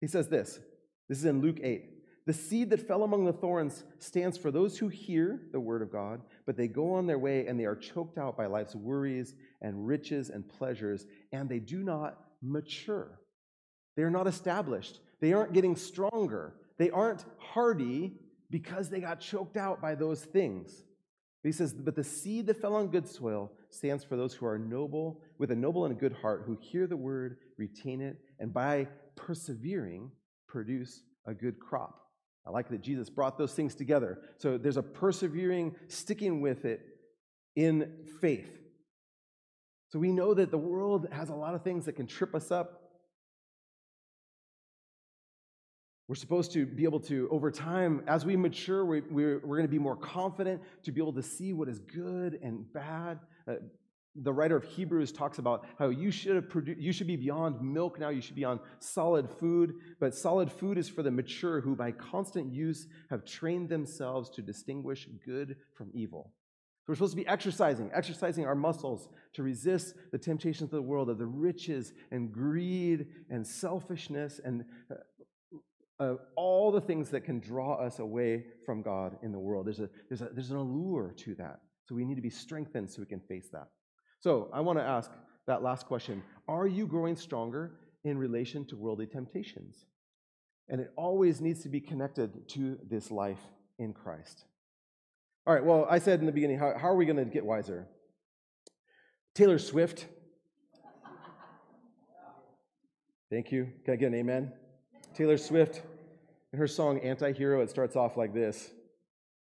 he 0.00 0.06
says 0.06 0.28
this. 0.28 0.58
This 1.08 1.18
is 1.18 1.24
in 1.24 1.40
Luke 1.40 1.58
8. 1.62 1.92
The 2.26 2.32
seed 2.32 2.70
that 2.70 2.86
fell 2.86 3.04
among 3.04 3.24
the 3.24 3.32
thorns 3.32 3.84
stands 3.98 4.36
for 4.36 4.50
those 4.50 4.76
who 4.76 4.88
hear 4.88 5.42
the 5.52 5.60
word 5.60 5.80
of 5.80 5.92
God, 5.92 6.22
but 6.44 6.56
they 6.56 6.66
go 6.66 6.94
on 6.94 7.06
their 7.06 7.20
way 7.20 7.46
and 7.46 7.58
they 7.58 7.66
are 7.66 7.76
choked 7.76 8.18
out 8.18 8.36
by 8.36 8.46
life's 8.46 8.74
worries 8.74 9.34
and 9.62 9.86
riches 9.86 10.30
and 10.30 10.48
pleasures, 10.48 11.06
and 11.32 11.48
they 11.48 11.60
do 11.60 11.84
not 11.84 12.18
mature. 12.42 13.20
They 13.96 14.02
are 14.02 14.10
not 14.10 14.26
established. 14.26 14.98
They 15.20 15.32
aren't 15.32 15.52
getting 15.52 15.76
stronger. 15.76 16.54
They 16.78 16.90
aren't 16.90 17.24
hardy 17.38 18.14
because 18.50 18.88
they 18.88 19.00
got 19.00 19.20
choked 19.20 19.56
out 19.56 19.80
by 19.80 19.94
those 19.94 20.24
things. 20.24 20.84
He 21.42 21.52
says, 21.52 21.72
But 21.72 21.94
the 21.94 22.04
seed 22.04 22.46
that 22.46 22.60
fell 22.60 22.74
on 22.74 22.88
good 22.88 23.08
soil 23.08 23.52
stands 23.70 24.04
for 24.04 24.16
those 24.16 24.34
who 24.34 24.46
are 24.46 24.58
noble, 24.58 25.22
with 25.38 25.50
a 25.50 25.56
noble 25.56 25.84
and 25.84 25.96
a 25.96 25.98
good 25.98 26.12
heart, 26.12 26.42
who 26.46 26.58
hear 26.60 26.86
the 26.86 26.96
word, 26.96 27.38
retain 27.56 28.00
it, 28.00 28.16
and 28.40 28.52
by 28.52 28.88
persevering, 29.14 30.10
produce 30.48 31.02
a 31.26 31.34
good 31.34 31.60
crop. 31.60 32.02
I 32.46 32.50
like 32.50 32.68
that 32.70 32.80
Jesus 32.80 33.10
brought 33.10 33.38
those 33.38 33.52
things 33.52 33.74
together. 33.74 34.20
So 34.38 34.56
there's 34.58 34.76
a 34.76 34.82
persevering, 34.82 35.74
sticking 35.88 36.40
with 36.40 36.64
it 36.64 36.80
in 37.56 37.92
faith. 38.20 38.50
So 39.88 39.98
we 39.98 40.12
know 40.12 40.34
that 40.34 40.50
the 40.50 40.58
world 40.58 41.08
has 41.10 41.28
a 41.28 41.34
lot 41.34 41.54
of 41.54 41.62
things 41.62 41.86
that 41.86 41.94
can 41.94 42.06
trip 42.06 42.34
us 42.34 42.50
up, 42.50 42.85
We're 46.08 46.14
supposed 46.14 46.52
to 46.52 46.66
be 46.66 46.84
able 46.84 47.00
to, 47.00 47.28
over 47.32 47.50
time, 47.50 48.04
as 48.06 48.24
we 48.24 48.36
mature, 48.36 48.84
we, 48.84 49.00
we're, 49.00 49.40
we're 49.40 49.56
going 49.56 49.68
to 49.68 49.68
be 49.68 49.78
more 49.78 49.96
confident 49.96 50.62
to 50.84 50.92
be 50.92 51.00
able 51.00 51.14
to 51.14 51.22
see 51.22 51.52
what 51.52 51.68
is 51.68 51.80
good 51.80 52.38
and 52.42 52.72
bad. 52.72 53.18
Uh, 53.48 53.54
the 54.14 54.32
writer 54.32 54.56
of 54.56 54.64
Hebrews 54.64 55.10
talks 55.10 55.38
about 55.38 55.66
how 55.78 55.88
you 55.88 56.12
should, 56.12 56.36
have 56.36 56.48
produ- 56.48 56.76
you 56.78 56.92
should 56.92 57.08
be 57.08 57.16
beyond 57.16 57.60
milk 57.60 57.98
now, 57.98 58.08
you 58.10 58.20
should 58.20 58.36
be 58.36 58.44
on 58.44 58.60
solid 58.78 59.28
food. 59.28 59.74
But 59.98 60.14
solid 60.14 60.50
food 60.50 60.78
is 60.78 60.88
for 60.88 61.02
the 61.02 61.10
mature 61.10 61.60
who, 61.60 61.74
by 61.74 61.90
constant 61.90 62.52
use, 62.52 62.86
have 63.10 63.24
trained 63.24 63.68
themselves 63.68 64.30
to 64.30 64.42
distinguish 64.42 65.08
good 65.24 65.56
from 65.74 65.90
evil. 65.92 66.32
So 66.86 66.92
we're 66.92 66.94
supposed 66.94 67.14
to 67.14 67.22
be 67.22 67.26
exercising, 67.26 67.90
exercising 67.92 68.46
our 68.46 68.54
muscles 68.54 69.08
to 69.34 69.42
resist 69.42 69.94
the 70.12 70.18
temptations 70.18 70.68
of 70.72 70.76
the 70.76 70.82
world, 70.82 71.10
of 71.10 71.18
the 71.18 71.26
riches 71.26 71.92
and 72.12 72.32
greed 72.32 73.08
and 73.28 73.44
selfishness 73.44 74.40
and 74.44 74.64
uh, 74.88 74.94
of 75.98 76.18
all 76.36 76.70
the 76.70 76.80
things 76.80 77.10
that 77.10 77.24
can 77.24 77.40
draw 77.40 77.74
us 77.74 77.98
away 77.98 78.44
from 78.64 78.82
God 78.82 79.16
in 79.22 79.32
the 79.32 79.38
world. 79.38 79.66
There's, 79.66 79.80
a, 79.80 79.88
there's, 80.08 80.20
a, 80.20 80.28
there's 80.32 80.50
an 80.50 80.56
allure 80.56 81.14
to 81.18 81.34
that. 81.36 81.60
So 81.86 81.94
we 81.94 82.04
need 82.04 82.16
to 82.16 82.22
be 82.22 82.30
strengthened 82.30 82.90
so 82.90 83.00
we 83.00 83.06
can 83.06 83.20
face 83.20 83.48
that. 83.52 83.68
So 84.20 84.50
I 84.52 84.60
want 84.60 84.78
to 84.78 84.84
ask 84.84 85.10
that 85.46 85.62
last 85.62 85.86
question 85.86 86.22
Are 86.48 86.66
you 86.66 86.86
growing 86.86 87.16
stronger 87.16 87.78
in 88.04 88.18
relation 88.18 88.66
to 88.66 88.76
worldly 88.76 89.06
temptations? 89.06 89.86
And 90.68 90.80
it 90.80 90.92
always 90.96 91.40
needs 91.40 91.62
to 91.62 91.68
be 91.68 91.80
connected 91.80 92.48
to 92.50 92.78
this 92.88 93.10
life 93.10 93.38
in 93.78 93.92
Christ. 93.92 94.44
All 95.46 95.54
right, 95.54 95.64
well, 95.64 95.86
I 95.88 96.00
said 96.00 96.18
in 96.18 96.26
the 96.26 96.32
beginning, 96.32 96.58
how, 96.58 96.76
how 96.76 96.88
are 96.88 96.96
we 96.96 97.06
going 97.06 97.18
to 97.18 97.24
get 97.24 97.44
wiser? 97.44 97.86
Taylor 99.36 99.60
Swift. 99.60 100.06
Thank 103.30 103.52
you. 103.52 103.68
Can 103.84 103.94
I 103.94 103.96
get 103.96 104.08
an 104.08 104.16
amen? 104.16 104.52
Taylor 105.16 105.38
Swift, 105.38 105.80
in 106.52 106.58
her 106.58 106.66
song 106.66 106.98
Anti 107.00 107.32
Hero, 107.32 107.62
it 107.62 107.70
starts 107.70 107.96
off 107.96 108.16
like 108.16 108.34
this 108.34 108.70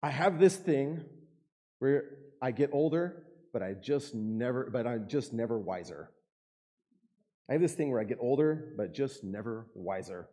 I 0.04 0.10
have 0.10 0.40
this 0.40 0.56
thing 0.56 1.04
where 1.80 2.04
I 2.42 2.52
get 2.52 2.72
older, 2.74 3.24
but 3.54 3.64
I 3.64 3.74
just 3.74 4.14
never, 4.14 4.70
but 4.70 4.86
I'm 4.86 5.08
just 5.08 5.32
never 5.32 5.58
wiser. 5.58 6.10
I 7.50 7.54
have 7.54 7.62
this 7.62 7.74
thing 7.74 7.90
where 7.90 8.02
I 8.02 8.04
get 8.04 8.18
older, 8.20 8.74
but 8.76 8.94
just 8.94 9.24
never 9.24 9.68
wiser. 9.74 10.28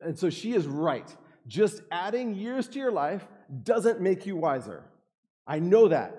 And 0.00 0.18
so 0.18 0.30
she 0.30 0.52
is 0.52 0.66
right. 0.66 1.14
Just 1.46 1.82
adding 1.90 2.34
years 2.34 2.68
to 2.68 2.78
your 2.78 2.92
life 2.92 3.26
doesn't 3.62 4.00
make 4.00 4.26
you 4.26 4.36
wiser. 4.36 4.84
I 5.46 5.58
know 5.58 5.88
that 5.88 6.16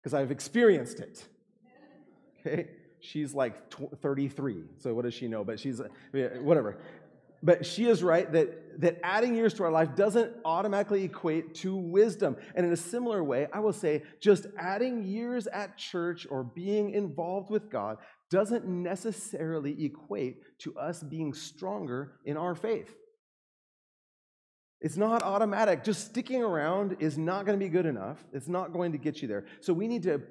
because 0.00 0.14
I've 0.14 0.30
experienced 0.30 1.00
it. 1.00 1.24
Okay? 2.46 2.68
She's 3.00 3.34
like 3.34 3.72
33. 4.02 4.64
So 4.78 4.92
what 4.94 5.04
does 5.04 5.14
she 5.14 5.28
know? 5.28 5.44
But 5.44 5.58
she's, 5.58 5.80
whatever 6.12 6.78
but 7.42 7.64
she 7.64 7.86
is 7.86 8.02
right 8.02 8.30
that, 8.32 8.80
that 8.80 8.98
adding 9.02 9.34
years 9.34 9.54
to 9.54 9.64
our 9.64 9.70
life 9.70 9.94
doesn't 9.94 10.32
automatically 10.44 11.04
equate 11.04 11.54
to 11.56 11.74
wisdom. 11.74 12.36
And 12.54 12.66
in 12.66 12.72
a 12.72 12.76
similar 12.76 13.24
way, 13.24 13.48
I 13.52 13.60
will 13.60 13.72
say 13.72 14.02
just 14.20 14.46
adding 14.58 15.04
years 15.04 15.46
at 15.46 15.78
church 15.78 16.26
or 16.30 16.44
being 16.44 16.90
involved 16.90 17.50
with 17.50 17.70
God 17.70 17.98
doesn't 18.30 18.66
necessarily 18.66 19.84
equate 19.84 20.42
to 20.60 20.76
us 20.78 21.02
being 21.02 21.32
stronger 21.32 22.12
in 22.24 22.36
our 22.36 22.54
faith. 22.54 22.94
It's 24.80 24.96
not 24.96 25.22
automatic. 25.22 25.84
Just 25.84 26.06
sticking 26.06 26.42
around 26.42 26.96
is 27.00 27.18
not 27.18 27.44
going 27.44 27.58
to 27.58 27.64
be 27.64 27.70
good 27.70 27.86
enough. 27.86 28.24
It's 28.32 28.48
not 28.48 28.72
going 28.72 28.92
to 28.92 28.98
get 28.98 29.20
you 29.20 29.28
there. 29.28 29.44
So 29.60 29.72
we 29.72 29.88
need 29.88 30.04
to 30.04 30.22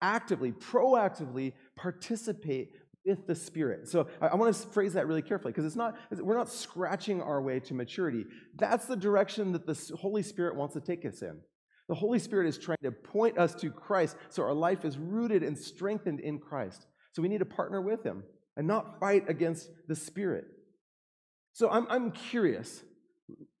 actively, 0.00 0.52
proactively 0.52 1.52
participate 1.76 2.70
with 3.08 3.26
the 3.26 3.34
Spirit. 3.34 3.88
So 3.88 4.06
I, 4.20 4.28
I 4.28 4.34
want 4.36 4.54
to 4.54 4.68
phrase 4.68 4.92
that 4.92 5.06
really 5.06 5.22
carefully 5.22 5.52
because 5.52 5.64
it's 5.64 5.76
not, 5.76 5.96
we're 6.12 6.36
not 6.36 6.50
scratching 6.50 7.22
our 7.22 7.40
way 7.40 7.58
to 7.60 7.74
maturity. 7.74 8.26
That's 8.56 8.84
the 8.84 8.96
direction 8.96 9.52
that 9.52 9.66
the 9.66 9.96
Holy 9.96 10.22
Spirit 10.22 10.54
wants 10.54 10.74
to 10.74 10.80
take 10.80 11.04
us 11.04 11.22
in. 11.22 11.40
The 11.88 11.94
Holy 11.94 12.18
Spirit 12.18 12.46
is 12.46 12.58
trying 12.58 12.78
to 12.82 12.92
point 12.92 13.38
us 13.38 13.54
to 13.56 13.70
Christ 13.70 14.16
so 14.28 14.42
our 14.42 14.52
life 14.52 14.84
is 14.84 14.98
rooted 14.98 15.42
and 15.42 15.56
strengthened 15.56 16.20
in 16.20 16.38
Christ. 16.38 16.86
So 17.12 17.22
we 17.22 17.28
need 17.28 17.38
to 17.38 17.46
partner 17.46 17.80
with 17.80 18.04
Him 18.04 18.24
and 18.56 18.66
not 18.66 19.00
fight 19.00 19.24
against 19.28 19.70
the 19.88 19.96
Spirit. 19.96 20.44
So 21.54 21.70
I'm, 21.70 21.86
I'm 21.88 22.10
curious. 22.12 22.82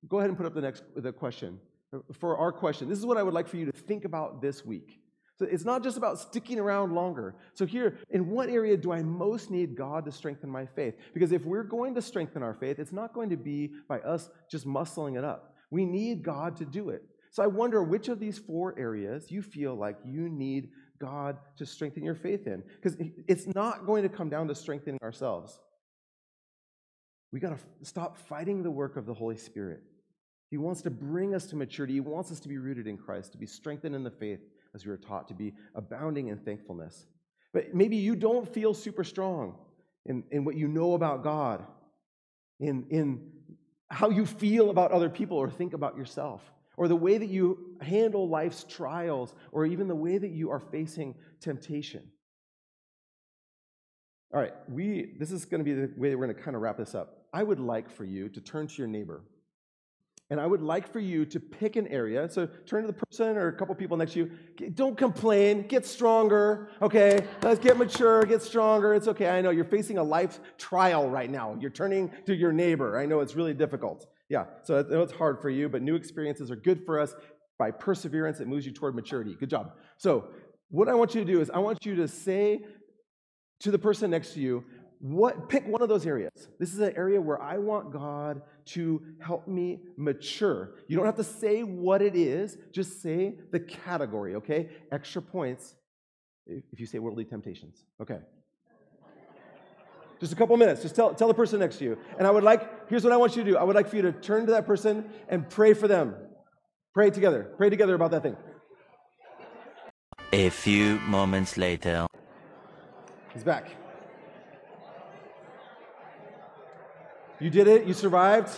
Go 0.06 0.18
ahead 0.18 0.28
and 0.28 0.36
put 0.36 0.46
up 0.46 0.54
the 0.54 0.60
next 0.60 0.82
the 0.94 1.12
question. 1.12 1.58
Uh, 1.92 2.00
for 2.20 2.36
our 2.36 2.52
question, 2.52 2.88
this 2.88 2.98
is 2.98 3.06
what 3.06 3.16
I 3.16 3.22
would 3.22 3.34
like 3.34 3.48
for 3.48 3.56
you 3.56 3.64
to 3.64 3.72
think 3.72 4.04
about 4.04 4.42
this 4.42 4.64
week. 4.64 5.00
So 5.38 5.46
it's 5.48 5.64
not 5.64 5.84
just 5.84 5.96
about 5.96 6.18
sticking 6.18 6.58
around 6.58 6.92
longer. 6.92 7.36
So, 7.54 7.64
here, 7.64 7.98
in 8.10 8.28
what 8.28 8.48
area 8.48 8.76
do 8.76 8.90
I 8.90 9.02
most 9.02 9.50
need 9.50 9.76
God 9.76 10.04
to 10.06 10.12
strengthen 10.12 10.50
my 10.50 10.66
faith? 10.66 10.94
Because 11.14 11.30
if 11.30 11.44
we're 11.44 11.62
going 11.62 11.94
to 11.94 12.02
strengthen 12.02 12.42
our 12.42 12.54
faith, 12.54 12.80
it's 12.80 12.92
not 12.92 13.14
going 13.14 13.30
to 13.30 13.36
be 13.36 13.70
by 13.88 14.00
us 14.00 14.30
just 14.50 14.66
muscling 14.66 15.16
it 15.16 15.24
up. 15.24 15.54
We 15.70 15.84
need 15.84 16.24
God 16.24 16.56
to 16.56 16.64
do 16.64 16.88
it. 16.88 17.02
So, 17.30 17.44
I 17.44 17.46
wonder 17.46 17.84
which 17.84 18.08
of 18.08 18.18
these 18.18 18.38
four 18.38 18.76
areas 18.76 19.30
you 19.30 19.42
feel 19.42 19.76
like 19.76 19.96
you 20.04 20.28
need 20.28 20.70
God 21.00 21.38
to 21.58 21.64
strengthen 21.64 22.04
your 22.04 22.16
faith 22.16 22.48
in. 22.48 22.64
Because 22.82 22.96
it's 23.28 23.46
not 23.54 23.86
going 23.86 24.02
to 24.02 24.08
come 24.08 24.28
down 24.28 24.48
to 24.48 24.56
strengthening 24.56 24.98
ourselves. 25.04 25.60
We 27.30 27.38
got 27.38 27.56
to 27.56 27.86
stop 27.86 28.18
fighting 28.18 28.64
the 28.64 28.70
work 28.72 28.96
of 28.96 29.06
the 29.06 29.14
Holy 29.14 29.36
Spirit 29.36 29.82
He 30.50 30.56
wants 30.56 30.82
to 30.82 30.90
bring 30.90 31.32
us 31.36 31.46
to 31.46 31.56
maturity. 31.56 31.94
He 31.94 32.00
wants 32.00 32.32
us 32.32 32.40
to 32.40 32.48
be 32.48 32.58
rooted 32.58 32.88
in 32.88 32.96
Christ, 32.96 33.30
to 33.32 33.38
be 33.38 33.46
strengthened 33.46 33.94
in 33.94 34.02
the 34.02 34.10
faith 34.10 34.40
as 34.74 34.84
we 34.84 34.90
were 34.90 34.96
taught, 34.96 35.28
to 35.28 35.34
be 35.34 35.54
abounding 35.74 36.28
in 36.28 36.38
thankfulness. 36.38 37.06
But 37.52 37.74
maybe 37.74 37.96
you 37.96 38.14
don't 38.14 38.52
feel 38.52 38.74
super 38.74 39.04
strong 39.04 39.56
in, 40.06 40.24
in 40.30 40.44
what 40.44 40.56
you 40.56 40.68
know 40.68 40.94
about 40.94 41.22
God, 41.22 41.64
in, 42.60 42.86
in 42.90 43.30
how 43.88 44.10
you 44.10 44.26
feel 44.26 44.70
about 44.70 44.92
other 44.92 45.08
people 45.08 45.36
or 45.36 45.50
think 45.50 45.72
about 45.72 45.96
yourself, 45.96 46.42
or 46.76 46.88
the 46.88 46.96
way 46.96 47.18
that 47.18 47.28
you 47.28 47.76
handle 47.80 48.28
life's 48.28 48.64
trials, 48.64 49.34
or 49.52 49.66
even 49.66 49.88
the 49.88 49.94
way 49.94 50.18
that 50.18 50.30
you 50.30 50.50
are 50.50 50.60
facing 50.60 51.14
temptation. 51.40 52.02
All 54.32 54.40
right, 54.40 54.52
we, 54.68 55.14
this 55.18 55.32
is 55.32 55.46
going 55.46 55.60
to 55.60 55.64
be 55.64 55.72
the 55.72 55.90
way 55.96 56.14
we're 56.14 56.26
going 56.26 56.36
to 56.36 56.42
kind 56.42 56.54
of 56.54 56.62
wrap 56.62 56.76
this 56.76 56.94
up. 56.94 57.24
I 57.32 57.42
would 57.42 57.60
like 57.60 57.90
for 57.90 58.04
you 58.04 58.28
to 58.28 58.40
turn 58.40 58.66
to 58.66 58.74
your 58.76 58.86
neighbor 58.86 59.22
and 60.30 60.40
I 60.40 60.46
would 60.46 60.60
like 60.60 60.92
for 60.92 61.00
you 61.00 61.24
to 61.26 61.40
pick 61.40 61.76
an 61.76 61.86
area. 61.88 62.28
So 62.28 62.46
turn 62.66 62.82
to 62.82 62.86
the 62.86 62.92
person 62.92 63.36
or 63.36 63.48
a 63.48 63.52
couple 63.52 63.74
people 63.74 63.96
next 63.96 64.12
to 64.12 64.18
you. 64.20 64.70
Don't 64.70 64.96
complain. 64.96 65.62
Get 65.66 65.86
stronger. 65.86 66.68
Okay. 66.82 67.26
Let's 67.42 67.58
get 67.58 67.78
mature. 67.78 68.24
Get 68.24 68.42
stronger. 68.42 68.94
It's 68.94 69.08
okay. 69.08 69.28
I 69.28 69.40
know 69.40 69.50
you're 69.50 69.64
facing 69.64 69.96
a 69.98 70.02
life 70.02 70.40
trial 70.58 71.08
right 71.08 71.30
now. 71.30 71.56
You're 71.58 71.70
turning 71.70 72.10
to 72.26 72.34
your 72.34 72.52
neighbor. 72.52 72.98
I 72.98 73.06
know 73.06 73.20
it's 73.20 73.34
really 73.34 73.54
difficult. 73.54 74.06
Yeah. 74.28 74.44
So 74.64 74.78
it's 74.78 75.12
hard 75.12 75.40
for 75.40 75.48
you, 75.48 75.68
but 75.68 75.80
new 75.80 75.94
experiences 75.94 76.50
are 76.50 76.56
good 76.56 76.84
for 76.84 77.00
us. 77.00 77.14
By 77.58 77.70
perseverance, 77.70 78.40
it 78.40 78.46
moves 78.46 78.66
you 78.66 78.72
toward 78.72 78.94
maturity. 78.94 79.34
Good 79.34 79.50
job. 79.50 79.72
So 79.96 80.28
what 80.68 80.88
I 80.88 80.94
want 80.94 81.14
you 81.14 81.24
to 81.24 81.32
do 81.32 81.40
is 81.40 81.50
I 81.50 81.58
want 81.58 81.86
you 81.86 81.96
to 81.96 82.06
say 82.06 82.60
to 83.60 83.70
the 83.70 83.78
person 83.78 84.10
next 84.10 84.34
to 84.34 84.40
you, 84.40 84.62
what 85.00 85.48
pick 85.48 85.66
one 85.66 85.82
of 85.82 85.88
those 85.88 86.06
areas. 86.06 86.48
This 86.58 86.72
is 86.72 86.80
an 86.80 86.94
area 86.96 87.20
where 87.20 87.40
I 87.40 87.58
want 87.58 87.92
God 87.92 88.42
to 88.66 89.02
help 89.20 89.46
me 89.46 89.80
mature. 89.96 90.74
You 90.88 90.96
don't 90.96 91.06
have 91.06 91.16
to 91.16 91.24
say 91.24 91.62
what 91.62 92.02
it 92.02 92.16
is, 92.16 92.56
just 92.72 93.00
say 93.00 93.38
the 93.52 93.60
category, 93.60 94.34
okay? 94.36 94.70
Extra 94.90 95.22
points 95.22 95.74
if 96.46 96.80
you 96.80 96.86
say 96.86 96.98
worldly 96.98 97.24
temptations. 97.24 97.84
Okay. 98.00 98.18
Just 100.20 100.32
a 100.32 100.36
couple 100.36 100.56
minutes. 100.56 100.82
Just 100.82 100.96
tell, 100.96 101.14
tell 101.14 101.28
the 101.28 101.34
person 101.34 101.60
next 101.60 101.78
to 101.78 101.84
you. 101.84 101.98
And 102.18 102.26
I 102.26 102.30
would 102.30 102.42
like, 102.42 102.88
here's 102.88 103.04
what 103.04 103.12
I 103.12 103.16
want 103.16 103.36
you 103.36 103.44
to 103.44 103.50
do. 103.50 103.56
I 103.56 103.62
would 103.62 103.76
like 103.76 103.88
for 103.88 103.96
you 103.96 104.02
to 104.02 104.12
turn 104.12 104.46
to 104.46 104.52
that 104.52 104.66
person 104.66 105.08
and 105.28 105.48
pray 105.48 105.74
for 105.74 105.86
them. 105.86 106.14
Pray 106.92 107.10
together. 107.10 107.52
Pray 107.56 107.70
together 107.70 107.94
about 107.94 108.10
that 108.10 108.22
thing. 108.22 108.36
A 110.32 110.48
few 110.48 110.98
moments 111.00 111.56
later. 111.56 112.06
He's 113.32 113.44
back. 113.44 113.70
You 117.40 117.50
did 117.50 117.68
it. 117.68 117.86
You 117.86 117.94
survived. 117.94 118.48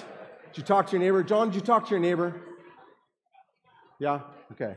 Did 0.49 0.59
you 0.59 0.63
talk 0.63 0.87
to 0.87 0.93
your 0.93 1.01
neighbor? 1.01 1.23
John, 1.23 1.49
did 1.49 1.57
you 1.57 1.61
talk 1.61 1.85
to 1.87 1.91
your 1.91 2.01
neighbor? 2.01 2.41
Yeah? 3.99 4.21
Okay. 4.53 4.75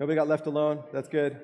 Nobody 0.00 0.16
got 0.16 0.26
left 0.26 0.46
alone. 0.46 0.82
That's 0.92 1.08
good. 1.08 1.40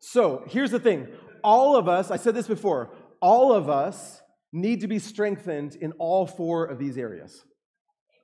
So 0.00 0.44
here's 0.48 0.70
the 0.70 0.80
thing 0.80 1.08
all 1.44 1.76
of 1.76 1.88
us, 1.88 2.10
I 2.10 2.16
said 2.16 2.34
this 2.34 2.48
before, 2.48 2.90
all 3.20 3.52
of 3.52 3.68
us 3.68 4.20
need 4.52 4.80
to 4.80 4.88
be 4.88 4.98
strengthened 4.98 5.76
in 5.76 5.92
all 5.92 6.26
four 6.26 6.64
of 6.64 6.78
these 6.78 6.96
areas. 6.96 7.44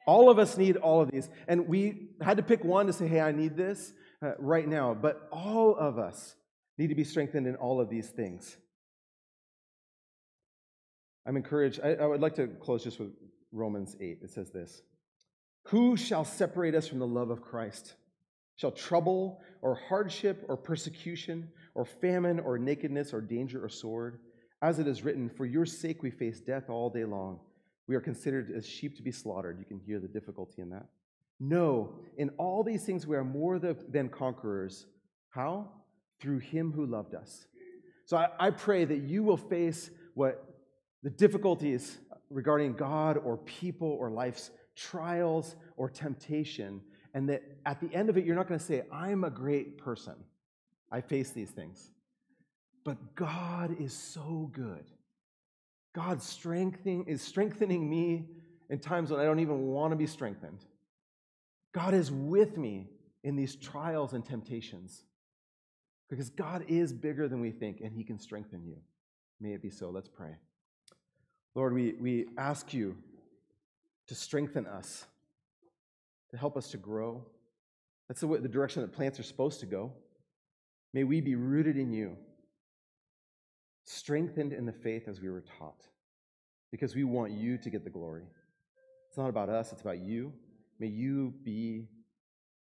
All 0.07 0.31
of 0.31 0.39
us 0.39 0.57
need 0.57 0.77
all 0.77 1.01
of 1.01 1.11
these. 1.11 1.29
And 1.49 1.69
we 1.69 2.09
had 2.21 2.39
to 2.39 2.43
pick 2.43 2.65
one 2.65 2.87
to 2.87 2.93
say, 2.93 3.07
hey, 3.07 3.21
I 3.21 3.33
need 3.33 3.57
this 3.57 3.93
uh, 4.23 4.33
right 4.39 4.67
now. 4.67 4.95
But 4.95 5.29
all 5.31 5.77
of 5.77 5.99
us 5.99 6.35
need 6.79 6.89
to 6.89 6.95
be 6.95 7.05
strengthened 7.05 7.47
in 7.47 7.57
all 7.57 7.81
of 7.81 7.89
these 7.89 8.09
things. 8.09 8.57
I'm 11.27 11.37
encouraged. 11.37 11.81
I, 11.83 11.95
I 11.95 12.07
would 12.07 12.21
like 12.21 12.35
to 12.37 12.47
close 12.47 12.85
just 12.85 12.99
with 12.99 13.11
Romans 13.53 13.97
8. 14.01 14.19
It 14.23 14.31
says 14.31 14.51
this 14.51 14.83
Who 15.65 15.97
shall 15.97 16.25
separate 16.25 16.75
us 16.75 16.89
from 16.89 16.99
the 16.99 17.07
love 17.07 17.31
of 17.31 17.43
Christ? 17.43 17.95
Shall 18.57 18.71
trouble 18.71 19.43
or 19.63 19.75
hardship 19.75 20.45
or 20.49 20.57
persecution 20.57 21.51
or 21.75 21.85
famine 21.85 22.39
or 22.39 22.59
nakedness 22.59 23.13
or 23.13 23.21
danger 23.21 23.65
or 23.65 23.69
sword? 23.69 24.21
As 24.63 24.79
it 24.79 24.87
is 24.87 25.03
written, 25.03 25.29
For 25.29 25.45
your 25.45 25.67
sake 25.67 26.03
we 26.03 26.11
face 26.11 26.41
death 26.41 26.69
all 26.69 26.91
day 26.91 27.05
long. 27.05 27.41
We 27.87 27.97
are 27.97 28.01
considered 28.01 28.53
as 28.57 28.67
sheep 28.67 28.97
to 28.97 29.03
be 29.03 29.13
slaughtered. 29.13 29.59
You 29.59 29.65
can 29.65 29.79
hear 29.79 29.99
the 29.99 30.09
difficulty 30.09 30.63
in 30.63 30.71
that. 30.71 30.87
No, 31.41 31.97
in 32.17 32.31
all 32.39 32.63
these 32.63 32.85
things 32.85 33.07
we 33.07 33.17
are 33.17 33.25
more 33.25 33.59
than 33.59 34.09
conquerors. 34.09 34.87
How? 35.31 35.69
Through 36.21 36.39
him 36.39 36.73
who 36.73 36.87
loved 36.87 37.15
us. 37.15 37.47
So 38.07 38.17
I, 38.17 38.29
I 38.39 38.51
pray 38.51 38.85
that 38.85 39.03
you 39.03 39.23
will 39.23 39.37
face 39.37 39.91
what 40.15 40.54
the 41.05 41.11
difficulties 41.11 41.99
regarding 42.31 42.73
God 42.73 43.19
or 43.19 43.37
people 43.37 43.97
or 44.01 44.11
life's 44.11 44.51
trials 44.75 45.55
or 45.77 45.89
temptation, 45.89 46.81
and 47.13 47.29
that 47.29 47.43
at 47.67 47.79
the 47.81 47.95
end 47.95 48.09
of 48.09 48.17
it, 48.17 48.25
you're 48.25 48.35
not 48.35 48.49
going 48.49 48.59
to 48.59 48.65
say, 48.65 48.83
I'm 48.91 49.23
a 49.23 49.31
great 49.31 49.79
person. 49.79 50.15
I 50.91 51.03
face 51.03 51.31
these 51.31 51.51
things. 51.51 51.91
But 52.85 53.15
God 53.15 53.77
is 53.79 53.93
so 53.93 54.51
good. 54.53 54.85
God 55.95 56.21
strengthening, 56.23 57.05
is 57.07 57.23
strengthening 57.23 57.89
me 57.89 58.27
in 58.71 58.79
times 58.79 59.11
when 59.11 59.21
I 59.21 59.25
don't 59.25 59.41
even 59.41 59.67
want 59.67 59.93
to 59.93 59.97
be 59.97 60.07
strengthened. 60.07 60.65
God 61.73 61.95
is 61.95 62.11
with 62.11 62.57
me 62.57 62.89
in 63.23 63.37
these 63.37 63.57
trials 63.57 64.15
and 64.15 64.25
temptations 64.25 65.05
because 66.09 66.31
God 66.31 66.65
is 66.67 66.93
bigger 66.93 67.29
than 67.29 67.41
we 67.41 67.51
think 67.51 67.81
and 67.81 67.93
He 67.93 68.05
can 68.05 68.19
strengthen 68.19 68.65
you. 68.65 68.77
May 69.41 69.53
it 69.53 69.63
be 69.63 69.71
so. 69.71 69.91
Let's 69.91 70.09
pray. 70.09 70.37
Lord, 71.55 71.73
we, 71.73 71.95
we 72.01 72.27
ask 72.37 72.75
you 72.75 72.97
to 74.09 74.15
strengthen 74.15 74.67
us, 74.67 75.07
to 76.31 76.37
help 76.37 76.57
us 76.57 76.69
to 76.71 76.77
grow. 76.77 77.25
That's 78.09 78.21
the, 78.21 78.27
way, 78.27 78.39
the 78.41 78.49
direction 78.49 78.83
that 78.83 78.93
plants 78.93 79.21
are 79.21 79.25
supposed 79.25 79.61
to 79.61 79.67
go. 79.67 79.93
May 80.93 81.05
we 81.05 81.21
be 81.21 81.37
rooted 81.37 81.77
in 81.77 81.93
you, 81.93 82.17
strengthened 83.85 84.53
in 84.53 84.67
the 84.67 84.73
faith 84.73 85.09
as 85.09 85.21
we 85.21 85.31
were 85.31 85.45
taught, 85.59 85.81
because 86.71 86.95
we 86.95 87.05
want 87.05 87.33
you 87.33 87.57
to 87.59 87.71
get 87.71 87.85
the 87.85 87.91
glory. 87.91 88.25
It's 89.09 89.19
not 89.19 89.29
about 89.29 89.49
us, 89.49 89.73
it's 89.73 89.83
about 89.83 90.01
you. 90.01 90.33
May 90.81 90.89
you 90.89 91.35
be, 91.45 91.87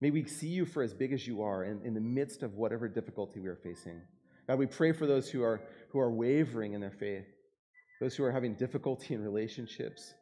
may 0.00 0.10
we 0.10 0.24
see 0.24 0.48
you 0.48 0.64
for 0.64 0.82
as 0.82 0.94
big 0.94 1.12
as 1.12 1.26
you 1.26 1.42
are 1.42 1.64
in, 1.64 1.82
in 1.84 1.92
the 1.92 2.00
midst 2.00 2.42
of 2.42 2.54
whatever 2.54 2.88
difficulty 2.88 3.38
we 3.38 3.48
are 3.48 3.56
facing. 3.56 4.00
God, 4.46 4.58
we 4.58 4.66
pray 4.66 4.92
for 4.92 5.06
those 5.06 5.30
who 5.30 5.42
are, 5.42 5.60
who 5.90 6.00
are 6.00 6.10
wavering 6.10 6.72
in 6.72 6.80
their 6.80 6.90
faith 6.90 7.26
those 8.00 8.14
who 8.14 8.24
are 8.24 8.32
having 8.32 8.54
difficulty 8.54 9.14
in 9.14 9.22
relationships 9.22 10.14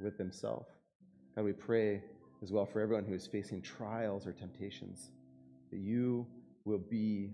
with 0.00 0.16
themselves. 0.18 0.68
God, 1.34 1.44
we 1.44 1.52
pray 1.52 2.02
as 2.42 2.52
well 2.52 2.66
for 2.66 2.80
everyone 2.80 3.04
who 3.04 3.14
is 3.14 3.26
facing 3.26 3.62
trials 3.62 4.26
or 4.26 4.32
temptations 4.32 5.10
that 5.70 5.78
you 5.78 6.26
will 6.64 6.78
be 6.78 7.30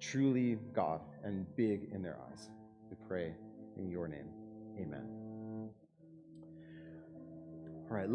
truly 0.00 0.58
God 0.74 1.00
and 1.24 1.46
big 1.56 1.88
in 1.92 2.02
their 2.02 2.18
eyes. 2.30 2.48
We 2.90 2.96
pray 3.08 3.34
in 3.76 3.90
your 3.90 4.08
name. 4.08 4.28
Amen. 4.78 5.06
All 7.90 7.96
right. 7.96 8.08